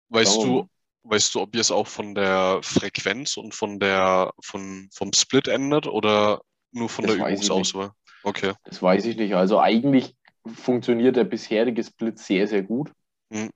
Weißt 0.08 0.36
du, 0.36 0.68
weißt 1.02 1.34
du, 1.34 1.40
ob 1.40 1.54
ihr 1.54 1.60
es 1.60 1.70
auch 1.70 1.86
von 1.86 2.14
der 2.14 2.60
Frequenz 2.62 3.36
und 3.36 3.54
von 3.54 3.78
der, 3.78 4.32
von, 4.40 4.88
vom 4.92 5.12
Split 5.12 5.48
ändert 5.48 5.86
oder 5.86 6.42
nur 6.72 6.88
von 6.88 7.06
Das 7.06 7.16
der. 7.16 7.26
Übungsauswahl? 7.26 7.92
Okay. 8.22 8.54
Das 8.64 8.82
weiß 8.82 9.06
ich 9.06 9.16
nicht. 9.16 9.34
Also 9.34 9.58
eigentlich 9.60 10.14
funktioniert 10.46 11.16
der 11.16 11.24
bisherige 11.24 11.82
Split 11.82 12.18
sehr, 12.18 12.46
sehr 12.46 12.62
gut. 12.62 12.92
Mhm. 13.30 13.50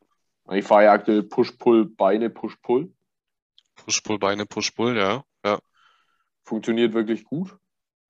Ich 0.52 0.64
fahre 0.64 0.84
ja 0.84 0.92
aktuell 0.92 1.22
Push-Pull, 1.22 1.86
Beine, 1.86 2.30
Push-Pull. 2.30 2.92
Push-Pull, 3.76 4.18
Beine, 4.18 4.46
Push-Pull, 4.46 4.96
ja. 4.96 5.24
Funktioniert 6.44 6.94
wirklich 6.94 7.24
gut. 7.24 7.56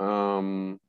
Ähm, 0.01 0.81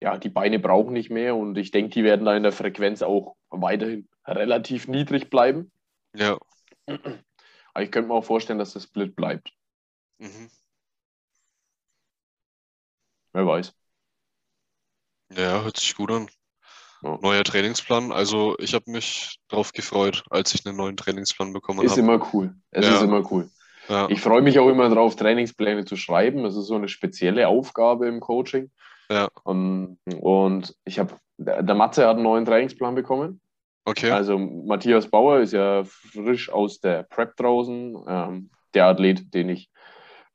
ja, 0.00 0.16
die 0.18 0.28
Beine 0.30 0.58
brauchen 0.58 0.92
nicht 0.92 1.10
mehr 1.10 1.36
und 1.36 1.56
ich 1.58 1.70
denke, 1.70 1.90
die 1.90 2.04
werden 2.04 2.24
da 2.24 2.36
in 2.36 2.42
der 2.42 2.52
Frequenz 2.52 3.02
auch 3.02 3.36
weiterhin 3.50 4.08
relativ 4.26 4.88
niedrig 4.88 5.30
bleiben. 5.30 5.70
Ja. 6.14 6.38
Aber 6.86 7.84
ich 7.84 7.90
könnte 7.90 8.08
mir 8.08 8.14
auch 8.14 8.24
vorstellen, 8.24 8.58
dass 8.58 8.72
das 8.74 8.84
Split 8.84 9.16
bleibt. 9.16 9.52
Mhm. 10.18 10.48
Wer 13.32 13.46
weiß. 13.46 13.74
Ja, 15.30 15.62
hört 15.62 15.78
sich 15.78 15.94
gut 15.94 16.10
an. 16.10 16.28
Ja. 17.02 17.18
Neuer 17.22 17.44
Trainingsplan. 17.44 18.12
Also 18.12 18.56
ich 18.58 18.74
habe 18.74 18.90
mich 18.90 19.38
drauf 19.48 19.72
gefreut, 19.72 20.24
als 20.30 20.54
ich 20.54 20.66
einen 20.66 20.76
neuen 20.76 20.96
Trainingsplan 20.96 21.52
bekommen 21.52 21.84
Ist 21.84 21.92
habe. 21.92 22.00
immer 22.02 22.28
cool. 22.32 22.54
Es 22.70 22.86
Ja. 22.86 22.96
ist 22.96 23.02
immer 23.02 23.30
cool. 23.30 23.50
Ja, 23.88 24.08
Ich 24.10 24.20
freue 24.20 24.42
mich 24.42 24.58
auch 24.58 24.68
immer 24.68 24.88
drauf, 24.88 25.16
Trainingspläne 25.16 25.84
zu 25.84 25.96
schreiben. 25.96 26.42
Das 26.42 26.56
ist 26.56 26.66
so 26.66 26.74
eine 26.76 26.88
spezielle 26.88 27.48
Aufgabe 27.48 28.06
im 28.06 28.20
Coaching. 28.20 28.70
ja, 29.10 29.28
Und, 29.44 29.98
und 30.20 30.74
ich 30.84 30.98
habe, 30.98 31.14
der 31.38 31.62
der 31.62 31.74
Matze 31.74 32.06
hat 32.06 32.16
einen 32.16 32.24
neuen 32.24 32.44
Trainingsplan 32.44 32.94
bekommen. 32.94 33.40
okay. 33.84 34.10
Also 34.10 34.38
Matthias 34.38 35.08
Bauer 35.08 35.38
ist 35.40 35.52
ja 35.52 35.84
frisch 35.84 36.50
aus 36.50 36.80
der 36.80 37.04
Prep 37.04 37.36
draußen. 37.36 37.96
Ähm, 38.06 38.50
der 38.74 38.86
Athlet, 38.86 39.32
den 39.32 39.48
ich 39.48 39.70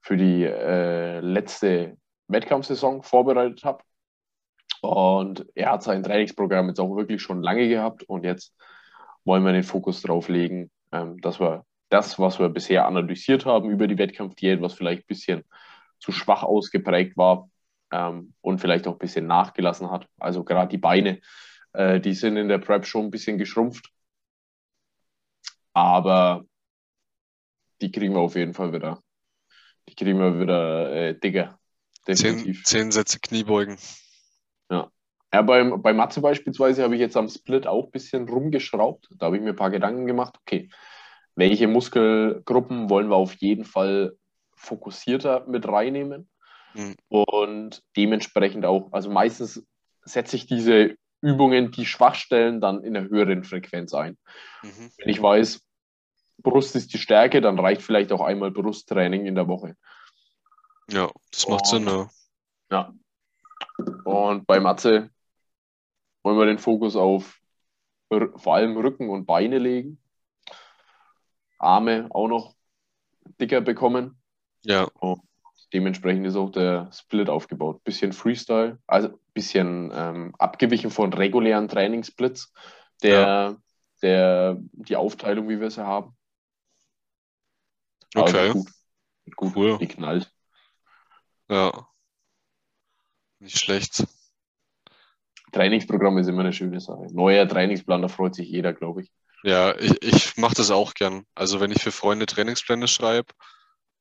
für 0.01 0.18
die 0.18 0.43
äh, 0.43 1.20
letzte 1.20 1.97
Wettkampfsaison 2.28 3.04
vorbereitet 3.04 3.64
habe. 3.64 3.84
Und 4.82 5.45
er 5.56 5.72
hat 5.72 5.84
sein 5.84 6.04
Trainingsprogramm 6.04 6.68
jetzt 6.68 6.80
auch 6.80 6.95
wirklich 6.95 7.22
schon 7.22 7.41
lange 7.41 7.70
gehabt. 7.70 8.04
Und 8.04 8.26
jetzt 8.26 8.56
wollen 9.24 9.43
wir 9.45 9.54
den 9.54 9.64
Fokus 9.64 10.01
drauf 10.01 10.28
legen, 10.30 10.72
ähm, 10.91 11.22
dass 11.22 11.39
wir 11.39 11.64
das, 11.94 12.18
was 12.20 12.39
wir 12.39 12.50
bisher 12.50 12.88
analysiert 12.88 13.46
haben 13.46 13.70
über 13.70 13.88
die 13.88 13.98
Wettkampfdiät, 13.98 14.62
was 14.62 14.74
vielleicht 14.74 15.04
ein 15.04 15.08
bisschen 15.08 15.44
zu 16.00 16.12
schwach 16.12 16.44
ausgeprägt 16.44 17.16
war 17.18 17.50
ähm, 17.91 18.34
und 18.41 18.60
vielleicht 18.60 18.88
auch 18.88 18.94
ein 18.94 19.00
bisschen 19.00 19.28
nachgelassen 19.28 19.91
hat. 19.91 20.08
Also 20.18 20.44
gerade 20.44 20.70
die 20.70 20.78
Beine, 20.78 21.22
äh, 21.74 22.00
die 22.00 22.14
sind 22.14 22.38
in 22.38 22.48
der 22.48 22.58
Prep 22.58 22.86
schon 22.86 23.06
ein 23.06 23.12
bisschen 23.12 23.38
geschrumpft. 23.38 23.89
Aber 25.74 26.46
die 27.82 27.91
kriegen 27.91 28.14
wir 28.14 28.22
auf 28.22 28.36
jeden 28.36 28.54
Fall 28.54 28.74
wieder. 28.74 29.02
Die 29.88 29.96
kriegen 29.96 30.20
wir 30.20 30.39
wieder 30.39 30.91
äh, 30.94 31.20
dicker. 31.20 31.60
Zehn, 32.06 32.16
Definitiv. 32.16 32.64
zehn 32.64 32.91
Sätze 32.91 33.20
Kniebeugen. 33.20 33.78
Ja, 35.34 35.41
beim, 35.41 35.82
bei 35.82 35.94
Matze 35.94 36.22
beispielsweise 36.22 36.84
habe 36.84 36.94
ich 36.94 37.02
jetzt 37.02 37.18
am 37.18 37.28
Split 37.28 37.66
auch 37.66 37.86
ein 37.86 37.91
bisschen 37.91 38.30
rumgeschraubt. 38.30 39.10
Da 39.18 39.26
habe 39.26 39.38
ich 39.38 39.41
mir 39.41 39.50
ein 39.50 39.56
paar 39.56 39.72
Gedanken 39.72 40.06
gemacht, 40.06 40.36
okay, 40.41 40.70
welche 41.36 41.68
Muskelgruppen 41.68 42.90
wollen 42.90 43.10
wir 43.10 43.16
auf 43.16 43.36
jeden 43.36 43.66
Fall 43.66 44.18
fokussierter 44.56 45.46
mit 45.48 45.68
reinnehmen? 45.68 46.30
Mhm. 46.74 46.96
Und 47.10 47.84
dementsprechend 47.96 48.66
auch, 48.66 48.92
also 48.92 49.10
meistens 49.10 49.66
setze 50.04 50.36
ich 50.36 50.46
diese 50.46 50.96
Übungen, 51.22 51.72
die 51.72 51.86
Schwachstellen, 51.86 52.60
dann 52.60 52.84
in 52.84 52.98
einer 52.98 53.08
höheren 53.08 53.44
Frequenz 53.44 53.94
ein. 53.94 54.18
Mhm. 54.62 54.92
Wenn 54.98 55.10
ich 55.10 55.22
weiß, 55.22 55.62
Brust 56.38 56.76
ist 56.76 56.94
die 56.94 56.98
Stärke, 56.98 57.42
dann 57.42 57.60
reicht 57.60 57.82
vielleicht 57.82 58.12
auch 58.12 58.22
einmal 58.22 58.52
Brusttraining 58.52 59.26
in 59.26 59.36
der 59.36 59.48
Woche. 59.48 59.76
Ja, 60.90 61.10
das 61.32 61.48
macht 61.48 61.66
Sinn, 61.68 61.88
ja. 61.88 62.10
Ja. 62.70 62.94
Und 64.04 64.46
bei 64.46 64.60
Matze 64.60 65.10
wollen 66.24 66.38
wir 66.38 66.46
den 66.46 66.60
Fokus 66.60 66.96
auf 66.96 67.40
vor 68.36 68.56
allem 68.56 68.78
Rücken 68.78 69.10
und 69.10 69.26
Beine 69.26 69.58
legen. 69.58 70.03
Arme 71.64 72.07
auch 72.11 72.28
noch 72.28 72.55
dicker 73.39 73.61
bekommen. 73.61 74.22
Ja, 74.64 74.88
Dementsprechend 75.74 76.28
ist 76.28 76.36
auch 76.36 76.51
der 76.51 76.91
Split 76.93 77.30
aufgebaut. 77.30 77.84
Bisschen 77.84 78.14
Freestyle, 78.14 78.80
also 78.86 79.20
bisschen 79.34 79.91
ähm, 79.91 80.36
abgewichen 80.38 80.91
von 80.91 81.11
regulären 81.11 81.68
Trainingssplits, 81.68 82.53
der, 83.01 83.57
der, 84.03 84.57
die 84.74 84.95
Aufteilung, 84.95 85.49
wie 85.49 85.59
wir 85.59 85.72
sie 85.72 85.84
haben. 85.84 86.16
Okay. 88.16 88.51
Gut, 88.51 88.68
gut 89.36 89.55
Cool. 89.55 89.78
geknallt. 89.80 90.32
ja. 91.49 91.88
Nicht 93.39 93.57
schlecht. 93.59 94.05
Trainingsprogramm 95.51 96.18
ist 96.20 96.28
immer 96.28 96.41
eine 96.41 96.53
schöne 96.53 96.80
Sache. 96.80 97.07
Neuer 97.11 97.47
Trainingsplan, 97.47 98.01
da 98.01 98.07
freut 98.07 98.36
sich 98.36 98.47
jeder, 98.47 98.74
glaube 98.74 99.01
ich. 99.01 99.11
Ja, 99.44 99.78
ich, 99.78 100.02
ich 100.02 100.38
mache 100.38 100.56
das 100.56 100.72
auch 100.72 100.94
gern. 100.94 101.26
Also 101.36 101.60
wenn 101.60 101.72
ich 101.72 101.82
für 101.82 101.91
Freunde 101.91 102.26
Trainingspläne 102.26 102.88
schreibe 102.88 103.34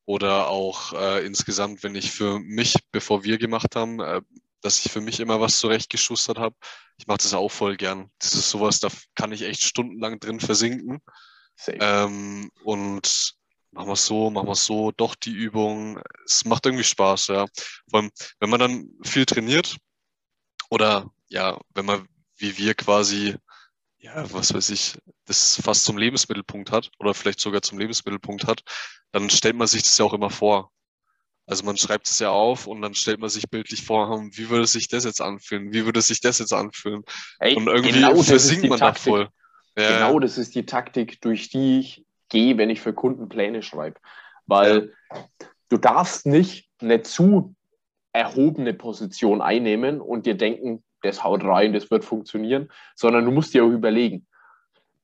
oder 0.04 0.48
auch 0.48 0.92
äh, 0.92 1.24
insgesamt, 1.26 1.82
wenn 1.82 1.94
ich 1.94 2.12
für 2.12 2.38
mich, 2.38 2.76
bevor 2.92 3.24
wir 3.24 3.38
gemacht 3.38 3.76
haben, 3.76 4.00
äh, 4.00 4.22
dass 4.60 4.84
ich 4.84 4.92
für 4.92 5.00
mich 5.00 5.18
immer 5.20 5.40
was 5.40 5.58
zurechtgeschustert 5.58 6.38
habe, 6.38 6.54
ich 6.96 7.06
mache 7.08 7.18
das 7.18 7.34
auch 7.34 7.50
voll 7.50 7.76
gern. 7.76 8.10
Das 8.18 8.34
ist 8.34 8.50
sowas, 8.50 8.78
da 8.80 8.88
kann 9.16 9.32
ich 9.32 9.42
echt 9.42 9.62
stundenlang 9.62 10.20
drin 10.20 10.38
versinken. 10.40 11.00
Ähm, 11.66 12.50
und 12.64 13.34
machen 13.72 13.88
wir 13.88 13.92
es 13.94 14.06
so, 14.06 14.30
machen 14.30 14.48
wir 14.48 14.52
es 14.52 14.64
so, 14.64 14.92
doch 14.92 15.14
die 15.16 15.32
Übung. 15.32 16.00
Es 16.24 16.44
macht 16.44 16.66
irgendwie 16.66 16.84
Spaß, 16.84 17.28
ja. 17.28 17.46
Vor 17.90 18.00
allem, 18.00 18.10
wenn 18.40 18.50
man 18.50 18.60
dann 18.60 18.88
viel 19.04 19.26
trainiert 19.26 19.76
oder 20.70 21.10
ja, 21.28 21.58
wenn 21.74 21.86
man 21.86 22.06
wie 22.36 22.58
wir 22.58 22.74
quasi, 22.74 23.36
ja, 24.02 24.30
was 24.32 24.52
weiß 24.52 24.70
ich, 24.70 24.98
das 25.26 25.60
fast 25.62 25.84
zum 25.84 25.96
Lebensmittelpunkt 25.96 26.72
hat 26.72 26.90
oder 26.98 27.14
vielleicht 27.14 27.40
sogar 27.40 27.62
zum 27.62 27.78
Lebensmittelpunkt 27.78 28.46
hat, 28.46 28.62
dann 29.12 29.30
stellt 29.30 29.56
man 29.56 29.68
sich 29.68 29.84
das 29.84 29.96
ja 29.96 30.04
auch 30.04 30.12
immer 30.12 30.30
vor. 30.30 30.70
Also 31.46 31.64
man 31.64 31.76
schreibt 31.76 32.08
es 32.08 32.18
ja 32.18 32.30
auf 32.30 32.66
und 32.66 32.82
dann 32.82 32.94
stellt 32.94 33.20
man 33.20 33.30
sich 33.30 33.48
bildlich 33.48 33.84
vor, 33.84 34.12
hm, 34.12 34.36
wie 34.36 34.50
würde 34.50 34.66
sich 34.66 34.88
das 34.88 35.04
jetzt 35.04 35.20
anfühlen? 35.20 35.72
Wie 35.72 35.84
würde 35.84 36.02
sich 36.02 36.20
das 36.20 36.40
jetzt 36.40 36.52
anfühlen? 36.52 37.02
Ey, 37.38 37.54
Und 37.54 37.68
irgendwie 37.68 37.92
genau 37.92 38.20
versinkt 38.22 38.68
man 38.68 38.80
da 38.80 38.86
Taktik. 38.86 39.04
voll. 39.04 39.28
Ja, 39.78 39.98
Genau 39.98 40.18
das 40.18 40.36
ist 40.36 40.54
die 40.54 40.66
Taktik, 40.66 41.20
durch 41.20 41.48
die 41.48 41.78
ich 41.78 42.04
gehe, 42.28 42.58
wenn 42.58 42.70
ich 42.70 42.80
für 42.80 42.92
Kunden 42.92 43.28
Pläne 43.28 43.62
schreibe. 43.62 44.00
Weil 44.46 44.92
du 45.68 45.76
darfst 45.76 46.26
nicht 46.26 46.68
eine 46.80 47.02
zu 47.02 47.54
erhobene 48.12 48.74
Position 48.74 49.40
einnehmen 49.40 50.00
und 50.00 50.26
dir 50.26 50.34
denken, 50.36 50.82
das 51.02 51.24
haut 51.24 51.44
rein, 51.44 51.72
das 51.72 51.90
wird 51.90 52.04
funktionieren, 52.04 52.70
sondern 52.94 53.24
du 53.24 53.30
musst 53.30 53.54
dir 53.54 53.64
auch 53.64 53.70
überlegen, 53.70 54.26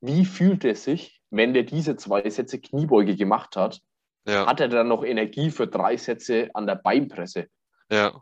wie 0.01 0.25
fühlt 0.25 0.65
es 0.65 0.85
sich, 0.85 1.21
wenn 1.31 1.55
der 1.55 1.65
diese 1.65 1.97
zwei 1.97 2.29
Sätze 2.31 2.61
Kniebeuge 2.61 3.17
gemacht 3.17 3.57
hat, 3.57 3.81
ja, 4.27 4.47
hat 4.47 4.61
er 4.61 4.69
dann 4.69 4.89
noch 4.89 5.05
Energie 5.05 5.51
für 5.51 5.67
drei 5.67 5.97
Sätze 5.97 6.51
an 6.55 6.67
der 6.67 6.77
Beinpresse? 6.77 7.49
ja, 7.91 8.13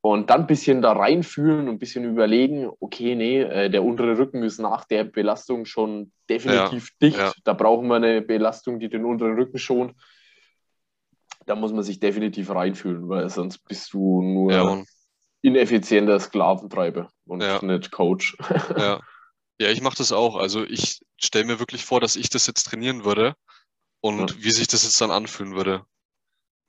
Und 0.00 0.30
dann 0.30 0.42
ein 0.42 0.46
bisschen 0.46 0.80
da 0.80 0.92
reinfühlen 0.92 1.68
und 1.68 1.74
ein 1.74 1.78
bisschen 1.78 2.04
überlegen, 2.04 2.70
okay, 2.80 3.14
nee, 3.14 3.40
äh, 3.40 3.68
der 3.68 3.82
untere 3.82 4.16
Rücken 4.16 4.42
ist 4.42 4.58
nach 4.58 4.84
der 4.84 5.04
Belastung 5.04 5.64
schon 5.64 6.12
definitiv 6.30 6.96
dicht. 7.02 7.18
ja. 7.18 7.32
Da 7.44 7.52
brauchen 7.52 7.88
wir 7.88 7.96
eine 7.96 8.22
Belastung, 8.22 8.78
die 8.78 8.88
den 8.88 9.04
unteren 9.04 9.34
Rücken 9.34 9.58
schont. 9.58 9.94
Da 11.46 11.56
muss 11.56 11.72
man 11.72 11.82
sich 11.82 11.98
definitiv 11.98 12.50
reinfühlen, 12.50 13.08
weil 13.08 13.28
sonst 13.28 13.58
bist 13.58 13.92
du 13.92 14.22
nur 14.22 14.52
ja, 14.52 14.62
und 14.62 14.86
ineffizienter 15.42 16.18
Sklaventreiber 16.20 17.10
und 17.26 17.42
Ja. 17.42 17.62
nicht 17.62 17.90
Coach. 17.92 18.36
Ja, 18.76 19.00
ja 19.60 19.68
ich 19.70 19.80
mache 19.80 19.96
das 19.98 20.12
auch. 20.12 20.36
Also 20.36 20.64
ich 20.64 21.00
stelle 21.20 21.44
mir 21.46 21.58
wirklich 21.58 21.84
vor, 21.84 22.00
dass 22.00 22.16
ich 22.16 22.30
das 22.30 22.46
jetzt 22.46 22.64
trainieren 22.64 23.04
würde 23.04 23.34
und 24.00 24.30
Ja. 24.30 24.36
wie 24.42 24.50
sich 24.50 24.68
das 24.68 24.84
jetzt 24.84 25.00
dann 25.00 25.10
anfühlen 25.10 25.54
würde. 25.54 25.84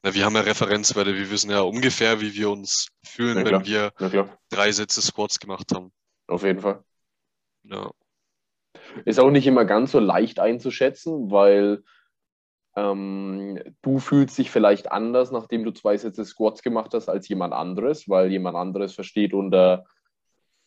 Na, 0.04 0.14
wir 0.14 0.26
haben 0.26 0.36
ja 0.36 0.42
Referenzwerte, 0.42 1.16
wir 1.16 1.30
wissen 1.30 1.52
ja 1.52 1.62
ungefähr, 1.62 2.22
wie 2.22 2.34
wir 2.34 2.50
uns 2.50 2.88
fühlen, 3.04 3.44
wenn 3.46 3.66
wir 3.66 3.92
drei 4.50 4.72
Sätze 4.72 5.02
Squats 5.02 5.40
gemacht 5.40 5.74
haben. 5.74 5.92
auf 6.28 6.44
jeden 6.44 6.62
Fall. 6.62 6.84
Ja, 7.64 7.92
Ist 9.06 9.20
auch 9.20 9.32
nicht 9.32 9.48
immer 9.48 9.66
ganz 9.66 9.92
so 9.92 10.00
leicht 10.00 10.40
einzuschätzen, 10.40 11.32
weil 11.32 11.84
ähm, 12.80 13.60
du 13.82 14.00
fühlst 14.00 14.38
dich 14.38 14.52
vielleicht 14.52 14.92
anders, 14.92 15.32
nachdem 15.32 15.64
du 15.64 15.72
zwei 15.72 15.98
Sätze 15.98 16.24
Squats 16.26 16.62
gemacht 16.62 16.94
hast, 16.94 17.10
als 17.10 17.28
jemand 17.28 17.54
anderes, 17.54 18.08
weil 18.08 18.32
jemand 18.32 18.56
anderes 18.56 18.94
versteht 18.94 19.34
unter 19.34 19.86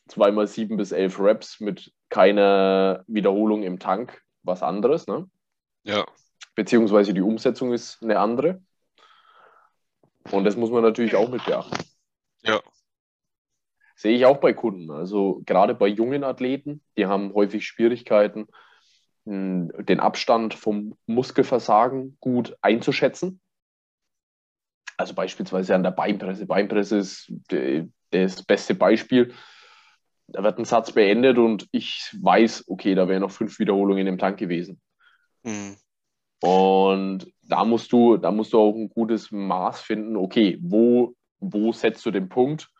zweimal 0.09 0.47
sieben 0.47 0.77
bis 0.77 0.93
elf 0.93 1.19
Reps 1.19 1.61
mit 1.61 1.93
keiner 2.09 3.05
Wiederholung 3.07 3.63
im 3.63 3.79
Tank 3.79 4.23
was 4.43 4.63
anderes, 4.63 5.07
ne? 5.07 5.31
ja, 5.85 6.05
Beziehungsweise 6.55 7.15
die 7.15 7.23
Umsetzung 7.23 7.73
ist 7.73 8.03
eine 8.03 8.19
andere. 8.19 8.61
Und 10.31 10.45
das 10.45 10.57
muss 10.57 10.71
man 10.71 10.83
natürlich 10.83 11.17
auch 11.17 11.31
mit 11.31 11.45
beachten. 11.45 11.77
ja, 12.43 12.61
Sehe 13.97 14.17
ich 14.17 14.27
auch 14.27 14.39
bei 14.39 14.53
Kunden. 14.53 14.91
Also 14.91 15.43
gerade 15.47 15.75
bei 15.75 15.87
jungen 15.87 16.25
Athleten, 16.25 16.83
die 16.97 17.07
haben 17.07 17.33
häufig 17.35 17.67
Schwierigkeiten, 17.67 18.49
den 19.25 20.01
Abstand 20.01 20.55
vom 20.55 20.97
Muskelversagen 21.07 22.17
gut 22.21 22.57
einzuschätzen. 22.61 23.41
Also 24.97 25.15
beispielsweise 25.15 25.75
an 25.75 25.83
der 25.83 25.91
Beinpresse. 25.91 26.47
Beinpresse 26.47 26.99
ist 26.99 27.33
de- 27.51 27.89
das 28.11 28.43
beste 28.45 28.75
Beispiel. 28.75 29.33
Da 30.29 30.43
wird 30.43 30.59
ein 30.59 30.65
Satz 30.65 30.93
beendet 30.93 31.39
und 31.39 31.69
ich 31.73 32.15
weiß, 32.21 32.65
okay, 32.69 32.95
da 32.95 33.09
wären 33.09 33.23
noch 33.23 33.31
fünf 33.31 33.59
Wiederholungen 33.59 34.07
im 34.07 34.19
Tank 34.19 34.39
gewesen. 34.39 34.81
hm, 35.45 35.75
Und 36.41 37.33
da 37.43 37.65
musst 37.65 37.93
du, 37.93 38.17
da 38.17 38.31
musst 38.31 38.53
du 38.53 38.59
auch 38.61 38.75
ein 38.75 38.89
gutes 38.91 39.31
Maß 39.31 39.81
finden, 39.81 40.17
okay, 40.17 40.59
wo, 40.61 41.15
wo 41.41 41.73
setzt 41.73 42.05
du 42.07 42.11
den 42.11 42.29
Punkt? 42.29 42.72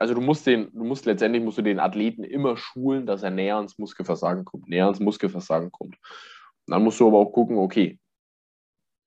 Also 0.00 0.14
du 0.14 0.22
musst 0.22 0.46
den, 0.46 0.72
du 0.72 0.82
musst 0.82 1.04
letztendlich 1.04 1.44
musst 1.44 1.58
du 1.58 1.62
den 1.62 1.78
Athleten 1.78 2.24
immer 2.24 2.56
schulen, 2.56 3.04
dass 3.04 3.22
er 3.22 3.30
näher 3.30 3.56
ans 3.56 3.76
Muskelversagen 3.76 4.46
kommt, 4.46 4.66
näher 4.66 4.86
ans 4.86 4.98
Muskelversagen 4.98 5.70
kommt. 5.70 5.96
Und 5.96 6.72
dann 6.72 6.82
musst 6.82 6.98
du 7.00 7.06
aber 7.06 7.18
auch 7.18 7.32
gucken, 7.32 7.58
okay, 7.58 7.98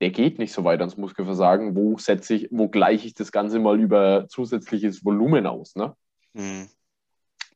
der 0.02 0.12
geht 0.12 0.38
nicht 0.38 0.54
so 0.54 0.64
weit 0.64 0.82
ans 0.82 0.96
Muskelversagen, 0.96 1.76
wo 1.76 1.98
setze 1.98 2.36
ich, 2.36 2.48
wo 2.52 2.70
gleiche 2.70 3.08
ich 3.08 3.16
das 3.16 3.32
Ganze 3.32 3.58
mal 3.58 3.80
über 3.80 4.28
zusätzliches 4.28 5.04
Volumen 5.04 5.48
aus, 5.48 5.76
ne? 5.76 5.96
Mhm. 6.34 6.70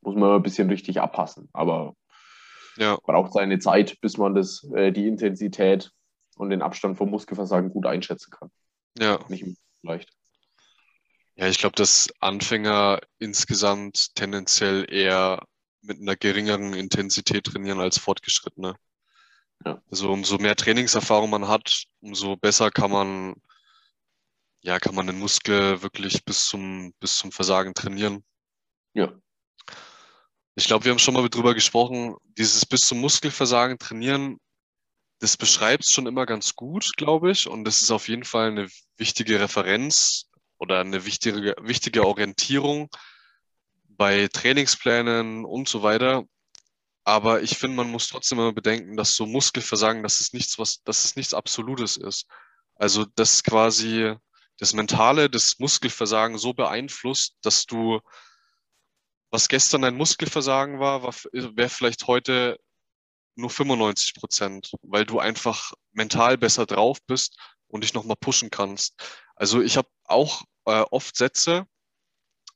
Muss 0.01 0.15
man 0.15 0.31
ein 0.31 0.43
bisschen 0.43 0.69
richtig 0.69 0.99
abpassen. 0.99 1.47
Aber 1.53 1.93
Ja, 2.75 2.97
braucht 3.03 3.33
seine 3.33 3.59
Zeit, 3.59 4.01
bis 4.01 4.17
man 4.17 4.33
das, 4.33 4.67
äh, 4.73 4.91
die 4.91 5.07
Intensität 5.07 5.91
und 6.37 6.49
den 6.49 6.63
Abstand 6.63 6.97
vom 6.97 7.11
Muskelversagen 7.11 7.69
gut 7.69 7.85
einschätzen 7.85 8.31
kann. 8.31 8.49
ja. 8.97 9.19
Nicht 9.27 9.45
leicht. 9.83 10.11
Ja, 11.37 11.47
ich 11.47 11.59
glaube, 11.59 11.75
dass 11.75 12.09
Anfänger 12.19 12.99
insgesamt 13.19 14.15
tendenziell 14.15 14.91
eher 14.91 15.45
mit 15.81 16.01
einer 16.01 16.15
geringeren 16.15 16.73
Intensität 16.73 17.45
trainieren 17.45 17.79
als 17.79 17.99
Fortgeschrittene. 17.99 18.75
Ja. 19.63 19.79
Also 19.91 20.11
umso 20.11 20.39
mehr 20.39 20.55
Trainingserfahrung 20.55 21.29
man 21.29 21.47
hat, 21.47 21.83
umso 21.99 22.37
besser 22.37 22.71
kann 22.71 22.89
man, 22.89 23.35
ja, 24.61 24.79
kann 24.79 24.95
man 24.95 25.05
den 25.05 25.19
Muskel 25.19 25.83
wirklich 25.83 26.25
bis 26.25 26.47
zum, 26.47 26.93
bis 26.99 27.17
zum 27.17 27.31
Versagen 27.31 27.75
trainieren. 27.75 28.23
Ja. 28.95 29.13
Ich 30.55 30.65
glaube, 30.65 30.85
wir 30.85 30.91
haben 30.91 30.99
schon 30.99 31.13
mal 31.13 31.29
drüber 31.29 31.53
gesprochen, 31.53 32.15
dieses 32.23 32.65
bis 32.65 32.81
zum 32.81 32.99
Muskelversagen 32.99 33.77
trainieren, 33.77 34.39
das 35.19 35.37
beschreibt 35.37 35.85
es 35.85 35.91
schon 35.91 36.07
immer 36.07 36.25
ganz 36.25 36.55
gut, 36.55 36.89
glaube 36.97 37.29
ich. 37.29 37.47
Und 37.47 37.63
das 37.63 37.83
ist 37.83 37.91
auf 37.91 38.07
jeden 38.07 38.23
Fall 38.23 38.49
eine 38.49 38.67
wichtige 38.97 39.39
Referenz 39.39 40.26
oder 40.57 40.79
eine 40.79 41.05
wichtige, 41.05 41.55
wichtige 41.61 42.05
Orientierung 42.05 42.89
bei 43.89 44.27
Trainingsplänen 44.27 45.45
und 45.45 45.67
so 45.67 45.83
weiter. 45.83 46.23
Aber 47.03 47.41
ich 47.41 47.57
finde, 47.57 47.77
man 47.77 47.89
muss 47.89 48.09
trotzdem 48.09 48.39
immer 48.39 48.53
bedenken, 48.53 48.97
dass 48.97 49.15
so 49.15 49.25
Muskelversagen, 49.25 50.03
dass 50.03 50.19
es 50.19 50.33
nichts, 50.33 50.59
was, 50.59 50.83
dass 50.83 51.05
es 51.05 51.15
nichts 51.15 51.33
Absolutes 51.33 51.97
ist. 51.97 52.27
Also, 52.75 53.05
dass 53.05 53.43
quasi 53.43 54.13
das 54.57 54.73
Mentale 54.73 55.29
des 55.29 55.59
Muskelversagen 55.59 56.37
so 56.37 56.53
beeinflusst, 56.53 57.35
dass 57.41 57.65
du, 57.65 58.01
was 59.29 59.47
gestern 59.47 59.83
ein 59.83 59.95
Muskelversagen 59.95 60.79
war, 60.79 61.03
war 61.03 61.13
wäre 61.31 61.69
vielleicht 61.69 62.07
heute 62.07 62.59
nur 63.35 63.49
95 63.49 64.15
Prozent, 64.15 64.71
weil 64.81 65.05
du 65.05 65.19
einfach 65.19 65.73
mental 65.91 66.37
besser 66.37 66.65
drauf 66.65 66.97
bist 67.05 67.37
und 67.67 67.83
dich 67.83 67.93
nochmal 67.93 68.17
pushen 68.19 68.49
kannst. 68.49 68.95
Also 69.35 69.61
ich 69.61 69.77
habe 69.77 69.89
auch 70.05 70.43
äh, 70.65 70.83
oft 70.91 71.15
Sätze, 71.15 71.67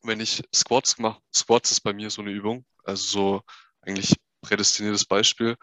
wenn 0.04 0.20
ich 0.20 0.44
Squats 0.54 0.98
mache, 0.98 1.22
Squats 1.34 1.72
ist 1.72 1.82
bei 1.82 1.94
mir 1.94 2.10
so 2.10 2.22
eine 2.22 2.32
Übung, 2.32 2.66
also 2.84 3.04
so 3.08 3.42
eigentlich 3.82 4.16
prädestiniertes 4.42 5.06
Beispiel, 5.06 5.58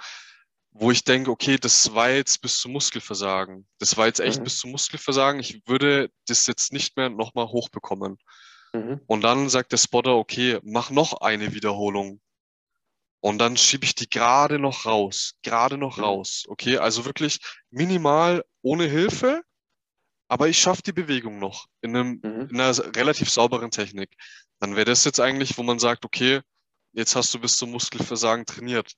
wo 0.70 0.90
ich 0.90 1.02
denke, 1.02 1.30
okay, 1.30 1.56
das 1.56 1.94
war 1.94 2.10
jetzt 2.10 2.40
bis 2.40 2.58
zum 2.60 2.72
Muskelversagen. 2.72 3.66
Das 3.78 3.96
war 3.96 4.06
jetzt 4.06 4.20
echt 4.20 4.40
Mhm. 4.40 4.44
bis 4.44 4.58
zum 4.58 4.70
Muskelversagen. 4.70 5.40
Ich 5.40 5.66
würde 5.66 6.10
das 6.28 6.46
jetzt 6.46 6.72
nicht 6.72 6.96
mehr 6.96 7.08
nochmal 7.08 7.48
hochbekommen. 7.48 8.18
Mhm. 8.72 9.00
Und 9.06 9.22
dann 9.22 9.48
sagt 9.48 9.72
der 9.72 9.78
Spotter, 9.78 10.14
okay, 10.14 10.60
mach 10.62 10.90
noch 10.90 11.14
eine 11.20 11.54
Wiederholung. 11.54 12.20
Und 13.20 13.38
dann 13.38 13.56
schiebe 13.56 13.84
ich 13.84 13.94
die 13.94 14.08
gerade 14.08 14.58
noch 14.58 14.86
raus, 14.86 15.34
gerade 15.42 15.76
noch 15.78 15.98
Mhm. 15.98 16.04
raus. 16.04 16.44
Okay, 16.48 16.78
also 16.78 17.04
wirklich 17.04 17.38
minimal 17.70 18.44
ohne 18.62 18.84
Hilfe, 18.84 19.42
aber 20.28 20.48
ich 20.48 20.58
schaffe 20.58 20.82
die 20.82 20.92
Bewegung 20.92 21.38
noch 21.38 21.66
in, 21.80 21.96
einem, 21.96 22.20
Mhm. 22.22 22.48
in 22.50 22.60
einer 22.60 22.76
relativ 22.96 23.30
sauberen 23.30 23.70
Technik. 23.70 24.10
Dann 24.60 24.76
wäre 24.76 24.84
das 24.86 25.04
jetzt 25.04 25.20
eigentlich, 25.20 25.56
wo 25.58 25.62
man 25.62 25.78
sagt, 25.78 26.04
okay, 26.04 26.40
jetzt 26.92 27.16
hast 27.16 27.32
du 27.34 27.40
bis 27.40 27.56
zum 27.56 27.70
Muskelversagen 27.70 28.46
trainiert. 28.46 28.92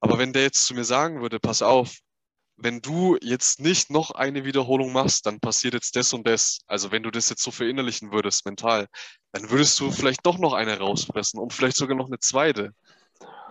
Aber 0.00 0.18
wenn 0.18 0.32
der 0.32 0.42
jetzt 0.42 0.66
zu 0.66 0.74
mir 0.74 0.84
sagen 0.84 1.20
würde, 1.22 1.40
pass 1.40 1.62
auf, 1.62 1.96
wenn 2.56 2.80
du 2.80 3.16
jetzt 3.20 3.60
nicht 3.60 3.90
noch 3.90 4.12
eine 4.12 4.44
Wiederholung 4.44 4.92
machst, 4.92 5.26
dann 5.26 5.40
passiert 5.40 5.74
jetzt 5.74 5.94
das 5.96 6.12
und 6.12 6.26
das. 6.26 6.60
Also 6.66 6.90
wenn 6.90 7.02
du 7.02 7.10
das 7.10 7.28
jetzt 7.28 7.42
so 7.42 7.50
verinnerlichen 7.50 8.12
würdest 8.12 8.46
mental, 8.46 8.88
dann 9.32 9.50
würdest 9.50 9.78
du 9.80 9.90
vielleicht 9.90 10.24
doch 10.24 10.38
noch 10.38 10.54
eine 10.54 10.78
rausfressen 10.78 11.38
und 11.40 11.52
vielleicht 11.52 11.76
sogar 11.76 11.96
noch 11.96 12.06
eine 12.06 12.18
zweite. 12.18 12.72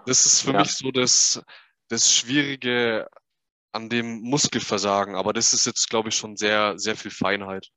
Das 0.05 0.25
ist 0.25 0.41
für 0.41 0.51
Ja. 0.53 0.59
mich 0.59 0.73
so 0.75 0.91
das, 0.91 1.41
das 1.89 2.13
Schwierige 2.13 3.07
an 3.71 3.89
dem 3.89 4.21
Muskelversagen. 4.21 5.15
Aber 5.15 5.33
das 5.33 5.53
ist 5.53 5.65
jetzt, 5.65 5.89
glaube 5.89 6.09
ich, 6.09 6.15
schon 6.15 6.37
sehr, 6.37 6.77
sehr 6.77 6.95
viel 6.95 7.11
Feinheit. 7.11 7.69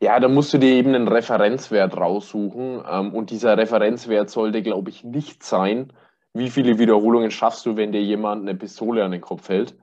Ja, 0.00 0.18
da 0.20 0.28
musst 0.28 0.52
du 0.52 0.58
dir 0.58 0.72
eben 0.74 0.94
einen 0.94 1.08
Referenzwert 1.08 1.96
raussuchen. 1.96 2.82
Ähm, 2.88 3.14
und 3.14 3.30
dieser 3.30 3.56
Referenzwert 3.56 4.30
sollte, 4.30 4.62
glaube 4.62 4.90
ich, 4.90 5.04
nicht 5.04 5.42
sein, 5.42 5.92
wie 6.34 6.50
viele 6.50 6.78
Wiederholungen 6.78 7.30
schaffst 7.30 7.66
du, 7.66 7.76
wenn 7.76 7.92
dir 7.92 8.02
jemand 8.02 8.42
eine 8.42 8.54
Pistole 8.54 9.04
an 9.04 9.10
den 9.12 9.20
Kopf 9.20 9.48
hält. 9.48 9.76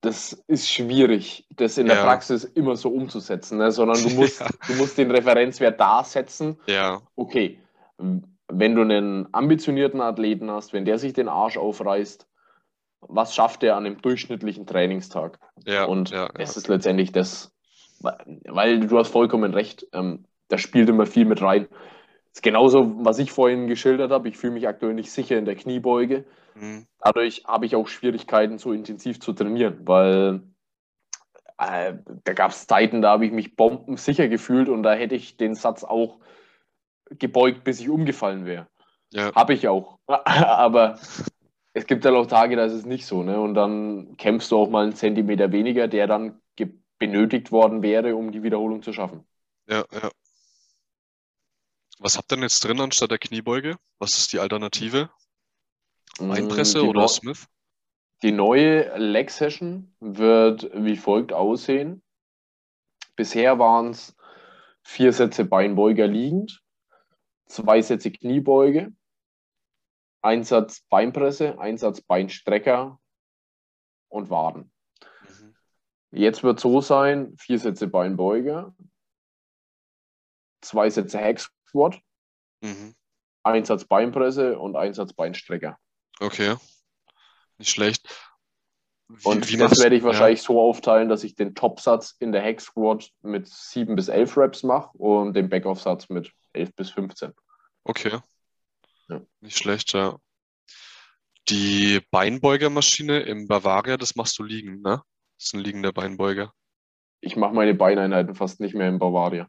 Das 0.00 0.32
ist 0.48 0.68
schwierig, 0.68 1.46
das 1.50 1.78
in 1.78 1.86
der 1.86 1.96
Ja. 1.96 2.02
Praxis 2.04 2.42
immer 2.42 2.74
so 2.74 2.88
umzusetzen, 2.88 3.58
ne? 3.58 3.70
sondern 3.70 4.02
du 4.02 4.10
musst, 4.10 4.40
Ja. 4.40 4.50
du 4.66 4.74
musst 4.74 4.98
den 4.98 5.10
Referenzwert 5.12 5.78
da 5.78 6.02
setzen. 6.02 6.58
Ja, 6.66 7.00
Okay, 7.14 7.60
wenn 8.52 8.74
du 8.74 8.82
einen 8.82 9.28
ambitionierten 9.32 10.00
Athleten 10.00 10.50
hast, 10.50 10.72
wenn 10.72 10.84
der 10.84 10.98
sich 10.98 11.12
den 11.12 11.28
Arsch 11.28 11.56
aufreißt, 11.56 12.26
was 13.00 13.34
schafft 13.34 13.62
er 13.62 13.76
an 13.76 13.86
einem 13.86 14.00
durchschnittlichen 14.00 14.66
Trainingstag? 14.66 15.38
ja, 15.66 15.84
Und 15.84 16.10
ja, 16.10 16.28
das 16.34 16.54
ja. 16.54 16.58
ist 16.58 16.68
letztendlich 16.68 17.12
das, 17.12 17.52
weil 18.00 18.80
du 18.80 18.98
hast 18.98 19.08
vollkommen 19.08 19.54
recht, 19.54 19.86
ähm, 19.92 20.24
da 20.48 20.58
spielt 20.58 20.88
immer 20.88 21.06
viel 21.06 21.24
mit 21.24 21.42
rein. 21.42 21.66
Das 21.70 22.38
ist 22.38 22.42
genauso, 22.42 23.04
was 23.04 23.18
ich 23.18 23.32
vorhin 23.32 23.66
geschildert 23.66 24.10
habe. 24.10 24.28
Ich 24.28 24.38
fühle 24.38 24.54
mich 24.54 24.68
aktuell 24.68 24.94
nicht 24.94 25.10
sicher 25.10 25.36
in 25.36 25.44
der 25.44 25.56
Kniebeuge. 25.56 26.24
Mhm. 26.54 26.86
Dadurch 26.98 27.44
habe 27.46 27.66
ich 27.66 27.76
auch 27.76 27.88
Schwierigkeiten, 27.88 28.58
so 28.58 28.72
intensiv 28.72 29.20
zu 29.20 29.32
trainieren, 29.32 29.80
weil 29.84 30.42
äh, 31.58 31.94
da 32.24 32.32
gab 32.32 32.50
es 32.50 32.66
Zeiten, 32.66 33.02
da 33.02 33.10
habe 33.10 33.26
ich 33.26 33.32
mich 33.32 33.56
bombensicher 33.56 34.28
gefühlt 34.28 34.68
und 34.68 34.82
da 34.82 34.94
hätte 34.94 35.14
ich 35.14 35.36
den 35.36 35.54
Satz 35.54 35.84
auch 35.84 36.18
gebeugt, 37.18 37.64
bis 37.64 37.80
ich 37.80 37.88
umgefallen 37.88 38.44
wäre. 38.44 38.68
Ja, 39.10 39.34
Habe 39.34 39.54
ich 39.54 39.68
auch. 39.68 39.98
Aber 40.06 40.98
es 41.74 41.86
gibt 41.86 42.04
halt 42.04 42.14
auch 42.14 42.26
Tage, 42.26 42.56
da 42.56 42.64
ist 42.64 42.72
es 42.72 42.84
nicht 42.84 43.06
so. 43.06 43.22
Ne? 43.22 43.40
Und 43.40 43.54
dann 43.54 44.16
kämpfst 44.16 44.50
du 44.50 44.58
auch 44.58 44.68
mal 44.68 44.84
einen 44.84 44.94
Zentimeter 44.94 45.52
weniger, 45.52 45.88
der 45.88 46.06
dann 46.06 46.40
benötigt 46.98 47.50
worden 47.50 47.82
wäre, 47.82 48.14
um 48.14 48.30
die 48.30 48.44
Wiederholung 48.44 48.80
zu 48.80 48.92
schaffen. 48.92 49.26
ja, 49.66 49.84
ja. 49.92 50.08
Was 51.98 52.16
habt 52.16 52.32
ihr 52.32 52.36
denn 52.36 52.42
jetzt 52.42 52.64
drin 52.64 52.80
anstatt 52.80 53.10
der 53.10 53.18
Kniebeuge? 53.18 53.76
Was 53.98 54.18
ist 54.18 54.32
die 54.32 54.38
Alternative? 54.38 55.10
Mm, 56.20 56.32
die, 56.34 56.78
oder 56.78 57.08
Smith? 57.08 57.46
die 58.22 58.32
neue 58.32 58.96
Leg 58.98 59.30
Session 59.30 59.94
wird 60.00 60.70
wie 60.74 60.96
folgt 60.96 61.32
aussehen. 61.32 62.02
Bisher 63.16 63.58
waren 63.58 63.90
es 63.90 64.16
vier 64.82 65.12
Sätze 65.12 65.44
Beinbeuger 65.44 66.06
liegend, 66.06 66.62
zwei 67.52 67.82
Sätze 67.82 68.10
Kniebeuge, 68.10 68.94
ein 70.22 70.42
Satz 70.42 70.80
Beinpresse, 70.88 71.58
ein 71.58 71.76
Satz 71.76 72.00
Beinstrecker 72.00 72.98
und 74.08 74.30
Waden. 74.30 74.72
Mhm. 75.28 75.54
Jetzt 76.12 76.42
wird 76.42 76.60
so 76.60 76.80
sein, 76.80 77.36
vier 77.36 77.58
Sätze 77.58 77.88
Beinbeuger, 77.88 78.74
zwei 80.62 80.88
Sätze 80.88 81.18
Hack 81.20 81.40
Squat, 81.40 82.00
Mhm. 82.62 82.94
ein 83.42 83.64
Satz 83.64 83.84
Beinpresse 83.84 84.58
und 84.58 84.76
ein 84.76 84.94
Satz 84.94 85.12
Beinstrecker. 85.12 85.78
Okay. 86.20 86.56
Nicht 87.58 87.70
schlecht. 87.70 88.08
Wie, 89.08 89.28
Und 89.28 89.50
wie 89.50 89.58
das 89.58 89.78
werde 89.78 89.96
ich 89.96 90.02
ja, 90.02 90.08
wahrscheinlich 90.08 90.40
so 90.40 90.58
aufteilen, 90.58 91.10
dass 91.10 91.22
ich 91.22 91.34
den 91.34 91.54
Topsatz 91.54 92.16
in 92.18 92.32
der 92.32 92.42
Hack 92.42 92.62
Squat 92.62 93.10
mit 93.20 93.46
7 93.46 93.94
bis 93.94 94.08
11 94.08 94.38
Reps 94.38 94.62
mache 94.62 94.96
und 94.96 95.34
den 95.34 95.50
Backoff-Satz 95.50 96.08
mit 96.08 96.32
11 96.54 96.74
bis 96.74 96.90
15. 96.90 97.32
Okay. 97.84 98.18
Ja. 99.08 99.20
Nicht 99.40 99.58
schlecht, 99.58 99.92
ja. 99.92 100.18
Die 101.48 102.00
Beinbeugermaschine 102.10 103.20
im 103.20 103.48
Bavaria, 103.48 103.96
das 103.96 104.14
machst 104.14 104.38
du 104.38 104.44
liegen, 104.44 104.80
ne? 104.80 105.02
Das 105.36 105.46
ist 105.46 105.54
ein 105.54 105.60
liegender 105.60 105.92
Beinbeuger. 105.92 106.52
Ich 107.20 107.36
mache 107.36 107.54
meine 107.54 107.74
Beineinheiten 107.74 108.34
fast 108.34 108.60
nicht 108.60 108.74
mehr 108.74 108.88
in 108.88 108.98
Bavaria. 108.98 109.48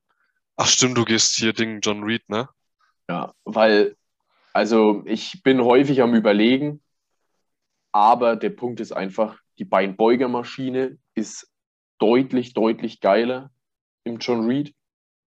Ach 0.56 0.68
stimmt, 0.68 0.98
du 0.98 1.06
gehst 1.06 1.36
hier 1.36 1.54
Ding 1.54 1.82
John 1.82 2.04
Reed, 2.04 2.28
ne? 2.30 2.50
Ja, 3.10 3.34
weil, 3.44 3.96
also 4.54 5.04
ich 5.06 5.44
bin 5.44 5.62
häufig 5.62 6.02
am 6.02 6.16
Überlegen, 6.16 6.82
aber 7.92 8.36
der 8.36 8.50
Punkt 8.50 8.80
ist 8.80 8.92
einfach, 8.92 9.40
die 9.60 9.66
Beinbeugermaschine 9.66 10.98
ist 11.14 11.52
deutlich, 12.00 12.54
deutlich 12.54 13.02
geiler 13.02 13.52
im 14.04 14.18
John 14.18 14.48
Reed. 14.48 14.74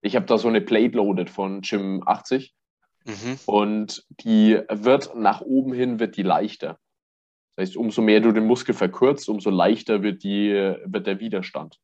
Ich 0.01 0.17
habe 0.17 0.27
da 0.27 0.37
so 0.37 0.49
eine 0.49 0.61
Plate 0.61 0.97
Loaded 0.97 1.31
von 1.31 1.61
Gym 1.61 2.03
80 2.07 2.55
Mhm. 3.07 3.39
und 3.47 4.05
die 4.21 4.61
wird 4.69 5.15
nach 5.15 5.41
oben 5.41 5.73
hin 5.73 6.01
wird 6.01 6.17
die 6.17 6.23
leichter. 6.23 6.79
Das 7.55 7.69
heißt, 7.69 7.77
umso 7.77 8.03
mehr 8.03 8.21
du 8.21 8.33
den 8.33 8.47
Muskel 8.47 8.75
verkürzt, 8.75 9.29
umso 9.29 9.51
leichter 9.51 10.03
wird, 10.03 10.25
die, 10.25 10.51
wird 10.85 11.07
der 11.07 11.21
Widerstand. 11.21 11.79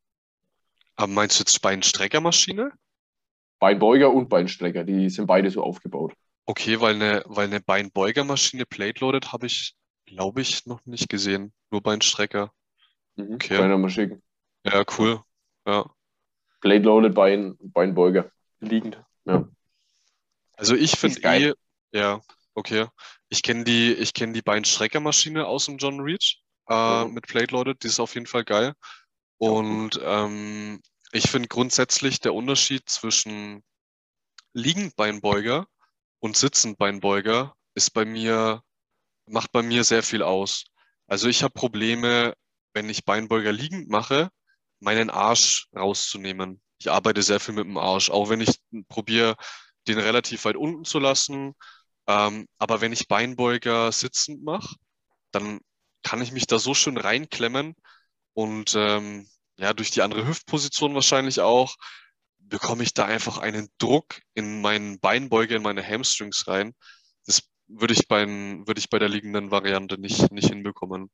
Aber 0.96 1.10
meinst 1.10 1.38
du 1.38 1.42
jetzt 1.42 1.62
Beinstreckermaschine? 1.62 2.72
Beinbeuger 3.58 4.12
und 4.12 4.28
Beinstrecker, 4.28 4.84
die 4.84 5.08
sind 5.08 5.26
beide 5.26 5.48
so 5.50 5.62
aufgebaut. 5.62 6.14
Okay, 6.44 6.80
weil 6.80 6.96
eine, 6.96 7.22
weil 7.26 7.46
eine 7.46 7.60
Beinbeugermaschine 7.60 8.66
Plate-Loaded 8.66 9.32
habe 9.32 9.46
ich, 9.46 9.74
glaube 10.04 10.40
ich, 10.40 10.66
noch 10.66 10.84
nicht 10.84 11.08
gesehen. 11.08 11.52
Nur 11.70 11.80
Beinstrecker. 11.80 12.52
Mhm. 13.16 13.34
Okay. 13.34 13.56
Kann 13.56 13.80
mal 13.80 13.88
schicken. 13.88 14.22
Ja, 14.64 14.84
cool. 14.98 15.20
Ja. 15.66 15.88
Blade 16.60 16.84
Loaded 16.84 17.14
Bein, 17.14 17.56
Beinbeuger. 17.60 18.30
Liegend. 18.60 19.02
Ja. 19.24 19.48
Also 20.62 20.76
ich 20.76 20.92
finde 20.92 21.20
eh, 21.22 21.52
ja, 21.92 22.20
okay. 22.54 22.86
Ich 23.30 23.42
kenne 23.42 23.64
die, 23.64 23.92
ich 23.94 24.14
kenne 24.14 24.32
die 24.32 24.42
Beinstreckermaschine 24.42 25.44
aus 25.44 25.66
dem 25.66 25.78
John 25.78 25.98
Reach 25.98 26.40
äh, 26.68 27.04
Mhm. 27.04 27.14
mit 27.14 27.26
Plate 27.26 27.52
Loaded, 27.52 27.82
die 27.82 27.88
ist 27.88 27.98
auf 27.98 28.14
jeden 28.14 28.28
Fall 28.28 28.44
geil. 28.44 28.74
Und 29.38 29.98
ähm, 30.00 30.80
ich 31.10 31.28
finde 31.28 31.48
grundsätzlich 31.48 32.20
der 32.20 32.32
Unterschied 32.32 32.88
zwischen 32.88 33.64
Liegendbeinbeuger 34.52 35.66
und 36.20 36.36
Sitzendbeinbeuger 36.36 37.56
ist 37.74 37.90
bei 37.90 38.04
mir, 38.04 38.62
macht 39.26 39.50
bei 39.50 39.62
mir 39.62 39.82
sehr 39.82 40.04
viel 40.04 40.22
aus. 40.22 40.66
Also 41.08 41.26
ich 41.26 41.42
habe 41.42 41.54
Probleme, 41.54 42.34
wenn 42.72 42.88
ich 42.88 43.04
Beinbeuger 43.04 43.50
liegend 43.50 43.88
mache, 43.88 44.30
meinen 44.78 45.10
Arsch 45.10 45.66
rauszunehmen. 45.74 46.62
Ich 46.78 46.88
arbeite 46.88 47.22
sehr 47.22 47.40
viel 47.40 47.54
mit 47.54 47.64
dem 47.64 47.78
Arsch, 47.78 48.10
auch 48.10 48.28
wenn 48.28 48.40
ich 48.40 48.60
probiere, 48.86 49.34
den 49.88 49.98
relativ 49.98 50.44
weit 50.44 50.56
unten 50.56 50.84
zu 50.84 50.98
lassen. 50.98 51.54
Ähm, 52.06 52.46
aber 52.58 52.80
wenn 52.80 52.92
ich 52.92 53.08
Beinbeuger 53.08 53.92
sitzend 53.92 54.42
mache, 54.42 54.76
dann 55.30 55.60
kann 56.02 56.20
ich 56.20 56.32
mich 56.32 56.46
da 56.46 56.58
so 56.58 56.74
schön 56.74 56.96
reinklemmen 56.96 57.74
und 58.34 58.74
ähm, 58.76 59.28
ja, 59.56 59.72
durch 59.72 59.90
die 59.90 60.02
andere 60.02 60.26
Hüftposition 60.26 60.94
wahrscheinlich 60.94 61.40
auch, 61.40 61.76
bekomme 62.38 62.82
ich 62.82 62.94
da 62.94 63.04
einfach 63.04 63.38
einen 63.38 63.68
Druck 63.78 64.20
in 64.34 64.60
meinen 64.60 64.98
Beinbeuger, 64.98 65.56
in 65.56 65.62
meine 65.62 65.86
Hamstrings 65.86 66.48
rein. 66.48 66.74
Das 67.26 67.42
würde 67.66 67.94
ich 67.94 68.08
bei, 68.08 68.26
würde 68.26 68.78
ich 68.78 68.90
bei 68.90 68.98
der 68.98 69.08
liegenden 69.08 69.50
Variante 69.50 70.00
nicht, 70.00 70.32
nicht 70.32 70.48
hinbekommen. 70.48 71.10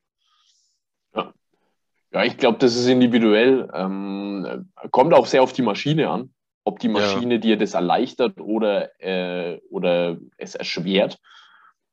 Ja, 2.11 2.25
ich 2.25 2.39
glaube, 2.39 2.59
das 2.59 2.75
ist 2.75 2.87
individuell. 2.87 3.69
Ähm, 3.75 4.71
kommt 4.91 5.13
auch 5.13 5.27
sehr 5.27 5.43
auf 5.43 5.53
die 5.53 5.63
Maschine 5.63 6.09
an, 6.09 6.35
ob 6.69 6.81
die 6.81 6.89
Maschine 6.89 7.41
dir 7.41 7.57
das 7.57 7.73
erleichtert 7.73 8.41
oder, 8.41 8.91
äh, 9.01 9.59
oder 9.71 10.19
es 10.37 10.55
erschwert, 10.55 11.19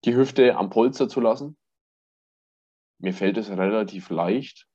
die 0.04 0.14
Hüfte 0.16 0.58
am 0.58 0.70
Polster 0.70 1.08
zu 1.08 1.22
lassen. 1.22 1.56
Mir 3.00 3.14
fällt 3.14 3.38
es 3.38 3.50
relativ 3.50 4.10
leicht. 4.10 4.68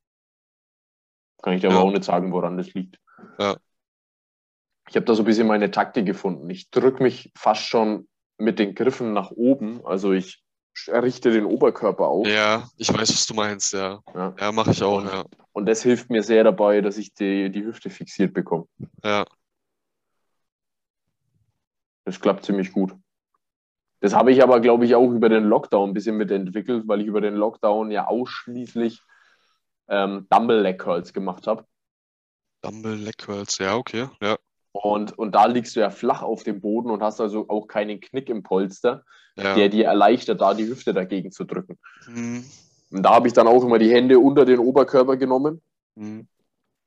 Kann 1.43 1.53
ich 1.53 1.61
dir 1.61 1.69
Ja. 1.69 1.77
aber 1.77 1.85
auch 1.85 1.91
nicht 1.91 2.05
sagen, 2.05 2.33
woran 2.33 2.57
das 2.57 2.73
liegt. 2.73 2.99
Ja. 3.39 3.57
Ich 4.89 4.97
habe 4.97 5.05
da 5.05 5.15
so 5.15 5.23
ein 5.23 5.27
bisschen 5.27 5.47
meine 5.47 5.71
Taktik 5.71 6.07
gefunden. 6.07 6.49
Ich 6.49 6.71
drücke 6.71 7.03
mich 7.03 7.31
fast 7.37 7.65
schon 7.67 8.09
mit 8.39 8.59
den 8.59 8.75
Griffen 8.75 9.13
nach 9.13 9.31
oben. 9.31 9.85
Also 9.85 10.13
ich 10.13 10.43
richte 10.89 11.31
den 11.31 11.45
Oberkörper 11.45 12.09
auf. 12.09 12.27
Ja, 12.27 12.69
ich 12.79 12.89
weiß, 12.89 13.11
was 13.11 13.27
du 13.27 13.35
meinst, 13.35 13.75
ja. 13.75 14.01
Ja. 14.15 14.35
Ja, 14.41 14.53
mache 14.53 14.71
ich 14.71 14.83
auch, 14.83 15.05
ja. 15.05 15.25
Und 15.53 15.67
das 15.67 15.83
hilft 15.83 16.09
mir 16.09 16.23
sehr 16.23 16.43
dabei, 16.43 16.81
dass 16.81 16.97
ich 16.97 17.13
die, 17.13 17.51
die 17.51 17.65
Hüfte 17.65 17.91
fixiert 17.91 18.33
bekomme. 18.33 18.65
Ja, 19.05 19.27
Das 22.05 22.21
klappt 22.21 22.45
ziemlich 22.45 22.73
gut. 22.73 22.95
Das 24.01 24.15
habe 24.15 24.33
ich 24.33 24.43
aber, 24.43 24.61
glaube 24.61 24.87
ich, 24.87 24.95
auch 24.95 25.11
über 25.11 25.29
den 25.29 25.45
Lockdown 25.45 25.91
ein 25.91 25.95
bisschen 25.95 26.17
mitentwickelt, 26.17 26.89
weil 26.89 27.03
ich 27.03 27.07
über 27.07 27.21
den 27.21 27.35
Lockdown 27.35 27.91
ja 27.91 28.07
ausschließlich 28.07 29.03
ähm, 29.89 30.27
Dumble 30.31 30.63
Leg 30.63 30.79
Curls 30.79 31.13
gemacht 31.13 31.47
habe. 31.47 31.67
Dumble 32.63 32.95
Leg 32.95 33.19
Curls, 33.19 33.59
ja, 33.59 33.77
okay, 33.77 34.09
ja. 34.23 34.39
Und, 34.73 35.19
und 35.19 35.35
da 35.35 35.47
liegst 35.47 35.75
du 35.77 35.81
ja 35.81 35.91
flach 35.91 36.23
auf 36.23 36.45
dem 36.45 36.61
Boden 36.61 36.91
und 36.91 37.03
hast 37.03 37.21
also 37.21 37.49
auch 37.49 37.67
keinen 37.67 38.01
Knick 38.01 38.29
im 38.31 38.43
Polster, 38.43 39.05
ja. 39.37 39.55
der 39.55 39.69
dir 39.69 39.87
erleichtert, 39.87 40.41
da 40.41 40.55
die 40.55 40.67
Hüfte 40.69 40.95
dagegen 40.95 41.33
zu 41.33 41.45
drücken. 41.45 41.79
Hm, 42.05 42.45
Und 42.91 43.03
da 43.03 43.15
habe 43.15 43.27
ich 43.27 43.35
dann 43.35 43.49
auch 43.49 43.65
immer 43.65 43.79
die 43.79 43.91
Hände 43.91 44.19
unter 44.19 44.45
den 44.45 44.61
Oberkörper 44.61 45.17
genommen, 45.17 45.61
hm, 45.97 46.29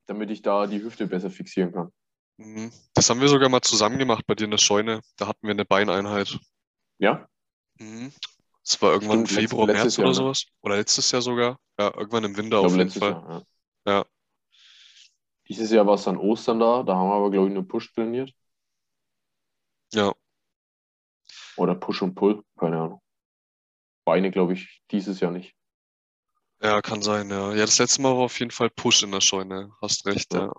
damit 0.05 0.31
ich 0.31 0.41
da 0.41 0.65
die 0.65 0.81
Hüfte 0.81 1.07
besser 1.07 1.29
fixieren 1.29 1.73
kann. 1.73 1.91
Hm. 2.37 2.71
Das 2.93 3.09
haben 3.09 3.21
wir 3.21 3.27
sogar 3.27 3.49
mal 3.49 3.61
zusammen 3.61 3.97
gemacht 3.97 4.25
bei 4.27 4.35
dir 4.35 4.45
in 4.45 4.51
der 4.51 4.57
Scheune. 4.57 5.01
Da 5.17 5.27
hatten 5.27 5.45
wir 5.47 5.51
eine 5.51 5.65
Beineinheit. 5.65 6.37
Ja? 6.97 7.27
Mhm. 7.79 8.11
Das 8.63 8.81
war 8.81 8.93
irgendwann 8.93 9.21
im 9.21 9.25
Stimmt, 9.25 9.41
Februar, 9.41 9.67
letztes 9.67 9.83
März 9.83 9.97
Jahr, 9.97 10.05
oder 10.05 10.09
ne? 10.09 10.15
sowas. 10.15 10.45
Oder 10.61 10.75
letztes 10.77 11.11
Jahr 11.11 11.21
sogar. 11.21 11.59
Ja, 11.79 11.93
irgendwann 11.95 12.23
im 12.23 12.37
Winter 12.37 12.59
auf 12.59 12.67
jeden 12.67 12.77
letztes 12.77 12.99
Fall. 12.99 13.11
Jahr. 13.11 13.45
Ja. 13.85 13.93
Ja. 13.93 14.05
Dieses 15.49 15.71
Jahr 15.71 15.85
war 15.85 15.95
es 15.95 16.03
dann 16.03 16.17
Ostern 16.17 16.59
da, 16.59 16.83
da 16.83 16.95
haben 16.95 17.09
wir 17.09 17.15
aber, 17.15 17.31
glaube 17.31 17.47
ich, 17.47 17.53
nur 17.53 17.67
Push 17.67 17.93
trainiert. 17.93 18.31
Ja. 19.93 20.13
Oder 21.57 21.75
Push 21.75 22.01
und 22.01 22.15
Pull, 22.15 22.43
keine 22.57 22.79
Ahnung. 22.79 23.01
Beine, 24.05 24.31
glaube 24.31 24.53
ich, 24.53 24.81
dieses 24.91 25.19
Jahr 25.19 25.31
nicht. 25.31 25.55
Ja, 26.61 26.81
kann 26.81 27.01
sein, 27.01 27.29
ja. 27.29 27.51
Ja, 27.51 27.65
das 27.65 27.77
letzte 27.77 28.01
Mal 28.01 28.15
war 28.15 28.23
auf 28.23 28.39
jeden 28.39 28.51
Fall 28.51 28.69
Push 28.69 29.03
in 29.03 29.11
der 29.11 29.21
Scheune. 29.21 29.71
Hast 29.81 30.05
recht, 30.05 30.33
Ja. 30.33 30.45
ja. 30.45 30.53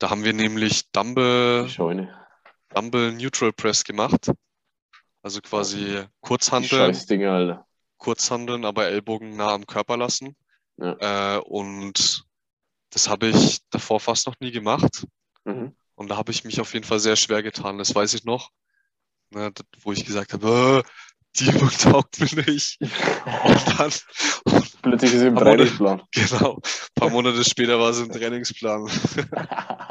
Da 0.00 0.08
haben 0.08 0.24
wir 0.24 0.32
nämlich 0.32 0.90
Dumble. 0.92 1.68
Dumble 2.70 3.12
Neutral 3.12 3.52
Press 3.52 3.84
gemacht. 3.84 4.32
Also 5.22 5.42
quasi 5.42 6.04
Scheißdinger, 6.26 7.30
Alter. 7.30 7.66
Kurzhanteln, 7.98 8.64
aber 8.64 8.86
Ellbogen 8.86 9.36
nah 9.36 9.52
am 9.52 9.66
Körper 9.66 9.98
lassen. 9.98 10.34
Ja. 10.78 11.36
Äh, 11.36 11.40
und 11.40 12.24
das 12.88 13.10
habe 13.10 13.26
ich 13.26 13.60
davor 13.68 14.00
fast 14.00 14.26
noch 14.26 14.36
nie 14.40 14.50
gemacht. 14.50 15.06
Mhm. 15.44 15.76
Und 15.94 16.08
da 16.08 16.16
habe 16.16 16.32
ich 16.32 16.44
mich 16.44 16.62
auf 16.62 16.72
jeden 16.72 16.86
Fall 16.86 16.98
sehr 16.98 17.16
schwer 17.16 17.42
getan. 17.42 17.76
Das 17.76 17.94
weiß 17.94 18.14
ich 18.14 18.24
noch. 18.24 18.48
Ne, 19.28 19.52
wo 19.82 19.92
ich 19.92 20.06
gesagt 20.06 20.32
habe, 20.32 20.82
äh, 20.82 20.90
die 21.36 21.50
Übung 21.50 21.70
taugt 21.70 22.18
mir 22.20 22.42
nicht. 22.50 22.80
Und 22.80 23.78
dann, 23.78 23.92
Plötzlich 24.82 25.12
ist 25.12 25.20
sie 25.20 25.26
im 25.26 25.36
Trainingsplan. 25.36 26.02
genau, 26.12 26.54
ein 26.56 26.60
paar 26.94 27.10
Monate 27.10 27.44
später 27.44 27.78
war 27.78 27.90
es 27.90 28.00
im 28.00 28.10
Trainingsplan. 28.10 28.86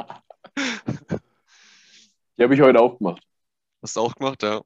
Die 2.40 2.44
habe 2.44 2.54
ich 2.54 2.60
heute 2.62 2.80
auch 2.80 2.96
gemacht. 2.96 3.22
Hast 3.82 3.96
du 3.96 4.00
auch 4.00 4.14
gemacht, 4.14 4.42
ja. 4.42 4.62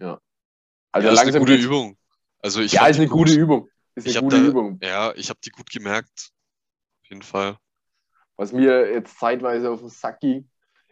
Also 0.00 0.18
ja, 1.08 1.12
ist 1.12 1.18
eine 1.20 1.32
langsam 1.32 1.40
gute 1.40 1.54
Übung. 1.54 1.96
Also 2.38 2.60
ich 2.60 2.72
Ja, 2.72 2.86
ist 2.86 2.96
eine 2.98 3.08
gute 3.08 3.32
Übung. 3.34 3.68
Ist 3.94 4.06
Ich 4.06 4.16
eine 4.16 4.24
gute 4.24 4.42
da- 4.42 4.48
Übung. 4.48 4.78
Ja, 4.82 5.12
ich 5.14 5.28
habe 5.30 5.38
die 5.44 5.50
gut 5.50 5.70
gemerkt. 5.70 6.30
Auf 7.02 7.08
jeden 7.10 7.22
Fall. 7.22 7.56
Was 8.36 8.52
mir 8.52 8.90
jetzt 8.90 9.18
zeitweise 9.18 9.70
auf 9.70 9.80
den 9.80 9.88
Sack 9.90 10.20
ging, 10.20 10.50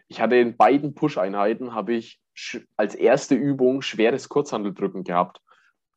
ich 0.08 0.20
hatte 0.20 0.36
in 0.36 0.56
beiden 0.56 0.94
Push-Einheiten 0.94 1.74
habe 1.74 1.94
ich 1.94 2.20
als 2.76 2.94
erste 2.94 3.34
Übung 3.34 3.80
schweres 3.82 4.28
Kurzhandeldrücken 4.28 5.04
gehabt. 5.04 5.40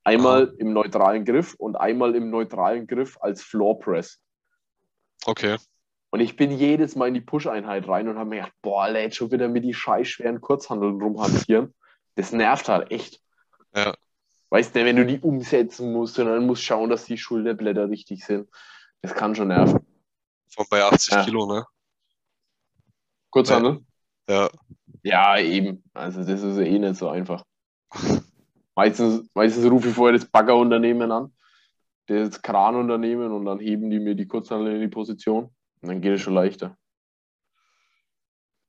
Einmal 0.06 0.54
im 0.58 0.72
neutralen 0.74 1.24
Griff 1.26 1.54
und 1.56 1.76
einmal 1.76 2.16
im 2.16 2.30
neutralen 2.30 2.88
Griff 2.88 3.18
als 3.22 3.42
Floor 3.44 3.80
Press. 3.80 4.20
Okay. 5.26 5.58
Und 6.14 6.20
ich 6.20 6.36
bin 6.36 6.52
jedes 6.52 6.96
Mal 6.96 7.08
in 7.08 7.16
die 7.16 7.22
Push-Einheit 7.22 7.88
rein 7.88 8.08
und 8.08 8.20
habe 8.20 8.30
mir 8.30 8.36
gedacht, 8.36 8.54
boah, 8.62 8.84
Alter, 8.84 9.02
jetzt 9.02 9.16
schon 9.16 9.32
wieder 9.32 9.48
mit 9.48 9.64
die 9.64 9.74
scheiß 9.74 10.08
schweren 10.08 10.42
Kurzhandeln 10.42 11.02
rumhantieren. 11.02 11.74
Das 12.14 12.32
nervt 12.32 12.70
halt 12.70 12.92
echt. 12.92 13.20
Ja. 13.76 13.96
Weißt 14.52 14.76
du, 14.76 14.86
wenn 14.86 14.96
du 14.96 15.08
die 15.08 15.20
umsetzen 15.20 15.92
musst 15.92 16.20
und 16.20 16.28
dann 16.28 16.46
musst 16.46 16.62
schauen, 16.62 16.92
dass 16.92 17.06
die 17.06 17.18
Schulterblätter 17.18 17.90
richtig 17.90 18.24
sind. 18.24 18.48
Das 19.02 19.16
kann 19.16 19.34
schon 19.34 19.48
nerven. 19.48 19.80
Von 20.54 20.68
bei 20.70 20.84
80 20.84 21.14
Ja. 21.14 21.24
Kilo, 21.24 21.48
ne? 21.48 21.66
Kurzhandel? 23.32 23.80
Ja. 24.30 24.52
Ja, 25.02 25.40
eben. 25.40 25.84
Also 25.96 26.24
das 26.24 26.44
ist 26.44 26.60
eh 26.60 26.78
nicht 26.78 26.96
so 26.96 27.10
einfach. 27.10 27.44
Meistens, 28.76 29.28
meistens 29.34 29.66
rufe 29.66 29.90
ich 29.90 29.96
vorher 29.96 30.16
das 30.16 30.30
Baggerunternehmen 30.30 31.12
an, 31.12 31.34
das 32.06 32.40
Kranunternehmen 32.40 33.32
und 33.32 33.46
dann 33.46 33.60
heben 33.60 33.90
die 33.90 34.00
mir 34.00 34.14
die 34.14 34.28
Kurzhandel 34.28 34.76
in 34.76 34.82
die 34.82 34.88
Position. 34.90 35.50
Und 35.84 35.90
dann 35.90 36.02
geht 36.02 36.14
es 36.14 36.22
schon 36.22 36.34
leichter. 36.34 36.78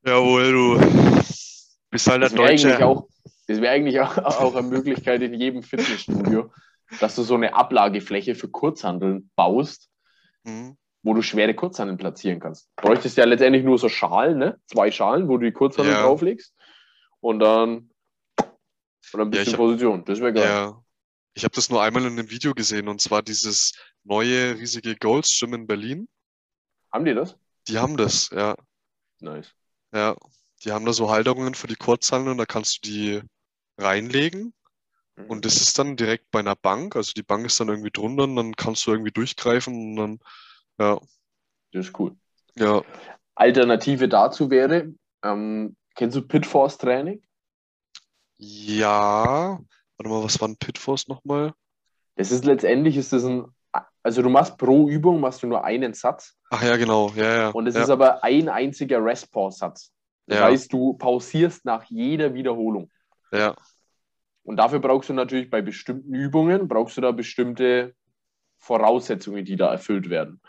Jawohl, 0.05 0.51
du 0.51 0.77
bist 1.89 2.07
halt 2.07 2.21
der 2.21 2.29
Das 2.29 2.33
wäre 2.37 2.47
eigentlich, 2.49 2.61
Deutsche. 2.63 2.85
auch, 2.85 3.07
das 3.47 3.61
wär 3.61 3.71
eigentlich 3.71 3.99
auch, 4.01 4.17
auch 4.23 4.55
eine 4.55 4.67
Möglichkeit 4.67 5.21
in 5.21 5.33
jedem 5.33 5.63
Fitnessstudio, 5.63 6.51
dass 6.99 7.15
du 7.15 7.23
so 7.23 7.35
eine 7.35 7.53
Ablagefläche 7.55 8.35
für 8.35 8.49
Kurzhandeln 8.49 9.31
baust, 9.35 9.89
Mhm. 10.43 10.77
wo 11.01 11.13
du 11.15 11.23
schwere 11.23 11.55
Kurzhandeln 11.55 11.97
platzieren 11.97 12.39
kannst. 12.39 12.69
Du 12.75 12.83
bräuchtest 12.83 13.17
ja 13.17 13.25
letztendlich 13.25 13.63
nur 13.63 13.79
so 13.79 13.89
Schalen, 13.89 14.37
ne? 14.37 14.59
zwei 14.67 14.91
Schalen, 14.91 15.27
wo 15.27 15.37
du 15.37 15.45
die 15.45 15.51
Kurzhandeln 15.53 15.97
Ja. 15.97 16.03
drauflegst 16.03 16.53
und 17.21 17.39
dann, 17.39 17.89
und 18.37 19.19
dann 19.19 19.29
bist 19.31 19.39
Ja, 19.39 19.43
du 19.45 19.49
ich 19.49 19.53
in 19.53 19.57
Position. 19.57 20.05
Das 20.05 20.19
wäre 20.19 20.33
geil. 20.33 20.43
Ja. 20.43 20.81
Ich 21.33 21.43
habe 21.43 21.55
das 21.55 21.69
nur 21.69 21.81
einmal 21.81 22.03
in 22.05 22.11
einem 22.19 22.29
Video 22.29 22.53
gesehen 22.53 22.87
und 22.89 23.01
zwar 23.01 23.23
dieses 23.23 23.73
neue 24.03 24.55
riesige 24.59 24.95
Gold's 24.95 25.35
Gym 25.39 25.53
in 25.55 25.65
Berlin. 25.65 26.07
Haben 26.95 27.05
die 27.05 27.13
das? 27.13 27.37
Die 27.67 27.77
haben 27.77 27.95
das, 27.97 28.29
ja. 28.31 28.55
Nice. 29.21 29.53
Ja. 29.93 30.15
Die 30.63 30.71
haben 30.71 30.85
da 30.85 30.93
so 30.93 31.09
Halterungen 31.09 31.53
für 31.55 31.67
die 31.67 31.75
Kurzhanteln 31.75 32.31
und 32.31 32.37
da 32.37 32.45
kannst 32.45 32.77
du 32.85 32.89
die 32.89 33.21
reinlegen 33.77 34.53
Mhm. 35.17 35.27
und 35.27 35.45
das 35.45 35.57
ist 35.61 35.79
dann 35.79 35.97
direkt 35.97 36.31
bei 36.31 36.39
einer 36.39 36.55
Bank. 36.57 36.95
Also 36.97 37.13
die 37.15 37.23
Bank 37.23 37.45
ist 37.45 37.59
dann 37.59 37.69
irgendwie 37.69 37.91
drunter 37.91 38.23
und 38.25 38.35
dann 38.37 38.55
kannst 38.55 38.85
du 38.87 38.91
irgendwie 38.91 39.11
durchgreifen 39.11 39.75
und 39.75 39.95
dann, 39.97 40.19
ja, 40.79 40.99
Das 41.73 41.87
ist 41.87 41.99
cool. 41.99 42.15
ja, 42.55 42.81
Alternative 43.35 44.07
dazu 44.09 44.49
wäre, 44.49 44.93
Ähm, 45.23 45.75
kennst 45.95 46.15
du 46.17 46.21
Pitforce 46.21 46.77
Training? 46.77 47.23
Ja, 48.37 49.59
warte 49.97 50.09
mal, 50.09 50.23
was 50.23 50.39
war 50.39 50.47
ein 50.47 50.57
Pitforce 50.57 51.07
nochmal? 51.09 51.53
Das 52.15 52.31
ist 52.31 52.45
letztendlich 52.45 52.97
ist 52.97 53.13
das 53.13 53.23
ein, 53.25 53.45
also 54.05 54.21
du 54.21 54.29
machst 54.29 54.57
pro 54.57 54.87
Übung 54.87 55.19
machst 55.19 55.41
du 55.41 55.47
nur 55.47 55.63
einen 55.65 55.95
Satz 55.95 56.37
Ach 56.51 56.61
ja, 56.61 56.77
genau, 56.77 57.11
ja, 57.15 57.37
ja. 57.37 57.49
und 57.49 57.65
es 57.67 57.73
ja, 57.75 57.81
ist 57.81 57.89
aber 57.89 58.23
ein 58.23 58.49
einziger 58.49 59.03
Rest-Pause-Satz. 59.03 59.91
Das 60.27 60.37
Ja. 60.37 60.45
heißt, 60.45 60.71
du 60.71 60.93
pausierst 60.93 61.65
nach 61.65 61.83
jeder 61.85 62.33
Wiederholung. 62.35 62.91
ja, 63.31 63.55
Und 64.43 64.57
dafür 64.57 64.79
brauchst 64.79 65.09
du 65.09 65.13
natürlich 65.13 65.49
bei 65.49 65.61
bestimmten 65.63 66.13
Übungen, 66.13 66.67
brauchst 66.67 66.97
du 66.97 67.01
da 67.01 67.11
bestimmte 67.11 67.95
Voraussetzungen, 68.59 69.43
die 69.43 69.55
da 69.55 69.71
erfüllt 69.71 70.09
werden. 70.11 70.39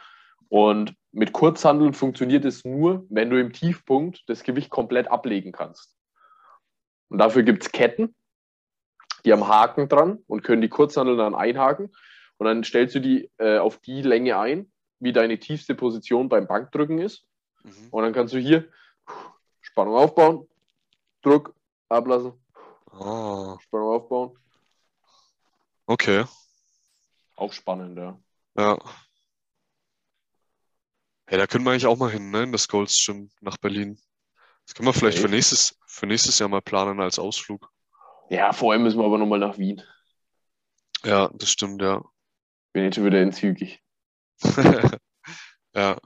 Und 0.48 0.94
mit 1.12 1.32
Kurzhandeln 1.32 1.94
funktioniert 1.94 2.44
es 2.44 2.62
nur, 2.64 3.06
wenn 3.08 3.30
du 3.30 3.40
im 3.40 3.52
Tiefpunkt 3.54 4.22
das 4.28 4.42
Gewicht 4.42 4.68
komplett 4.70 5.08
ablegen 5.08 5.50
kannst. 5.52 5.96
Und 7.08 7.18
dafür 7.18 7.42
gibt 7.42 7.62
es 7.64 7.72
Ketten, 7.72 8.14
die 9.24 9.32
haben 9.32 9.48
Haken 9.48 9.88
dran 9.88 10.18
und 10.26 10.44
können 10.44 10.60
die 10.62 10.68
Kurzhandeln 10.68 11.18
dann 11.18 11.34
einhaken. 11.34 11.90
Und 12.38 12.46
dann 12.46 12.64
stellst 12.64 12.94
du 12.94 13.00
die 13.00 13.30
äh, 13.38 13.58
auf 13.58 13.78
die 13.78 14.02
Länge 14.02 14.38
ein, 14.38 14.70
wie 14.98 15.12
deine 15.12 15.38
tiefste 15.38 15.74
Position 15.74 16.28
beim 16.28 16.46
Bankdrücken 16.46 16.98
ist. 16.98 17.26
mhm. 17.62 17.88
Und 17.90 18.02
dann 18.02 18.12
kannst 18.12 18.34
du 18.34 18.38
hier 18.38 18.68
Spannung 19.60 19.94
aufbauen, 19.96 20.48
Druck, 21.22 21.54
ablassen, 21.88 22.32
Ah, 22.92 23.58
Spannung 23.60 23.88
aufbauen. 23.90 24.38
okay, 25.86 26.24
Auch 27.36 27.52
spannend, 27.52 27.98
ja. 27.98 28.18
ja. 28.56 28.78
Hey, 31.26 31.38
da 31.38 31.46
können 31.46 31.64
wir 31.64 31.72
eigentlich 31.72 31.86
auch 31.86 31.98
mal 31.98 32.10
hin, 32.10 32.30
ne, 32.30 32.44
in 32.44 32.52
das 32.52 32.68
Gold's 32.68 33.04
Gym 33.04 33.30
nach 33.40 33.56
Berlin. 33.58 33.98
Das 34.64 34.74
können 34.74 34.86
wir 34.88 34.94
vielleicht 34.94 35.18
für 35.18 35.22
Safe. 35.24 35.34
nächstes, 35.34 35.78
für 35.86 36.06
nächstes 36.06 36.38
Jahr 36.38 36.48
mal 36.48 36.62
planen 36.62 37.00
als 37.00 37.18
Ausflug. 37.18 37.70
Ja, 38.30 38.52
vorher 38.52 38.82
müssen 38.82 38.98
wir 38.98 39.04
aber 39.04 39.18
nochmal 39.18 39.38
nach 39.40 39.58
Wien. 39.58 39.82
Ja, 41.04 41.28
das 41.34 41.50
stimmt, 41.50 41.82
ja. 41.82 42.02
Bin 42.76 42.84
jetzt 42.84 42.96
schon 42.96 43.06
wieder 43.06 43.22
entzügig. 43.22 43.80
Ja. 45.74 45.98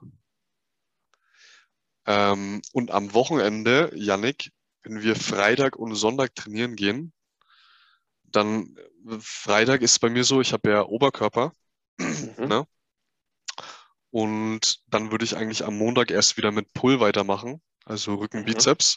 Ähm, 2.07 2.63
und 2.73 2.93
am 2.93 3.13
Wochenende, 3.13 3.91
Yannick, 3.97 4.53
wenn 4.85 5.03
wir 5.03 5.17
Freitag 5.17 5.75
und 5.75 5.97
Sonntag 5.97 6.37
trainieren 6.37 6.77
gehen, 6.77 7.13
dann 8.25 8.77
Freitag 9.21 9.83
ist 9.83 9.99
bei 9.99 10.11
mir 10.11 10.23
so, 10.23 10.41
ich 10.41 10.53
habe 10.53 10.71
ja 10.71 10.87
Oberkörper 10.87 11.53
Mhm. 11.99 12.47
Ne? 12.47 12.67
und 14.11 14.81
dann 14.87 15.11
würde 15.11 15.25
ich 15.25 15.37
eigentlich 15.37 15.65
am 15.65 15.77
Montag 15.77 16.13
erst 16.13 16.37
wieder 16.37 16.53
mit 16.53 16.73
Pull 16.73 17.01
weitermachen, 17.01 17.61
also 17.85 18.15
Rücken, 18.15 18.41
Mhm. 18.41 18.45
Bizeps. 18.45 18.97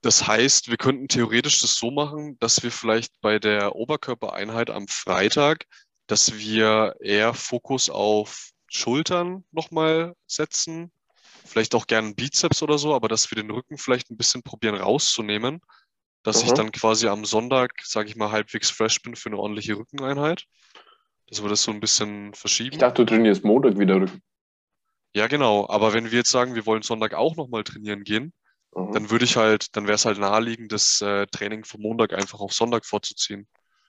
Das 0.00 0.28
heißt, 0.28 0.68
wir 0.68 0.76
könnten 0.76 1.08
theoretisch 1.08 1.60
das 1.60 1.74
so 1.74 1.90
machen, 1.90 2.38
dass 2.38 2.62
wir 2.62 2.70
vielleicht 2.70 3.20
bei 3.20 3.40
der 3.40 3.74
Oberkörpereinheit 3.74 4.70
am 4.70 4.86
Freitag, 4.86 5.66
dass 6.08 6.36
wir 6.36 6.96
eher 7.00 7.34
Fokus 7.34 7.88
auf 7.88 8.50
Schultern 8.66 9.44
nochmal 9.52 10.14
setzen, 10.26 10.90
vielleicht 11.46 11.74
auch 11.74 11.86
gerne 11.86 12.14
Bizeps 12.14 12.62
oder 12.62 12.78
so, 12.78 12.94
aber 12.94 13.08
dass 13.08 13.30
wir 13.30 13.36
den 13.36 13.50
Rücken 13.50 13.78
vielleicht 13.78 14.10
ein 14.10 14.16
bisschen 14.16 14.42
probieren 14.42 14.74
rauszunehmen, 14.74 15.60
dass 16.24 16.42
ich 16.42 16.50
Mhm. 16.50 16.56
dann 16.56 16.72
quasi 16.72 17.08
am 17.08 17.24
Sonntag, 17.24 17.72
sage 17.84 18.08
ich 18.08 18.16
mal, 18.16 18.32
halbwegs 18.32 18.70
fresh 18.70 19.00
bin 19.02 19.16
für 19.16 19.28
eine 19.28 19.38
ordentliche 19.38 19.76
Rückeneinheit. 19.76 20.44
Dass 21.28 21.42
wir 21.42 21.48
das 21.48 21.62
so 21.62 21.70
ein 21.70 21.80
bisschen 21.80 22.34
verschieben. 22.34 22.72
Ich 22.72 22.78
dachte, 22.78 23.04
du 23.04 23.10
trainierst 23.12 23.44
Montag 23.44 23.78
wieder 23.78 23.96
Rücken. 23.96 24.22
Ja, 25.14 25.26
genau. 25.26 25.68
Aber 25.68 25.92
wenn 25.92 26.10
wir 26.10 26.18
jetzt 26.18 26.30
sagen, 26.30 26.54
wir 26.54 26.66
wollen 26.66 26.82
Sonntag 26.82 27.14
auch 27.14 27.36
nochmal 27.36 27.64
trainieren 27.64 28.02
gehen, 28.02 28.32
Mhm. 28.74 28.92
dann 28.92 29.10
würde 29.10 29.24
ich 29.24 29.36
halt, 29.36 29.76
dann 29.76 29.84
wäre 29.84 29.94
es 29.96 30.04
halt 30.04 30.18
naheliegend, 30.18 30.72
das 30.72 31.00
äh, 31.00 31.26
Training 31.26 31.64
vom 31.64 31.82
Montag 31.82 32.12
einfach 32.12 32.40
auf 32.40 32.52
Sonntag 32.52 32.84
vorzuziehen. 32.84 33.46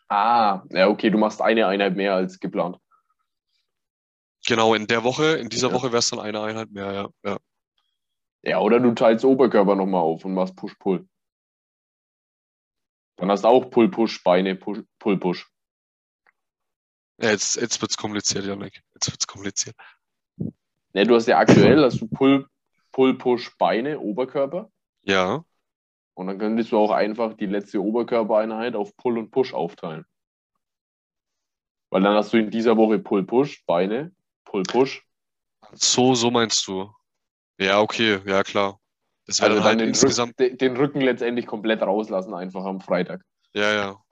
Ah, 0.10 0.64
ja, 0.72 0.88
okay, 0.88 1.10
du 1.12 1.18
machst 1.18 1.41
eine 1.41 1.68
Einheit 1.68 1.95
mehr 1.95 2.16
als 2.16 2.39
geplant. 2.39 2.78
Genau, 4.47 4.74
in 4.74 4.88
der 4.88 5.03
Woche, 5.03 5.34
in 5.38 5.49
dieser 5.49 5.68
Ja. 5.70 5.74
Woche 5.74 5.88
wäre 5.91 5.99
es 5.99 6.10
dann 6.10 6.20
eine 6.20 6.41
Einheit 6.41 6.72
mehr, 6.72 6.91
ja. 6.93 7.10
ja. 7.24 7.38
Ja, 8.41 8.60
oder 8.60 8.80
du 8.80 8.93
teilst 8.93 9.26
Oberkörper 9.26 9.76
nochmal 9.76 10.01
auf 10.01 10.26
und 10.26 10.34
machst 10.34 10.55
Push-Pull. 10.55 11.07
Dann 13.18 13.30
hast 13.30 13.43
du 13.43 13.49
auch 13.49 13.70
Pull-Push, 13.70 14.24
Beine, 14.24 14.55
Push- 14.55 14.86
Pull-Push. 14.97 15.47
ja 17.22 17.32
jetzt 17.32 17.57
jetzt 17.57 17.82
wird 17.82 17.91
es 17.91 17.97
kompliziert, 17.97 18.45
Janik. 18.45 18.82
Jetzt 18.93 19.12
wird 19.12 19.20
es 19.22 19.28
kompliziert. 19.28 19.76
Ne, 20.93 21.03
du 21.05 21.16
hast 21.16 21.28
ja 21.28 21.38
aktuell 21.38 21.84
hast 21.84 21.99
du 21.99 22.07
Pull, 22.07 22.47
Pull-Push, 22.93 23.57
Beine, 23.57 23.99
Oberkörper. 23.99 24.72
Ja, 25.03 25.43
Und 26.20 26.28
dann 26.28 26.38
könntest 26.38 26.74
du 26.74 26.78
auch 26.78 26.91
einfach 26.91 27.36
die 27.36 27.45
letzte 27.45 27.82
Oberkörpereinheit 27.82 28.76
auf 28.76 28.93
Pull 28.97 29.17
und 29.17 29.32
Push 29.32 29.53
aufteilen. 29.53 30.05
Weil 31.91 32.01
dann 32.01 32.13
hast 32.13 32.34
du 32.34 32.38
in 32.38 32.51
dieser 32.51 32.76
Woche 32.76 32.99
Pull-Push, 32.99 33.63
Beine, 33.65 34.11
Pull-Push. 34.43 35.01
so, 35.72 36.15
so 36.15 36.30
meinst 36.30 36.67
du. 36.67 36.93
Ja, 37.57 37.80
okay, 37.80 38.20
ja 38.26 38.43
klar. 38.43 38.82
Das 39.28 39.39
wäre 39.39 39.51
Also 39.51 39.63
dann 39.63 39.63
dann 39.63 39.70
halt 39.70 39.80
den, 39.80 39.88
insgesamt, 39.88 40.38
Rücken, 40.38 40.57
den 40.57 40.76
Rücken 40.76 40.99
letztendlich 40.99 41.47
komplett 41.47 41.82
rauslassen, 41.84 42.34
einfach 42.34 42.65
am 42.65 42.82
Freitag. 42.82 43.24
ja, 43.53 43.74
ja. 43.74 44.03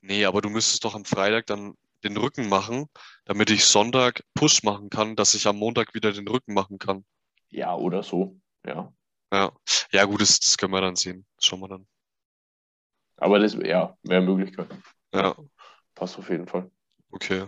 Nee, 0.00 0.24
aber 0.24 0.40
du 0.40 0.48
müsstest 0.48 0.82
doch 0.86 0.94
am 0.94 1.04
Freitag 1.04 1.44
dann 1.44 1.74
den 2.02 2.16
Rücken 2.16 2.48
machen, 2.48 2.86
damit 3.26 3.50
ich 3.50 3.66
Sonntag 3.66 4.24
Push 4.32 4.62
machen 4.62 4.88
kann, 4.88 5.16
dass 5.16 5.34
ich 5.34 5.46
am 5.46 5.58
Montag 5.58 5.92
wieder 5.92 6.12
den 6.12 6.26
Rücken 6.26 6.54
machen 6.54 6.78
kann. 6.78 7.04
Ja, 7.50 7.74
oder 7.74 8.02
so. 8.02 8.40
Ja. 8.64 8.90
Ja, 9.32 9.52
ja 9.92 10.04
gut, 10.04 10.20
das, 10.20 10.40
das 10.40 10.56
können 10.58 10.72
wir 10.72 10.80
dann 10.80 10.96
sehen. 10.96 11.26
Das 11.36 11.44
schauen 11.46 11.60
wir 11.60 11.68
dann. 11.68 11.86
Aber 13.16 13.38
das 13.38 13.54
ja, 13.54 13.96
wäre 14.02 14.22
eine 14.22 14.22
Möglichkeit. 14.22 14.68
Ja, 15.12 15.34
Passt 15.94 16.18
auf 16.18 16.30
jeden 16.30 16.46
Fall. 16.46 16.70
okay. 17.12 17.46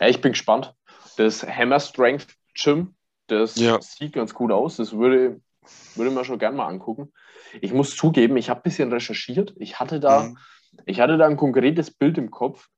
Ja, 0.00 0.08
ich 0.08 0.20
bin 0.20 0.32
gespannt. 0.32 0.74
Das 1.16 1.46
Hammer 1.46 1.80
Strength 1.80 2.28
Gym, 2.54 2.94
das 3.26 3.56
Ja. 3.56 3.80
sieht 3.80 4.14
ganz 4.14 4.32
gut 4.34 4.50
aus. 4.52 4.76
Das 4.76 4.92
würde, 4.92 5.40
würde 5.94 6.10
man 6.10 6.24
schon 6.24 6.38
gern 6.38 6.56
mal 6.56 6.66
angucken. 6.66 7.12
Ich 7.60 7.72
muss 7.72 7.96
zugeben, 7.96 8.36
ich 8.36 8.48
habe 8.48 8.60
ein 8.60 8.62
bisschen 8.62 8.92
recherchiert. 8.92 9.54
Ich 9.58 9.78
hatte 9.80 10.00
da, 10.00 10.22
Mhm. 10.22 10.38
ich 10.86 11.00
hatte 11.00 11.18
da 11.18 11.26
ein 11.26 11.36
konkretes 11.36 11.90
Bild 11.90 12.16
im 12.16 12.30
Kopf. 12.30 12.68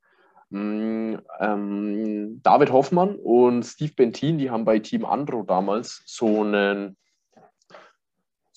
Mm, 0.50 1.16
ähm, 1.40 2.40
David 2.42 2.72
Hoffmann 2.72 3.16
und 3.16 3.62
Steve 3.64 3.92
Bentin, 3.94 4.38
die 4.38 4.50
haben 4.50 4.64
bei 4.64 4.80
Team 4.80 5.04
Andro 5.04 5.44
damals 5.44 6.02
so 6.06 6.42
einen, 6.42 6.96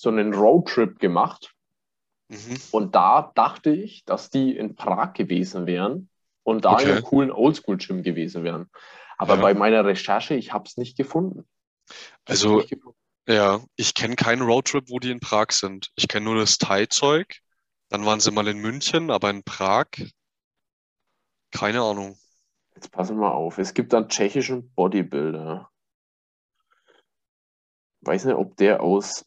so 0.05 0.11
einen 0.11 0.33
Roadtrip 0.33 0.99
gemacht. 0.99 1.53
Mhm. 2.29 2.55
Und 2.71 2.95
da 2.95 3.31
dachte 3.35 3.71
ich, 3.71 4.05
dass 4.05 4.29
die 4.29 4.55
in 4.55 4.75
Prag 4.75 5.13
gewesen 5.13 5.65
wären 5.65 6.09
und 6.43 6.65
da 6.65 6.73
in 6.73 6.75
Okay. 6.75 6.91
einem 6.91 7.03
coolen 7.03 7.31
Oldschool-Gym 7.31 8.03
gewesen 8.03 8.43
wären. 8.43 8.69
Aber 9.17 9.35
Ja. 9.35 9.41
bei 9.41 9.53
meiner 9.53 9.83
Recherche, 9.85 10.35
ich 10.35 10.53
habe 10.53 10.65
es 10.67 10.77
nicht 10.77 10.97
gefunden. 10.97 11.47
Ich 12.27 12.29
Also, 12.31 12.57
nicht 12.57 12.69
gefunden. 12.69 12.97
ja, 13.27 13.61
ich 13.75 13.93
kenne 13.93 14.15
keinen 14.15 14.41
Roadtrip, 14.43 14.89
wo 14.89 14.99
die 14.99 15.11
in 15.11 15.19
Prag 15.19 15.51
sind. 15.51 15.91
Ich 15.95 16.07
kenne 16.07 16.25
nur 16.25 16.35
das 16.35 16.57
Thai-Zeug. 16.57 17.39
Dann 17.89 18.05
waren 18.05 18.19
sie 18.19 18.31
mal 18.31 18.47
in 18.47 18.59
München, 18.59 19.09
aber 19.11 19.29
in 19.29 19.43
Prag, 19.43 19.87
keine 21.51 21.81
Ahnung. 21.81 22.17
Jetzt 22.75 22.91
passen 22.91 23.17
wir 23.19 23.33
auf. 23.33 23.57
Es 23.57 23.73
gibt 23.73 23.93
einen 23.93 24.09
tschechischen 24.09 24.71
Bodybuilder. 24.73 25.71
Weiß 28.01 28.25
nicht, 28.25 28.35
ob 28.35 28.55
der 28.57 28.81
aus. 28.83 29.25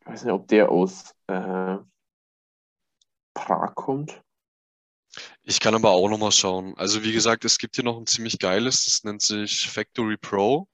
Ich 0.00 0.06
weiß 0.06 0.24
nicht, 0.24 0.32
ob 0.32 0.48
der 0.48 0.70
aus 0.70 1.14
äh, 1.26 1.76
Prag 3.34 3.74
kommt. 3.74 4.22
Ich 5.42 5.60
kann 5.60 5.74
aber 5.74 5.90
auch 5.90 6.08
noch 6.08 6.18
mal 6.18 6.30
schauen. 6.32 6.74
Also, 6.76 7.02
wie 7.02 7.12
gesagt, 7.12 7.44
es 7.44 7.58
gibt 7.58 7.74
hier 7.74 7.84
noch 7.84 7.98
ein 7.98 8.06
ziemlich 8.06 8.38
geiles, 8.38 8.84
das 8.84 9.04
nennt 9.04 9.22
sich 9.22 9.68
Factory 9.68 10.16
Pro. 10.16 10.68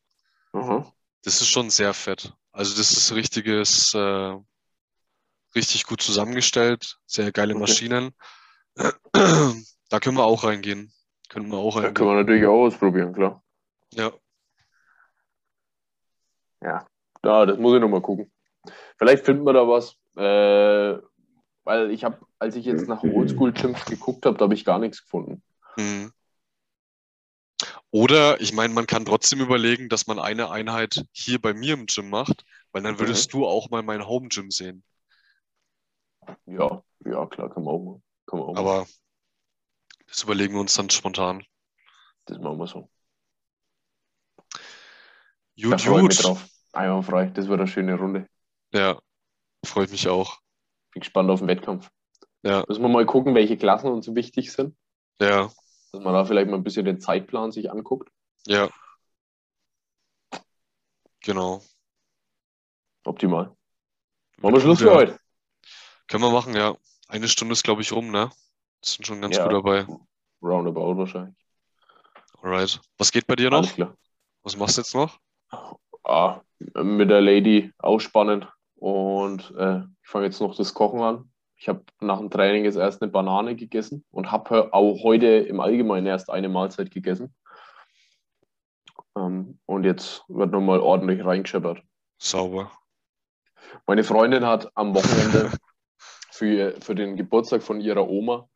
Aha. 0.52 0.92
Das 1.24 1.40
ist 1.40 1.48
schon 1.48 1.70
sehr 1.70 1.94
fett. 1.94 2.32
Also, 2.52 2.76
das 2.76 2.92
ist 2.92 3.12
richtiges, 3.12 3.94
äh, 3.94 4.36
richtig 5.54 5.84
gut 5.86 6.02
zusammengestellt, 6.02 6.98
sehr 7.06 7.32
geile 7.32 7.54
Okay. 7.54 7.60
Maschinen. 7.60 8.14
Da 9.88 10.00
können 10.00 10.16
wir 10.16 10.24
auch 10.24 10.42
reingehen. 10.42 10.92
Können 11.28 11.48
wir 11.48 11.58
auch 11.58 11.76
Da 11.76 11.82
reingehen. 11.82 11.94
können 11.94 12.10
wir 12.10 12.14
natürlich 12.16 12.44
auch 12.46 12.64
ausprobieren, 12.66 13.12
klar. 13.12 13.40
Ja, 13.92 14.12
Ja, 16.60 16.84
da, 17.22 17.46
das 17.46 17.56
muss 17.58 17.74
ich 17.74 17.80
nochmal 17.80 18.00
gucken. 18.02 18.30
Vielleicht 18.98 19.24
finden 19.24 19.44
wir 19.44 19.52
da 19.52 19.68
was. 19.68 19.96
Äh, 20.16 21.02
weil 21.64 21.90
ich 21.90 22.04
habe, 22.04 22.24
als 22.38 22.54
ich 22.54 22.64
jetzt 22.64 22.86
nach 22.86 23.02
Oldschool-Gyms 23.02 23.84
geguckt 23.86 24.24
habe, 24.24 24.38
da 24.38 24.44
habe 24.44 24.54
ich 24.54 24.64
gar 24.64 24.78
nichts 24.78 25.02
gefunden. 25.02 25.42
Mhm. 25.76 26.12
Oder, 27.90 28.40
ich 28.40 28.52
meine, 28.52 28.72
man 28.72 28.86
kann 28.86 29.04
trotzdem 29.04 29.40
überlegen, 29.40 29.88
dass 29.88 30.06
man 30.06 30.18
eine 30.18 30.50
Einheit 30.50 31.06
hier 31.12 31.40
bei 31.40 31.54
mir 31.54 31.74
im 31.74 31.86
Gym 31.86 32.10
macht, 32.10 32.44
weil 32.72 32.82
dann 32.82 32.98
würdest 32.98 33.32
du 33.32 33.46
auch 33.46 33.70
mal 33.70 33.82
mein 33.82 34.06
Home 34.06 34.28
Gym 34.28 34.50
sehen. 34.50 34.84
Ja, 36.46 36.82
ja, 37.04 37.26
klar, 37.26 37.50
kann 37.50 37.64
man 37.64 37.74
auch 37.74 37.78
mal. 37.78 38.02
Kann 38.26 38.38
man 38.38 38.48
auch 38.48 38.54
mal. 38.54 38.60
Aber 38.60 38.86
das 40.06 40.22
überlegen 40.22 40.54
wir 40.54 40.60
uns 40.60 40.74
dann 40.74 40.90
spontan. 40.90 41.44
Das 42.26 42.38
machen 42.38 42.58
wir 42.58 42.66
so. 42.66 42.90
Da 45.56 45.70
Gut, 45.70 45.80
freue 45.80 46.02
ich 46.02 46.08
mich 46.08 46.16
gut. 46.18 46.26
drauf. 46.26 46.48
Einwandfrei. 46.72 47.26
Das 47.26 47.48
wird 47.48 47.60
eine 47.60 47.68
schöne 47.68 47.98
Runde. 47.98 48.28
Ja, 48.72 48.98
freue 49.64 49.84
ich 49.86 49.90
mich 49.90 50.08
auch. 50.08 50.38
Bin 50.92 51.00
gespannt 51.00 51.30
auf 51.30 51.40
den 51.40 51.48
Wettkampf. 51.48 51.90
Ja, 52.42 52.64
Müssen 52.68 52.82
wir 52.82 52.88
mal 52.88 53.06
gucken, 53.06 53.34
welche 53.34 53.56
Klassen 53.56 53.90
uns 53.90 54.14
wichtig 54.14 54.52
sind. 54.52 54.76
ja, 55.20 55.50
Dass 55.92 56.02
man 56.02 56.14
da 56.14 56.24
vielleicht 56.24 56.48
mal 56.50 56.56
ein 56.56 56.64
bisschen 56.64 56.84
den 56.84 57.00
Zeitplan 57.00 57.52
sich 57.52 57.70
anguckt. 57.70 58.10
ja. 58.46 58.68
Genau. 61.20 61.60
Optimal. 63.04 63.56
Machen 64.38 64.54
wir 64.54 64.60
Schluss 64.60 64.78
für 64.78 64.86
Ja. 64.88 64.94
heute. 64.94 65.18
Können 66.06 66.22
wir 66.22 66.30
machen, 66.30 66.54
ja. 66.54 66.76
Eine 67.08 67.26
Stunde 67.26 67.52
ist, 67.52 67.64
glaube 67.64 67.82
ich, 67.82 67.90
rum, 67.92 68.12
ne? 68.12 68.30
Sind 68.80 69.06
schon 69.08 69.20
ganz 69.20 69.36
Ja. 69.36 69.42
gut 69.44 69.52
dabei. 69.54 69.86
Roundabout 70.40 70.96
wahrscheinlich. 70.98 71.34
Alright. 72.42 72.80
Was 72.98 73.10
geht 73.10 73.26
bei 73.26 73.34
dir 73.34 73.50
noch? 73.50 73.58
Alles 73.58 73.74
klar. 73.74 73.96
Was 74.44 74.56
machst 74.56 74.76
du 74.76 74.82
jetzt 74.82 74.94
noch? 74.94 75.18
Ah, 76.04 76.42
mit 76.60 77.10
der 77.10 77.20
Lady 77.22 77.72
ausspannen. 77.78 78.46
Und 78.76 79.54
äh, 79.56 79.78
ich 80.02 80.08
fange 80.08 80.26
jetzt 80.26 80.40
noch 80.40 80.54
das 80.54 80.74
Kochen 80.74 81.00
an. 81.00 81.32
Ich 81.56 81.68
habe 81.68 81.84
nach 82.00 82.18
dem 82.18 82.30
Training 82.30 82.64
jetzt 82.64 82.76
erst 82.76 83.02
eine 83.02 83.10
Banane 83.10 83.56
gegessen 83.56 84.04
und 84.10 84.30
habe 84.30 84.72
auch 84.74 85.02
heute 85.02 85.26
im 85.26 85.60
Allgemeinen 85.60 86.06
erst 86.06 86.30
eine 86.30 86.50
Mahlzeit 86.50 86.90
gegessen. 86.90 87.34
Ähm, 89.16 89.58
und 89.64 89.84
jetzt 89.84 90.24
wird 90.28 90.52
nochmal 90.52 90.80
ordentlich 90.80 91.24
reingescheppert. 91.24 91.82
Sauber. 92.18 92.70
Meine 93.86 94.04
Freundin 94.04 94.44
hat 94.44 94.70
am 94.74 94.94
Wochenende 94.94 95.50
für, 96.30 96.78
für 96.80 96.94
den 96.94 97.16
Geburtstag 97.16 97.62
von 97.62 97.80
ihrer 97.80 98.08
Oma 98.08 98.48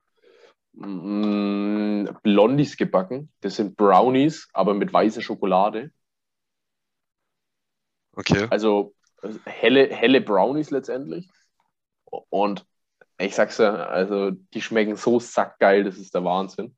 mm, 0.73 2.09
Blondies 2.23 2.77
gebacken. 2.77 3.33
Das 3.41 3.57
sind 3.57 3.77
Brownies, 3.77 4.49
aber 4.53 4.75
mit 4.75 4.93
weißer 4.93 5.23
Schokolade. 5.23 5.91
Okay. 8.12 8.47
Also 8.51 8.95
helle, 9.45 9.89
helle 9.95 10.21
Brownies 10.21 10.71
letztendlich. 10.71 11.29
Und 12.05 12.66
ich 13.18 13.35
sag's 13.35 13.59
ja, 13.59 13.75
also 13.75 14.31
die 14.31 14.62
schmecken 14.62 14.97
so 14.97 15.21
sackgeil, 15.21 15.85
das 15.85 15.99
ist 15.99 16.14
der 16.14 16.25
Wahnsinn. 16.25 16.77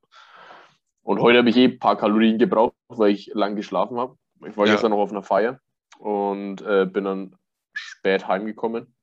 Und 1.03 1.21
heute 1.21 1.39
habe 1.39 1.51
ich 1.51 1.57
eh 1.57 1.65
ein 1.65 1.79
paar 1.79 1.97
Kalorien 1.97 2.39
gebraucht, 2.39 2.75
weil 2.89 3.11
ich 3.13 3.31
lang 3.35 3.57
geschlafen 3.57 3.99
habe. 3.99 4.17
Ich 4.47 4.57
war 4.57 4.67
Ja. 4.67 4.73
gestern 4.73 4.91
noch 4.91 4.99
auf 4.99 5.11
einer 5.11 5.23
Feier 5.23 5.61
und 5.99 6.63
äh, 6.63 6.87
bin 6.87 7.05
dann 7.05 7.37
spät 7.73 8.27
heimgekommen. 8.29 8.95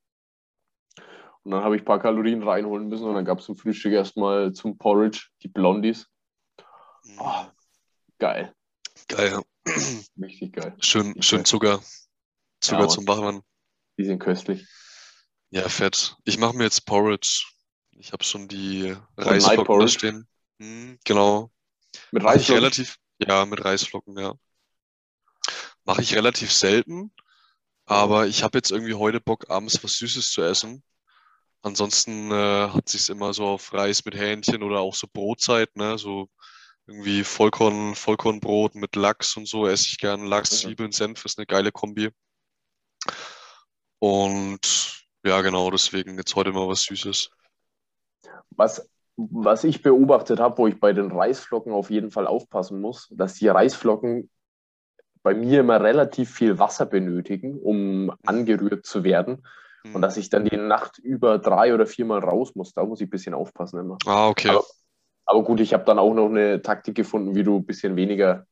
Und 1.44 1.52
dann 1.52 1.64
habe 1.64 1.76
ich 1.76 1.82
ein 1.82 1.86
paar 1.86 2.00
Kalorien 2.00 2.44
reinholen 2.44 2.90
müssen 2.90 3.08
und 3.08 3.16
dann 3.16 3.26
gab 3.26 3.40
es 3.40 3.46
zum 3.46 3.56
Frühstück 3.58 3.94
erstmal 3.94 4.52
zum 4.54 4.78
Porridge 4.78 5.30
die 5.42 5.48
Blondies. 5.48 6.08
Oh, 7.18 7.46
geil, 8.20 8.54
Geil. 9.08 9.40
richtig 10.22 10.54
geil. 10.54 10.76
Schön, 10.80 11.22
schön 11.22 11.46
Zucker. 11.46 11.80
Zucker 12.62 12.82
Ja, 12.82 12.88
zum 12.88 13.07
Wachmann. 13.07 13.41
Die 13.97 14.05
sind 14.05 14.20
köstlich. 14.20 14.66
Ja, 15.51 15.68
fett. 15.70 16.16
Ich 16.26 16.38
mache 16.38 16.55
mir 16.55 16.64
jetzt 16.66 16.86
Porridge. 16.86 17.45
Ich 17.91 18.14
habe 18.14 18.24
schon 18.24 18.47
die 18.47 18.95
Reisflocken 19.18 19.80
da 19.80 19.88
stehen. 19.88 20.28
Hm, 20.60 20.99
genau. 21.03 21.51
Mit 22.12 22.24
Mache 22.24 22.38
ich 22.39 22.51
Reisflocken? 22.51 22.53
relativ, 22.53 22.97
ja, 23.20 23.45
mit 23.45 23.64
Reisflocken, 23.64 24.18
ja. 24.18 24.36
Mache 25.84 26.01
ich 26.01 26.16
relativ 26.16 26.51
selten, 26.51 27.12
aber 27.86 28.28
ich 28.28 28.43
habe 28.43 28.57
jetzt 28.57 28.72
irgendwie 28.72 28.93
heute 28.93 29.20
Bock, 29.20 29.49
abends 29.49 29.84
was 29.84 29.97
Süßes 29.97 30.32
zu 30.32 30.43
essen. 30.43 30.84
Ansonsten 31.62 32.32
äh, 32.32 32.70
hat 32.70 32.88
sich's 32.89 33.10
immer 33.10 33.34
so 33.34 33.45
auf 33.45 33.74
Reis 33.74 34.05
mit 34.05 34.16
Hähnchen 34.16 34.64
oder 34.64 34.80
auch 34.80 34.95
so 34.95 35.07
Brotzeit, 35.12 35.76
ne? 35.76 35.97
So 35.97 36.30
irgendwie 36.88 37.24
Vollkorn, 37.24 37.95
Vollkornbrot 37.95 38.76
mit 38.76 38.95
Lachs 38.95 39.36
und 39.38 39.47
so 39.47 39.68
esse 39.68 39.88
ich 39.88 39.97
gern. 39.97 40.26
Lachs. 40.26 40.62
Zwiebeln, 40.62 40.91
Senf 40.91 41.26
ist 41.26 41.38
eine 41.38 41.45
geile 41.47 41.72
Kombi. 41.72 42.10
Und 44.00 45.06
ja, 45.26 45.41
genau, 45.41 45.70
deswegen 45.72 46.18
jetzt 46.18 46.36
heute 46.36 46.52
mal 46.52 46.68
was 46.68 46.84
Süßes. 46.84 47.30
Was, 48.52 48.89
was 49.18 49.64
ich 49.64 49.82
beobachtet 49.82 50.39
habe, 50.39 50.58
wo 50.58 50.68
ich 50.68 50.80
bei 50.80 50.93
den 50.93 51.12
Reisflocken 51.12 51.74
auf 51.74 51.89
jeden 51.89 52.12
Fall 52.12 52.28
aufpassen 52.28 52.82
muss, 52.82 53.08
dass 53.12 53.36
die 53.36 53.47
Reisflocken 53.47 54.30
bei 55.22 55.34
mir 55.34 55.60
immer 55.60 55.82
relativ 55.82 56.32
viel 56.34 56.60
Wasser 56.60 56.86
benötigen, 56.86 57.60
um 57.60 58.14
angerührt 58.26 58.86
zu 58.86 59.04
werden. 59.04 59.45
Hm. 59.84 59.95
Und 59.95 60.02
dass 60.02 60.16
ich 60.18 60.30
dann 60.30 60.45
die 60.45 60.56
Nacht 60.58 60.97
über 60.97 61.38
drei 61.39 61.74
oder 61.74 61.86
viermal 61.86 62.20
raus 62.20 62.56
muss. 62.56 62.74
Da 62.74 62.86
muss 62.86 63.02
ich 63.02 63.08
ein 63.08 63.12
bisschen 63.12 63.34
aufpassen 63.34 63.80
immer. 63.80 63.97
Ah, 64.06 64.30
okay. 64.30 64.50
Aber- 64.50 64.64
Aber 65.26 65.43
gut, 65.43 65.60
ich 65.60 65.74
habe 65.74 65.84
dann 65.84 66.00
auch 66.00 66.14
noch 66.14 66.28
eine 66.30 66.62
Taktik 66.62 66.95
gefunden, 66.95 67.36
wie 67.36 67.43
du 67.43 67.58
ein 67.58 67.66
bisschen 67.66 67.95
weniger 67.95 68.47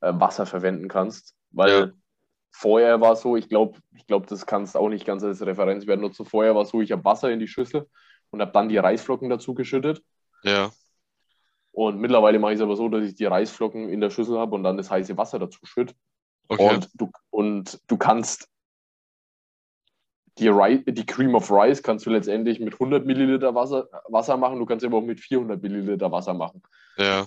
äh, 0.00 0.12
Wasser 0.14 0.46
verwenden 0.46 0.88
kannst. 0.88 1.34
Weil 1.50 1.70
Ja. 1.70 1.90
Vorher 2.56 3.02
war 3.02 3.12
es 3.12 3.20
so, 3.20 3.36
ich 3.36 3.50
glaube, 3.50 3.78
ich 3.94 4.06
glaub, 4.06 4.26
das 4.26 4.46
kannst 4.46 4.76
auch 4.76 4.88
nicht 4.88 5.04
ganz 5.04 5.22
als 5.22 5.44
Referenzwert 5.44 6.00
nutzen. 6.00 6.24
Vorher 6.24 6.54
war 6.54 6.62
es 6.62 6.70
so, 6.70 6.80
ich 6.80 6.90
habe 6.90 7.04
Wasser 7.04 7.30
in 7.30 7.38
die 7.38 7.48
Schüssel 7.48 7.86
und 8.30 8.40
habe 8.40 8.52
dann 8.52 8.70
die 8.70 8.78
Reisflocken 8.78 9.28
dazu 9.28 9.52
geschüttet. 9.52 10.02
Ja, 10.42 10.70
Und 11.72 11.98
mittlerweile 11.98 12.38
mache 12.38 12.52
ich 12.52 12.56
es 12.56 12.62
aber 12.62 12.76
so, 12.76 12.88
dass 12.88 13.04
ich 13.04 13.14
die 13.14 13.26
Reisflocken 13.26 13.90
in 13.90 14.00
der 14.00 14.08
Schüssel 14.08 14.38
habe 14.38 14.54
und 14.54 14.62
dann 14.62 14.78
das 14.78 14.90
heiße 14.90 15.18
Wasser 15.18 15.38
dazu 15.38 15.58
schütte. 15.64 15.94
okay. 16.48 16.74
Und, 16.74 16.88
du, 16.94 17.10
und 17.28 17.80
du 17.88 17.96
kannst 17.98 18.48
die, 20.38 20.50
die 20.86 21.06
Cream 21.06 21.34
of 21.34 21.50
Rice 21.50 21.82
kannst 21.82 22.06
du 22.06 22.10
letztendlich 22.10 22.58
mit 22.60 22.74
100 22.74 23.04
Milliliter 23.04 23.54
Wasser, 23.54 23.88
Wasser 24.08 24.36
machen. 24.36 24.58
Du 24.58 24.66
kannst 24.66 24.84
aber 24.84 24.98
auch 24.98 25.02
mit 25.02 25.20
400 25.20 25.62
Milliliter 25.62 26.10
Wasser 26.10 26.34
machen. 26.34 26.62
Ja, 26.96 27.26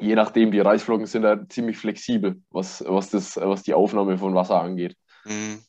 Je 0.00 0.14
nachdem, 0.14 0.50
die 0.50 0.60
Reisflocken 0.60 1.06
sind 1.06 1.22
da 1.22 1.48
ziemlich 1.48 1.78
flexibel, 1.78 2.42
was, 2.50 2.84
was, 2.86 3.10
das, 3.10 3.36
was 3.36 3.62
die 3.62 3.74
Aufnahme 3.74 4.18
von 4.18 4.34
Wasser 4.34 4.60
angeht. 4.60 4.96
Mhm. 5.24 5.62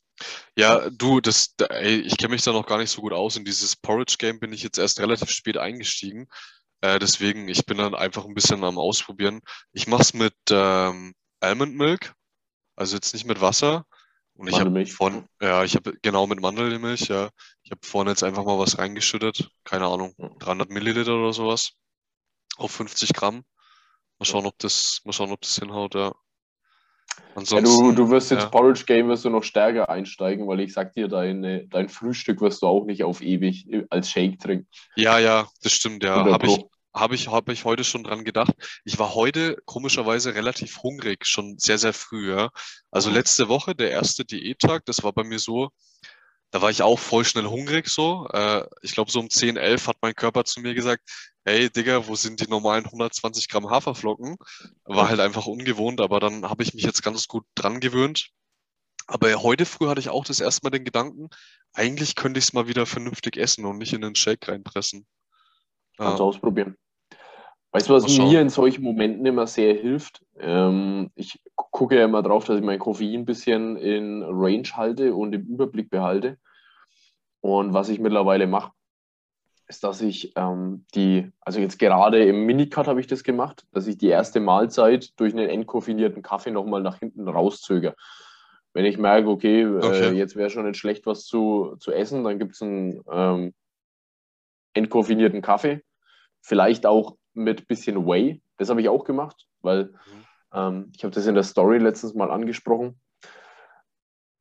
Ja, 0.58 0.90
du, 0.90 1.22
das, 1.22 1.54
ey, 1.70 2.00
ich 2.02 2.18
kenne 2.18 2.32
mich 2.32 2.42
da 2.44 2.52
noch 2.52 2.66
gar 2.66 2.80
nicht 2.80 2.90
so 2.90 3.02
gut 3.02 3.14
aus. 3.14 3.36
In 3.38 3.46
dieses 3.46 3.76
Porridge-Game 3.76 4.40
bin 4.40 4.52
ich 4.54 4.64
jetzt 4.64 4.80
erst 4.80 5.00
relativ 5.00 5.30
spät 5.30 5.58
eingestiegen. 5.58 6.28
Äh, 6.82 7.00
deswegen, 7.00 7.48
ich 7.48 7.66
bin 7.66 7.78
dann 7.78 7.96
einfach 7.96 8.26
ein 8.26 8.34
bisschen 8.34 8.64
am 8.64 8.78
Ausprobieren. 8.80 9.42
Ich 9.74 9.88
mache 9.88 10.02
es 10.02 10.14
mit 10.14 10.34
ähm, 10.52 11.14
Almond 11.40 11.76
Milk, 11.76 12.14
also 12.76 12.96
jetzt 12.96 13.14
nicht 13.14 13.26
mit 13.26 13.42
Wasser. 13.42 13.86
Und 14.34 14.48
ich 14.48 14.60
habe 14.60 14.66
Mandelmilch. 14.72 14.94
vorhin, 14.94 15.26
ja, 15.42 15.64
ich 15.64 15.76
habe 15.76 15.94
genau 16.02 16.28
mit 16.28 16.40
Mandelmilch, 16.42 17.08
ja. 17.08 17.30
Ich 17.64 17.72
habe 17.72 17.82
vorhin 17.86 18.10
jetzt 18.10 18.24
einfach 18.24 18.46
mal 18.46 18.60
was 18.60 18.78
reingeschüttet. 18.78 19.50
Keine 19.64 19.86
Ahnung, 19.88 20.14
Mhm. 20.18 20.40
300 20.40 20.70
Milliliter 20.70 21.16
oder 21.16 21.34
sowas. 21.34 21.72
Auf 22.58 22.72
50 22.72 23.14
Gramm. 23.14 23.44
Mal 24.20 24.26
schauen, 24.26 24.45
ob 24.45 24.57
das, 24.59 25.01
mal 25.05 25.13
schauen, 25.13 25.32
ob 25.32 25.41
das 25.41 25.55
hinhaut, 25.55 25.95
ja. 25.95 26.07
Ja, 26.07 26.13
Ansonsten, 27.36 27.84
du, 27.84 27.91
du 27.91 28.09
wirst 28.09 28.32
jetzt 28.32 28.43
ja. 28.43 28.49
Porridge 28.49 28.84
Game 28.86 29.07
wirst 29.09 29.26
du 29.26 29.30
noch 29.30 29.43
stärker 29.43 29.89
einsteigen, 29.89 30.47
weil 30.47 30.59
ich 30.59 30.74
sag 30.74 30.93
dir, 30.93 31.07
deine, 31.07 31.68
dein 31.68 31.88
Frühstück 31.88 32.41
wirst 32.41 32.63
du 32.63 32.68
auch 32.68 32.86
nicht 32.86 33.03
auf 33.03 33.22
ewig 33.22 33.68
als 33.89 34.09
Shake 34.09 34.39
trinken. 34.39 34.68
Ja, 34.95 35.20
ja, 35.20 35.47
das 35.61 35.74
stimmt, 35.74 36.03
ja. 36.03 36.15
100 36.15 36.34
Habe 36.34 36.47
ich, 36.47 36.65
habe 36.95 37.15
ich, 37.15 37.28
habe 37.28 37.53
ich 37.53 37.63
heute 37.63 37.84
schon 37.84 38.03
dran 38.03 38.24
gedacht. 38.24 38.53
Ich 38.86 38.97
war 38.97 39.13
heute 39.13 39.57
komischerweise 39.65 40.34
relativ 40.34 40.82
hungrig, 40.82 41.28
schon 41.28 41.59
sehr, 41.59 41.78
sehr 41.78 41.93
früh, 41.93 42.32
ja. 42.32 42.49
Also 42.89 43.09
Mhm. 43.09 43.15
letzte 43.18 43.49
Woche, 43.49 43.76
der 43.76 43.91
erste 43.91 44.26
Diättag, 44.26 44.86
das 44.86 45.03
war 45.03 45.13
bei 45.13 45.24
mir 45.24 45.38
so, 45.38 45.70
da 46.52 46.62
war 46.62 46.70
ich 46.70 46.82
auch 46.82 47.00
voll 47.00 47.26
schnell 47.26 47.45
hungrig 47.45 47.89
so. 47.89 48.28
Äh, 48.32 48.66
ich 48.82 48.93
glaube, 48.93 49.12
so 49.12 49.20
um 49.20 49.30
10, 49.30 49.58
11 49.58 49.88
hat 49.88 49.98
mein 50.02 50.16
Körper 50.16 50.45
zu 50.45 50.62
mir 50.62 50.74
gesagt, 50.74 51.04
hey 51.45 51.70
Digga, 51.70 52.08
wo 52.08 52.16
sind 52.16 52.39
die 52.39 52.50
normalen 52.50 52.86
120 52.86 53.50
Gramm 53.50 53.70
Haferflocken? 53.70 54.38
War 54.86 55.10
halt 55.10 55.20
einfach 55.20 55.45
ungewohnt, 55.45 56.02
aber 56.02 56.20
dann 56.20 56.50
habe 56.50 56.64
ich 56.64 56.74
mich 56.74 56.84
jetzt 56.84 57.04
ganz 57.04 57.28
gut 57.28 57.45
dran 57.56 57.80
gewöhnt. 57.80 58.30
Aber 59.08 59.34
heute 59.41 59.66
früh 59.66 59.88
hatte 59.88 60.02
ich 60.02 60.10
auch 60.10 60.26
das 60.26 60.41
erste 60.41 60.66
Mal 60.66 60.72
den 60.72 60.84
Gedanken, 60.84 61.30
eigentlich 61.74 62.16
könnte 62.16 62.39
ich 62.39 62.45
es 62.45 62.54
mal 62.54 62.68
wieder 62.68 62.86
vernünftig 62.86 63.38
essen 63.38 63.66
und 63.66 63.78
nicht 63.78 63.93
in 63.93 64.02
den 64.02 64.16
Shake 64.16 64.48
reinpressen. 64.48 65.06
Kannst 65.98 66.20
du 66.20 66.24
Ja. 66.24 66.30
ausprobieren. 66.30 66.78
Weißt 67.72 67.89
du, 67.89 67.93
was 67.93 68.03
Mal 68.03 68.09
schauen. 68.09 68.30
mir 68.30 68.41
in 68.41 68.49
solchen 68.49 68.84
Momenten 68.84 69.26
immer 69.26 69.45
sehr 69.45 69.74
hilft? 69.76 70.24
Ähm, 70.39 71.11
ich 71.15 71.39
gu- 71.55 71.65
gucke 71.72 71.97
ja 71.97 72.05
immer 72.05 72.24
drauf, 72.24 72.45
dass 72.45 72.57
ich 72.57 72.63
mein 72.63 72.80
Koffein 72.80 73.22
ein 73.22 73.26
bisschen 73.26 73.76
in 73.78 74.24
Range 74.24 74.68
halte 74.74 75.13
und 75.13 75.34
im 75.34 75.45
Überblick 75.45 75.89
behalte. 75.89 76.38
Und 77.41 77.74
was 77.74 77.89
ich 77.89 77.99
mittlerweile 77.99 78.47
mache, 78.47 78.72
ist, 79.68 79.84
dass 79.84 80.01
ich 80.01 80.32
ähm, 80.38 80.86
die, 80.95 81.30
also 81.41 81.59
jetzt 81.59 81.78
gerade 81.78 82.24
im 82.24 82.45
Minicut 82.45 82.88
habe 82.88 83.01
ich 83.01 83.07
das 83.07 83.24
gemacht, 83.24 83.65
dass 83.74 83.86
ich 83.86 83.97
die 83.97 84.07
erste 84.07 84.39
Mahlzeit 84.39 85.11
durch 85.20 85.34
einen 85.34 85.49
entkoffinierten 85.49 86.22
Kaffee 86.22 86.51
nochmal 86.51 86.82
nach 86.82 86.99
hinten 86.99 87.28
rauszögere. 87.28 87.95
Wenn 88.74 88.86
ich 88.86 88.97
merke, 88.97 89.28
okay, 89.30 89.65
Okay. 89.65 90.09
Äh, 90.09 90.11
jetzt 90.13 90.36
wäre 90.36 90.49
schon 90.49 90.65
nicht 90.65 90.78
schlecht, 90.78 91.05
was 91.05 91.26
zu, 91.26 91.76
zu 91.80 91.91
essen, 91.91 92.24
dann 92.24 92.39
gibt 92.39 92.53
es 92.53 92.61
einen 92.61 93.01
ähm, 93.11 93.53
entkoffinierten 94.74 95.41
Kaffee. 95.41 95.82
Vielleicht 96.41 96.86
auch 96.86 97.18
mit 97.38 97.68
bisschen 97.68 98.06
Whey. 98.06 98.42
Das 98.58 98.70
habe 98.70 98.82
ich 98.82 98.90
auch 98.90 99.04
gemacht, 99.04 99.48
weil 99.62 99.94
ähm, 100.54 100.92
ich 100.96 101.04
habe 101.04 101.14
das 101.14 101.28
in 101.28 101.36
der 101.36 101.44
Story 101.44 101.78
letztens 101.78 102.14
mal 102.14 102.32
angesprochen. 102.32 103.00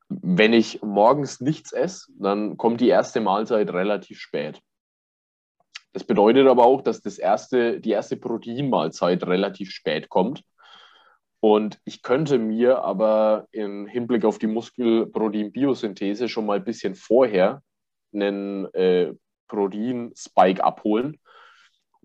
Wenn 0.09 0.53
ich 0.53 0.81
morgens 0.81 1.41
nichts 1.41 1.73
esse, 1.73 2.11
dann 2.17 2.57
kommt 2.57 2.81
die 2.81 2.87
erste 2.89 3.19
Mahlzeit 3.19 3.71
relativ 3.71 4.19
spät. 4.19 4.61
Das 5.93 6.03
bedeutet 6.03 6.47
aber 6.47 6.65
auch, 6.65 6.81
dass 6.81 7.01
das 7.01 7.17
erste, 7.17 7.79
die 7.79 7.91
erste 7.91 8.17
Proteinmahlzeit 8.17 9.25
relativ 9.25 9.71
spät 9.71 10.09
kommt. 10.09 10.43
Und 11.39 11.79
ich 11.85 12.01
könnte 12.01 12.39
mir 12.39 12.83
aber 12.83 13.47
im 13.51 13.85
Hinblick 13.87 14.25
auf 14.25 14.39
die 14.39 14.47
Muskelprotein-Biosynthese 14.47 16.29
schon 16.29 16.45
mal 16.45 16.57
ein 16.57 16.63
bisschen 16.63 16.95
vorher 16.95 17.61
einen 18.13 18.71
äh, 18.73 19.13
Protein-Spike 19.47 20.63
abholen. 20.63 21.19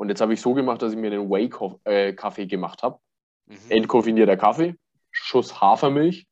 Und 0.03 0.09
jetzt 0.09 0.21
habe 0.21 0.35
ich 0.35 0.41
so 0.41 0.53
gemacht, 0.53 0.83
dass 0.83 0.93
ich 0.93 0.99
mir 0.99 1.13
einen 1.13 1.31
Whey-Kaffee 1.31 2.47
gemacht 2.47 2.83
habe. 2.83 2.99
Mhm. 3.47 3.59
Entkoffinierter 3.69 4.37
Kaffee, 4.37 4.75
Schuss 5.13 5.61
Hafermilch, 5.61 6.27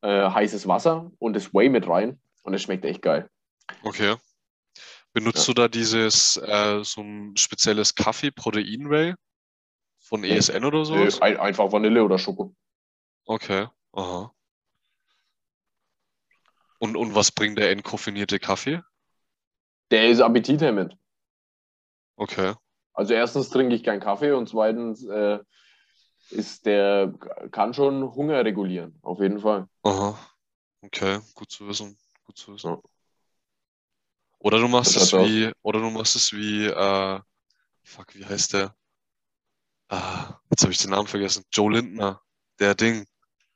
äh, 0.00 0.30
heißes 0.30 0.66
Wasser 0.66 1.10
und 1.18 1.34
das 1.34 1.52
Whey 1.52 1.68
mit 1.68 1.86
rein. 1.86 2.22
Und 2.42 2.54
es 2.54 2.62
schmeckt 2.62 2.86
echt 2.86 3.02
geil. 3.02 3.28
Okay. 3.82 4.16
Benutzt 5.12 5.46
du 5.46 5.52
da 5.52 5.68
dieses, 5.68 6.38
äh, 6.38 6.82
so 6.82 7.02
ein 7.02 7.36
spezielles 7.36 7.94
Kaffee-Protein-Whey 7.94 9.14
von. 9.98 10.24
ESN 10.24 10.64
oder 10.64 10.80
Äh, 10.80 10.84
sowas? 10.86 11.20
ein, 11.20 11.36
einfach 11.36 11.70
Vanille 11.70 12.02
oder 12.02 12.18
Schoko. 12.18 12.54
Okay, 13.26 13.68
aha. 13.92 14.32
Und, 16.78 16.96
und 16.96 17.14
was 17.14 17.30
bringt 17.30 17.58
der 17.58 17.72
entkoffinierte 17.72 18.38
Kaffee? 18.38 18.80
Der 19.90 20.08
ist 20.08 20.22
appetithemmend. 20.22 20.96
Okay, 22.16 22.54
Also 22.92 23.14
erstens 23.14 23.48
trinke 23.50 23.74
ich 23.74 23.82
keinen 23.84 24.00
Kaffee 24.00 24.32
und 24.32 24.48
zweitens 24.48 25.04
äh, 25.06 25.38
ist 26.30 26.66
der 26.66 27.12
kann 27.50 27.74
schon 27.74 28.14
Hunger 28.14 28.44
regulieren, 28.44 28.98
auf 29.02 29.20
jeden 29.20 29.40
Fall. 29.40 29.66
aha. 29.82 30.18
Okay, 30.82 31.20
gut 31.34 31.50
zu 31.50 31.68
wissen. 31.68 31.98
Gut 32.24 32.38
zu 32.38 32.54
wissen. 32.54 32.70
Ja. 32.70 32.78
Oder 34.38 34.58
du 34.58 34.68
machst 34.68 34.96
Das 34.96 35.02
es 35.04 35.12
hat 35.12 35.20
auch- 35.20 35.26
wie, 35.26 35.52
oder 35.62 35.80
du 35.80 35.90
machst 35.90 36.16
es 36.16 36.32
wie, 36.32 36.64
äh, 36.66 37.20
fuck, 37.82 38.14
wie 38.14 38.24
heißt 38.24 38.54
der? 38.54 38.74
Ah, 39.90 40.38
jetzt 40.50 40.62
habe 40.62 40.72
ich 40.72 40.78
den 40.78 40.90
Namen 40.90 41.06
vergessen. 41.08 41.44
Joe 41.52 41.70
Lindner, 41.72 42.22
der 42.58 42.74
Ding. 42.74 43.06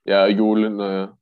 Ja, 0.05 0.27
Jo 0.27 0.55
Lindner, 0.55 1.17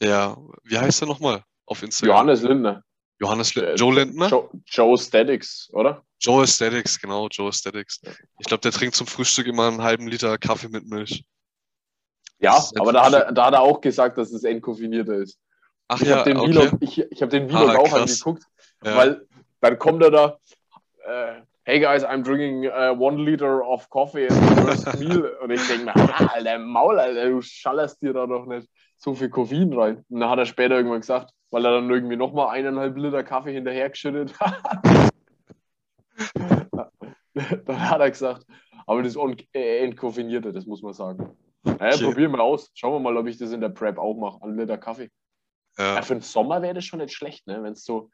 Ja, 0.00 0.36
wie 0.62 0.78
heißt 0.78 1.00
der 1.00 1.08
nochmal 1.08 1.42
auf 1.64 1.82
Instagram? 1.82 2.14
Johannes 2.14 2.42
Lindner. 2.42 2.84
Johannes 3.18 3.56
Äh, 3.56 3.74
Joe 3.74 3.94
Lindner? 3.94 4.28
Joe, 4.28 4.50
Joe 4.66 4.96
Statics, 4.98 5.68
oder? 5.72 6.05
Joe 6.20 6.42
Aesthetics, 6.42 6.98
genau, 7.00 7.28
Joe 7.30 7.48
Aesthetics. 7.48 8.00
Ich 8.38 8.46
glaube, 8.46 8.62
der 8.62 8.72
trinkt 8.72 8.94
zum 8.96 9.06
Frühstück 9.06 9.46
immer 9.46 9.68
einen 9.68 9.82
halben 9.82 10.08
Liter 10.08 10.36
Kaffee 10.38 10.68
mit 10.68 10.86
Milch. 10.86 11.24
Ja, 12.38 12.62
aber 12.78 12.92
da 12.92 13.04
hat, 13.06 13.12
er, 13.14 13.32
da 13.32 13.46
hat 13.46 13.54
er 13.54 13.62
auch 13.62 13.80
gesagt, 13.80 14.18
dass 14.18 14.30
es 14.32 14.44
entkoffinierter 14.44 15.14
ist. 15.14 15.38
Ach 15.88 16.00
Ich 16.00 16.08
ja, 16.08 16.16
habe 16.18 16.30
den 16.30 16.38
okay. 16.38 16.52
Vlog, 16.52 16.72
ich, 16.80 16.98
ich 17.10 17.22
hab 17.22 17.30
den 17.30 17.48
Vlog 17.48 17.70
Ah, 17.70 17.76
auch 17.78 17.88
krass. 17.88 18.10
angeguckt, 18.24 18.44
Ja. 18.84 18.96
weil 18.96 19.26
dann 19.60 19.78
kommt 19.78 20.02
er 20.02 20.10
da, 20.10 20.38
äh, 21.06 21.40
hey 21.64 21.80
guys, 21.80 22.04
I'm 22.04 22.22
drinking 22.22 22.66
uh, 22.66 22.94
one 22.98 23.22
liter 23.22 23.62
of 23.66 23.88
coffee 23.88 24.26
as 24.28 24.34
the 24.34 24.54
first 24.62 24.86
meal. 25.00 25.36
Und 25.42 25.50
ich 25.50 25.66
denke 25.66 25.84
mir, 25.86 25.96
ah, 25.96 26.26
Alter, 26.34 26.58
Maul, 26.58 26.98
Alter, 26.98 27.30
du 27.30 27.40
schallerst 27.40 28.02
dir 28.02 28.12
da 28.12 28.26
doch 28.26 28.44
nicht 28.46 28.68
so 28.98 29.14
viel 29.14 29.30
Koffein 29.30 29.72
rein. 29.72 30.04
Und 30.10 30.20
dann 30.20 30.28
hat 30.30 30.38
er 30.38 30.46
später 30.46 30.76
irgendwann 30.76 31.00
gesagt, 31.00 31.30
weil 31.50 31.64
er 31.64 31.72
dann 31.72 31.88
irgendwie 31.90 32.16
nochmal 32.16 32.48
eineinhalb 32.50 32.96
Liter 32.96 33.22
Kaffee 33.24 33.52
hinterhergeschüttet 33.52 34.38
hat. 34.40 35.10
Dann 37.34 37.90
hat 37.90 38.00
er 38.00 38.10
gesagt, 38.10 38.46
aber 38.86 39.02
das 39.02 39.16
on- 39.16 39.36
äh, 39.52 39.84
entkoffinierte, 39.84 40.52
das 40.52 40.66
muss 40.66 40.82
man 40.82 40.92
sagen. 40.92 41.36
Naja, 41.64 41.94
Okay. 41.94 42.04
probieren 42.04 42.32
wir 42.32 42.40
aus. 42.42 42.70
Schauen 42.74 42.92
wir 42.94 43.00
mal, 43.00 43.16
ob 43.16 43.26
ich 43.26 43.38
das 43.38 43.50
in 43.52 43.60
der 43.60 43.70
Prep 43.70 43.98
auch 43.98 44.14
mache. 44.16 44.42
Ein 44.42 44.56
Liter 44.56 44.78
Kaffee. 44.78 45.10
Ja, 45.78 45.96
ja, 45.96 46.02
für 46.02 46.14
den 46.14 46.22
Sommer 46.22 46.62
wäre 46.62 46.74
das 46.74 46.84
schon 46.84 47.00
nicht 47.00 47.12
schlecht, 47.14 47.46
ne? 47.46 47.62
Wenn 47.62 47.72
es 47.72 47.84
so, 47.84 48.10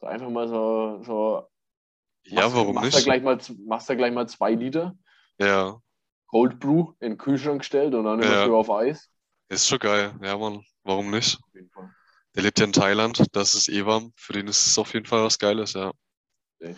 so 0.00 0.06
einfach 0.06 0.28
mal 0.30 0.46
so, 0.46 1.02
so 1.02 1.48
ja, 2.24 2.42
machst, 2.42 2.54
warum 2.56 2.74
machst 2.74 2.92
Da 2.92 2.98
nicht? 2.98 3.04
gleich 3.06 3.22
mal, 3.22 3.38
machst 3.66 3.88
da 3.90 3.94
gleich 3.94 4.12
mal 4.12 4.28
zwei 4.28 4.52
Liter 4.52 4.96
Ja, 5.38 5.78
Cold 6.28 6.60
Brew 6.60 6.92
in 7.00 7.12
den 7.12 7.18
Kühlschrank 7.18 7.60
gestellt 7.60 7.94
und 7.94 8.04
dann 8.04 8.20
immer 8.20 8.46
Ja. 8.46 8.52
auf 8.52 8.70
Eis. 8.70 9.10
ist 9.48 9.66
schon 9.68 9.78
geil. 9.78 10.14
Ja, 10.22 10.36
Mann, 10.38 10.62
warum 10.84 11.10
nicht? 11.10 11.38
Der 12.34 12.42
lebt 12.42 12.58
ja 12.58 12.66
in 12.66 12.72
Thailand, 12.72 13.24
das 13.32 13.54
ist 13.54 13.68
eh 13.68 13.84
warm. 13.86 14.12
Für 14.16 14.32
den 14.32 14.46
ist 14.48 14.66
es 14.66 14.78
auf 14.78 14.92
jeden 14.94 15.06
Fall 15.06 15.24
was 15.24 15.38
Geiles, 15.38 15.72
ja. 15.74 15.92
Safe. 16.64 16.76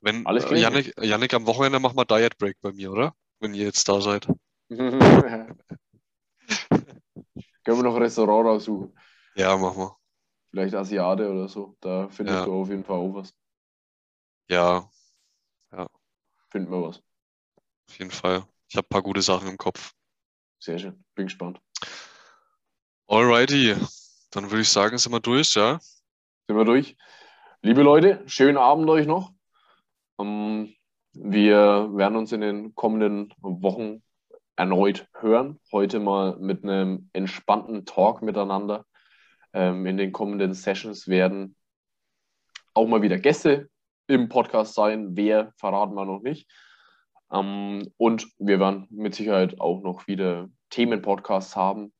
Wenn, 0.00 0.26
Alles 0.26 0.44
äh, 0.44 0.48
klar. 0.48 0.60
Yannick, 0.60 0.94
Yannick, 1.02 1.34
am 1.34 1.46
Wochenende 1.46 1.80
machen 1.80 1.96
wir 1.96 2.04
Diet 2.04 2.36
Break 2.38 2.60
bei 2.60 2.72
mir, 2.72 2.92
oder? 2.92 3.14
Wenn 3.40 3.54
ihr 3.54 3.64
jetzt 3.64 3.88
da 3.88 4.00
seid. 4.00 4.26
Können 4.68 5.58
wir 7.64 7.82
noch 7.82 7.96
ein 7.96 8.02
Restaurant 8.02 8.46
raussuchen. 8.46 8.96
Ja, 9.34 9.56
machen 9.56 9.78
wir. 9.78 9.96
Vielleicht 10.50 10.74
Asiate 10.74 11.30
oder 11.30 11.48
so. 11.48 11.76
Da 11.80 12.08
findest 12.10 12.38
Ja. 12.38 12.44
du 12.44 12.60
auf 12.60 12.68
jeden 12.68 12.84
Fall 12.84 12.96
auch 12.96 13.14
was. 13.14 13.34
Ja, 14.48 14.88
Finden 16.50 16.70
wir 16.70 16.82
was. 16.82 17.02
auf 17.88 17.98
jeden 17.98 18.12
Fall. 18.12 18.46
Ich 18.68 18.76
habe 18.76 18.86
ein 18.86 18.88
paar 18.90 19.02
gute 19.02 19.22
Sachen 19.22 19.48
im 19.48 19.56
Kopf. 19.58 19.92
Sehr 20.60 20.78
schön. 20.78 21.04
Bin 21.16 21.26
gespannt. 21.26 21.60
Alrighty, 23.08 23.74
dann 24.30 24.50
würde 24.52 24.60
ich 24.60 24.68
sagen, 24.68 24.96
sind 24.96 25.10
wir 25.10 25.18
durch, 25.18 25.54
ja? 25.56 25.80
Sind 26.46 26.56
wir 26.56 26.64
durch. 26.64 26.96
Liebe 27.64 27.80
Leute, 27.80 28.22
schönen 28.26 28.58
Abend 28.58 28.90
euch 28.90 29.06
noch. 29.06 29.32
Ähm, 30.20 30.74
wir 31.14 31.88
werden 31.94 32.18
uns 32.18 32.30
in 32.30 32.42
den 32.42 32.74
kommenden 32.74 33.32
Wochen 33.40 34.02
erneut 34.54 35.08
hören. 35.14 35.58
Heute 35.72 35.98
mal 35.98 36.36
mit 36.36 36.62
einem 36.62 37.08
entspannten 37.14 37.86
Talk 37.86 38.20
miteinander. 38.20 38.84
Ähm, 39.54 39.86
in 39.86 39.96
den 39.96 40.12
kommenden 40.12 40.52
Sessions 40.52 41.08
werden 41.08 41.56
auch 42.74 42.86
mal 42.86 43.00
wieder 43.00 43.18
Gäste 43.18 43.70
im 44.08 44.28
Podcast 44.28 44.74
sein. 44.74 45.16
Wer 45.16 45.54
verraten 45.56 45.94
wir 45.94 46.04
noch 46.04 46.20
nicht. 46.20 46.46
Ähm, 47.32 47.90
und 47.96 48.28
wir 48.36 48.60
werden 48.60 48.86
mit 48.90 49.14
Sicherheit 49.14 49.58
auch 49.58 49.80
noch 49.80 50.06
wieder 50.06 50.50
Themenpodcasts 50.68 51.56
haben, 51.56 51.93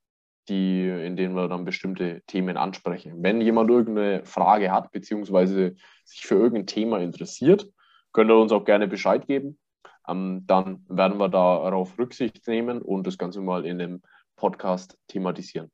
die, 0.48 0.88
in 0.88 1.16
denen 1.16 1.34
wir 1.34 1.48
dann 1.48 1.64
bestimmte 1.64 2.22
Themen 2.26 2.56
ansprechen. 2.56 3.22
Wenn 3.22 3.40
jemand 3.40 3.70
irgendeine 3.70 4.24
Frage 4.24 4.70
hat, 4.72 4.92
beziehungsweise 4.92 5.76
sich 6.04 6.26
für 6.26 6.34
irgendein 6.34 6.66
Thema 6.66 7.00
interessiert, 7.00 7.68
könnt 8.12 8.30
ihr 8.30 8.36
uns 8.36 8.52
auch 8.52 8.64
gerne 8.64 8.86
Bescheid 8.86 9.26
geben. 9.26 9.58
Ähm, 10.06 10.44
dann 10.46 10.84
werden 10.88 11.18
wir 11.18 11.28
darauf 11.28 11.98
Rücksicht 11.98 12.46
nehmen 12.46 12.82
und 12.82 13.06
das 13.06 13.18
Ganze 13.18 13.40
mal 13.40 13.64
in 13.64 13.78
dem 13.78 14.02
Podcast 14.36 14.98
thematisieren. 15.08 15.70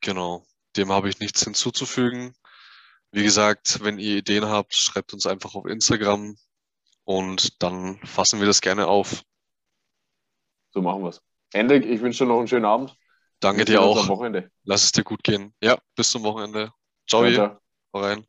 Genau. 0.00 0.44
Dem 0.76 0.90
habe 0.90 1.08
ich 1.08 1.20
nichts 1.20 1.44
hinzuzufügen. 1.44 2.34
Wie 3.10 3.22
gesagt, 3.22 3.80
wenn 3.82 3.98
ihr 3.98 4.16
Ideen 4.16 4.46
habt, 4.46 4.74
schreibt 4.74 5.12
uns 5.12 5.26
einfach 5.26 5.54
auf 5.54 5.66
Instagram 5.66 6.36
und 7.04 7.62
dann 7.62 7.98
fassen 8.04 8.40
wir 8.40 8.46
das 8.46 8.60
gerne 8.60 8.86
auf. 8.86 9.22
So 10.70 10.80
machen 10.80 11.02
wir 11.02 11.10
es. 11.10 11.22
Hendrik, 11.52 11.84
ich 11.84 12.00
wünsche 12.00 12.24
dir 12.24 12.28
noch 12.28 12.38
einen 12.38 12.48
schönen 12.48 12.64
Abend. 12.64 12.96
Danke 13.42 13.64
dir 13.64 13.82
auch. 13.82 14.08
Wochenende. 14.08 14.50
Lass 14.64 14.84
es 14.84 14.92
dir 14.92 15.04
gut 15.04 15.22
gehen. 15.24 15.52
Ja, 15.60 15.78
bis 15.96 16.10
zum 16.10 16.22
Wochenende. 16.22 16.72
Ciao, 17.08 17.22
Ciao, 17.22 17.32
ciao. 17.32 17.58
Hau 17.92 18.00
rein. 18.00 18.26